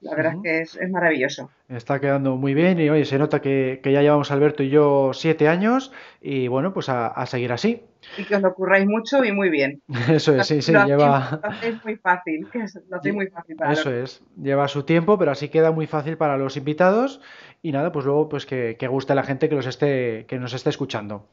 La 0.00 0.14
verdad 0.14 0.34
es 0.44 0.76
que 0.76 0.84
es, 0.84 0.90
maravilloso. 0.90 1.50
Está 1.68 2.00
quedando 2.00 2.36
muy 2.36 2.54
bien 2.54 2.78
y 2.80 2.88
oye, 2.88 3.04
se 3.04 3.18
nota 3.18 3.40
que, 3.40 3.80
ya 3.84 4.02
llevamos 4.02 4.30
Alberto 4.30 4.62
y 4.62 4.68
yo 4.68 5.12
siete 5.12 5.48
años 5.48 5.92
y 6.20 6.48
bueno, 6.48 6.72
pues 6.72 6.88
a, 6.88 7.26
seguir 7.26 7.52
así. 7.52 7.82
Y 8.16 8.24
que 8.24 8.36
os 8.36 8.42
lo 8.42 8.54
curráis 8.54 8.86
mucho 8.86 9.24
y 9.24 9.32
muy 9.32 9.48
bien. 9.50 9.82
Eso 10.08 10.34
es, 10.36 10.46
sí, 10.46 10.62
sí, 10.62 10.72
lleva... 10.72 11.40
Es 11.62 11.84
muy 11.84 11.96
fácil, 11.96 12.48
que 12.50 12.64
lo 12.88 12.96
hacéis 12.96 13.14
muy 13.14 13.26
fácil 13.28 13.56
para 13.56 13.72
Eso 13.72 13.92
es, 13.92 14.22
lleva 14.40 14.68
su 14.68 14.84
tiempo, 14.84 15.18
pero 15.18 15.30
así 15.30 15.48
queda 15.48 15.70
muy 15.72 15.86
fácil 15.86 16.16
para 16.16 16.36
los 16.36 16.56
invitados 16.56 17.20
y 17.62 17.72
nada, 17.72 17.92
pues 17.92 18.04
luego 18.04 18.28
pues 18.28 18.46
que, 18.46 18.76
que 18.78 18.88
guste 18.88 19.12
a 19.12 19.16
la 19.16 19.24
gente 19.24 19.48
que, 19.48 19.54
los 19.54 19.66
esté, 19.66 20.26
que 20.26 20.38
nos 20.38 20.52
esté 20.52 20.70
escuchando. 20.70 21.26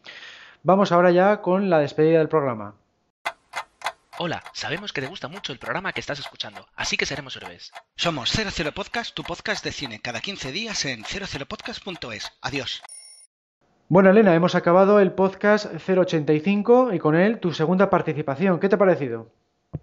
Vamos 0.63 0.91
ahora 0.91 1.11
ya 1.11 1.41
con 1.41 1.69
la 1.69 1.79
despedida 1.79 2.19
del 2.19 2.29
programa. 2.29 2.75
Hola, 4.21 4.43
sabemos 4.51 4.91
que 4.91 4.99
te 4.99 5.07
gusta 5.07 5.29
mucho 5.29 5.53
el 5.53 5.59
programa 5.59 5.93
que 5.93 6.01
estás 6.01 6.19
escuchando, 6.19 6.67
así 6.75 6.97
que 6.97 7.05
seremos 7.05 7.37
héroes. 7.37 7.71
Somos 7.95 8.29
00 8.29 8.73
Podcast, 8.73 9.15
tu 9.15 9.23
podcast 9.23 9.63
de 9.63 9.71
cine, 9.71 10.01
cada 10.03 10.19
15 10.19 10.51
días 10.51 10.83
en 10.83 11.03
00podcast.es. 11.05 12.29
Adiós. 12.41 12.83
Bueno, 13.87 14.09
Elena, 14.09 14.35
hemos 14.35 14.55
acabado 14.55 14.99
el 14.99 15.13
podcast 15.13 15.67
085 15.73 16.91
y 16.91 16.99
con 16.99 17.15
él 17.15 17.39
tu 17.39 17.53
segunda 17.53 17.89
participación. 17.89 18.59
¿Qué 18.59 18.67
te 18.67 18.75
ha 18.75 18.77
parecido? 18.77 19.31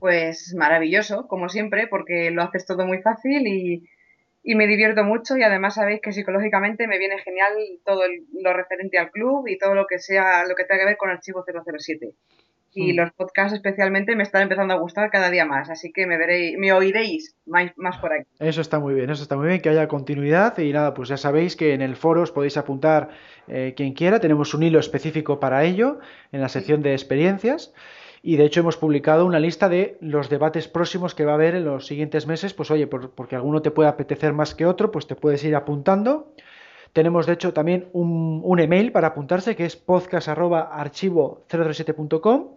Pues 0.01 0.55
maravilloso, 0.55 1.29
como 1.29 1.49
siempre, 1.49 1.87
porque 1.87 2.31
lo 2.31 2.43
haces 2.43 2.67
todo 2.67 2.85
muy 2.85 3.01
fácil 3.01 3.47
y, 3.47 3.89
me 4.55 4.67
divierto 4.67 5.03
mucho 5.03 5.39
y 5.39 5.45
además 5.45 5.77
sabéis 5.77 6.03
que 6.03 6.13
psicológicamente 6.13 6.87
me 6.87 6.99
viene 6.99 7.17
genial 7.21 7.55
todo 7.87 8.03
lo 8.35 8.53
referente 8.53 8.99
al 8.99 9.11
club 9.11 9.49
y 9.49 9.57
todo 9.57 9.75
lo 9.75 9.87
que 9.87 9.99
sea, 9.99 10.47
lo 10.47 10.55
que 10.55 10.65
tenga 10.65 10.81
que 10.81 10.89
ver 10.89 10.97
con 10.99 11.09
Archivo 11.09 11.43
007 11.43 12.13
y 12.77 12.93
mm. 12.93 12.97
los 12.97 13.13
podcasts 13.13 13.55
especialmente 13.55 14.15
me 14.15 14.23
están 14.23 14.43
empezando 14.43 14.75
a 14.75 14.79
gustar 14.79 15.11
cada 15.11 15.31
día 15.31 15.47
más, 15.47 15.71
así 15.71 15.93
que 15.93 16.07
me 16.07 16.19
veréis, 16.19 16.57
me 16.59 16.73
oiréis 16.73 17.35
más, 17.47 17.97
por 17.99 18.13
aquí. 18.13 18.29
Eso 18.39 18.61
está 18.61 18.79
muy 18.79 18.95
bien, 18.95 19.11
eso 19.11 19.23
está 19.23 19.37
muy 19.37 19.49
bien, 19.49 19.61
que 19.61 19.71
haya 19.71 19.89
continuidad 19.89 20.57
y 20.59 20.73
nada, 20.73 20.95
pues 20.95 21.09
ya 21.09 21.17
sabéis 21.17 21.57
que 21.57 21.73
en 21.73 21.81
el 21.81 21.97
foro 21.97 22.23
os 22.23 22.31
podéis 22.31 22.57
apuntar 22.57 23.09
eh, 23.49 23.73
quien 23.77 23.95
quiera, 23.95 24.21
tenemos 24.21 24.55
un 24.55 24.63
hilo 24.63 24.79
específico 24.79 25.41
para 25.41 25.65
ello 25.65 25.99
en 26.33 26.43
la 26.43 26.49
sección 26.49 26.83
de 26.83 26.93
experiencias 26.93 27.73
y 28.23 28.37
de 28.37 28.45
hecho 28.45 28.61
hemos 28.61 28.77
publicado 28.77 29.25
una 29.25 29.39
lista 29.39 29.69
de 29.69 29.97
los 30.01 30.29
debates 30.29 30.67
próximos 30.69 31.15
que 31.15 31.25
va 31.25 31.33
a 31.33 31.37
haber 31.37 31.55
en 31.55 31.65
los 31.65 31.87
siguientes 31.87 32.27
meses, 32.27 32.53
pues 32.55 32.71
oye, 32.71 32.89
porque 32.89 33.37
alguno 33.37 33.63
te 33.63 33.71
puede 33.71 33.89
apetecer 33.89 34.33
más 34.33 34.55
que 34.55 34.67
otro, 34.67 34.91
pues 34.91 35.07
te 35.07 35.15
puedes 35.15 35.45
ir 35.45 35.55
apuntando. 35.55 36.33
Tenemos 36.93 37.27
de 37.27 37.35
hecho 37.35 37.53
también 37.53 37.89
un, 37.93 38.41
un 38.43 38.59
email 38.59 38.91
para 38.91 39.09
apuntarse 39.09 39.55
que 39.55 39.65
es 39.65 39.77
podcast.archivo037.com 39.77 42.57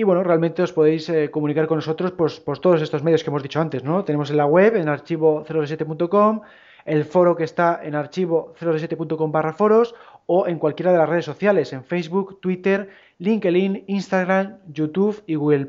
y 0.00 0.02
bueno, 0.02 0.22
realmente 0.22 0.62
os 0.62 0.72
podéis 0.72 1.10
eh, 1.10 1.30
comunicar 1.30 1.66
con 1.66 1.76
nosotros 1.76 2.12
pues, 2.12 2.40
por 2.40 2.58
todos 2.58 2.80
estos 2.80 3.02
medios 3.02 3.22
que 3.22 3.28
hemos 3.28 3.42
dicho 3.42 3.60
antes, 3.60 3.84
¿no? 3.84 4.02
Tenemos 4.02 4.30
en 4.30 4.38
la 4.38 4.46
web, 4.46 4.76
en 4.76 4.86
archivo067.com, 4.86 6.40
el 6.86 7.04
foro 7.04 7.36
que 7.36 7.44
está 7.44 7.80
en 7.82 7.92
archivo067.com 7.92 9.30
barra 9.30 9.52
foros 9.52 9.94
o 10.24 10.46
en 10.46 10.58
cualquiera 10.58 10.90
de 10.90 10.96
las 10.96 11.08
redes 11.08 11.26
sociales, 11.26 11.74
en 11.74 11.84
Facebook, 11.84 12.40
Twitter, 12.40 12.88
LinkedIn, 13.18 13.84
Instagram, 13.88 14.56
YouTube 14.68 15.22
y 15.26 15.34
Google. 15.34 15.68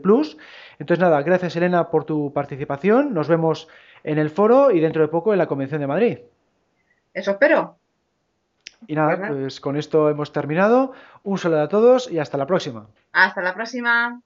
Entonces 0.79 0.99
nada, 0.99 1.21
gracias 1.23 1.57
Elena 1.57 1.89
por 1.89 2.05
tu 2.05 2.31
participación. 2.31 3.13
Nos 3.13 3.27
vemos 3.27 3.67
en 4.05 4.17
el 4.17 4.29
foro 4.29 4.71
y 4.71 4.79
dentro 4.79 5.01
de 5.01 5.09
poco 5.09 5.33
en 5.33 5.39
la 5.39 5.47
Convención 5.47 5.81
de 5.81 5.87
Madrid. 5.87 6.19
Eso 7.13 7.31
espero. 7.31 7.80
Y 8.87 8.95
nada, 8.95 9.27
pues 9.27 9.59
con 9.59 9.77
esto 9.77 10.09
hemos 10.09 10.31
terminado. 10.31 10.93
Un 11.23 11.37
saludo 11.37 11.61
a 11.61 11.69
todos 11.69 12.11
y 12.11 12.19
hasta 12.19 12.37
la 12.37 12.47
próxima. 12.47 12.87
Hasta 13.11 13.41
la 13.41 13.53
próxima. 13.53 14.21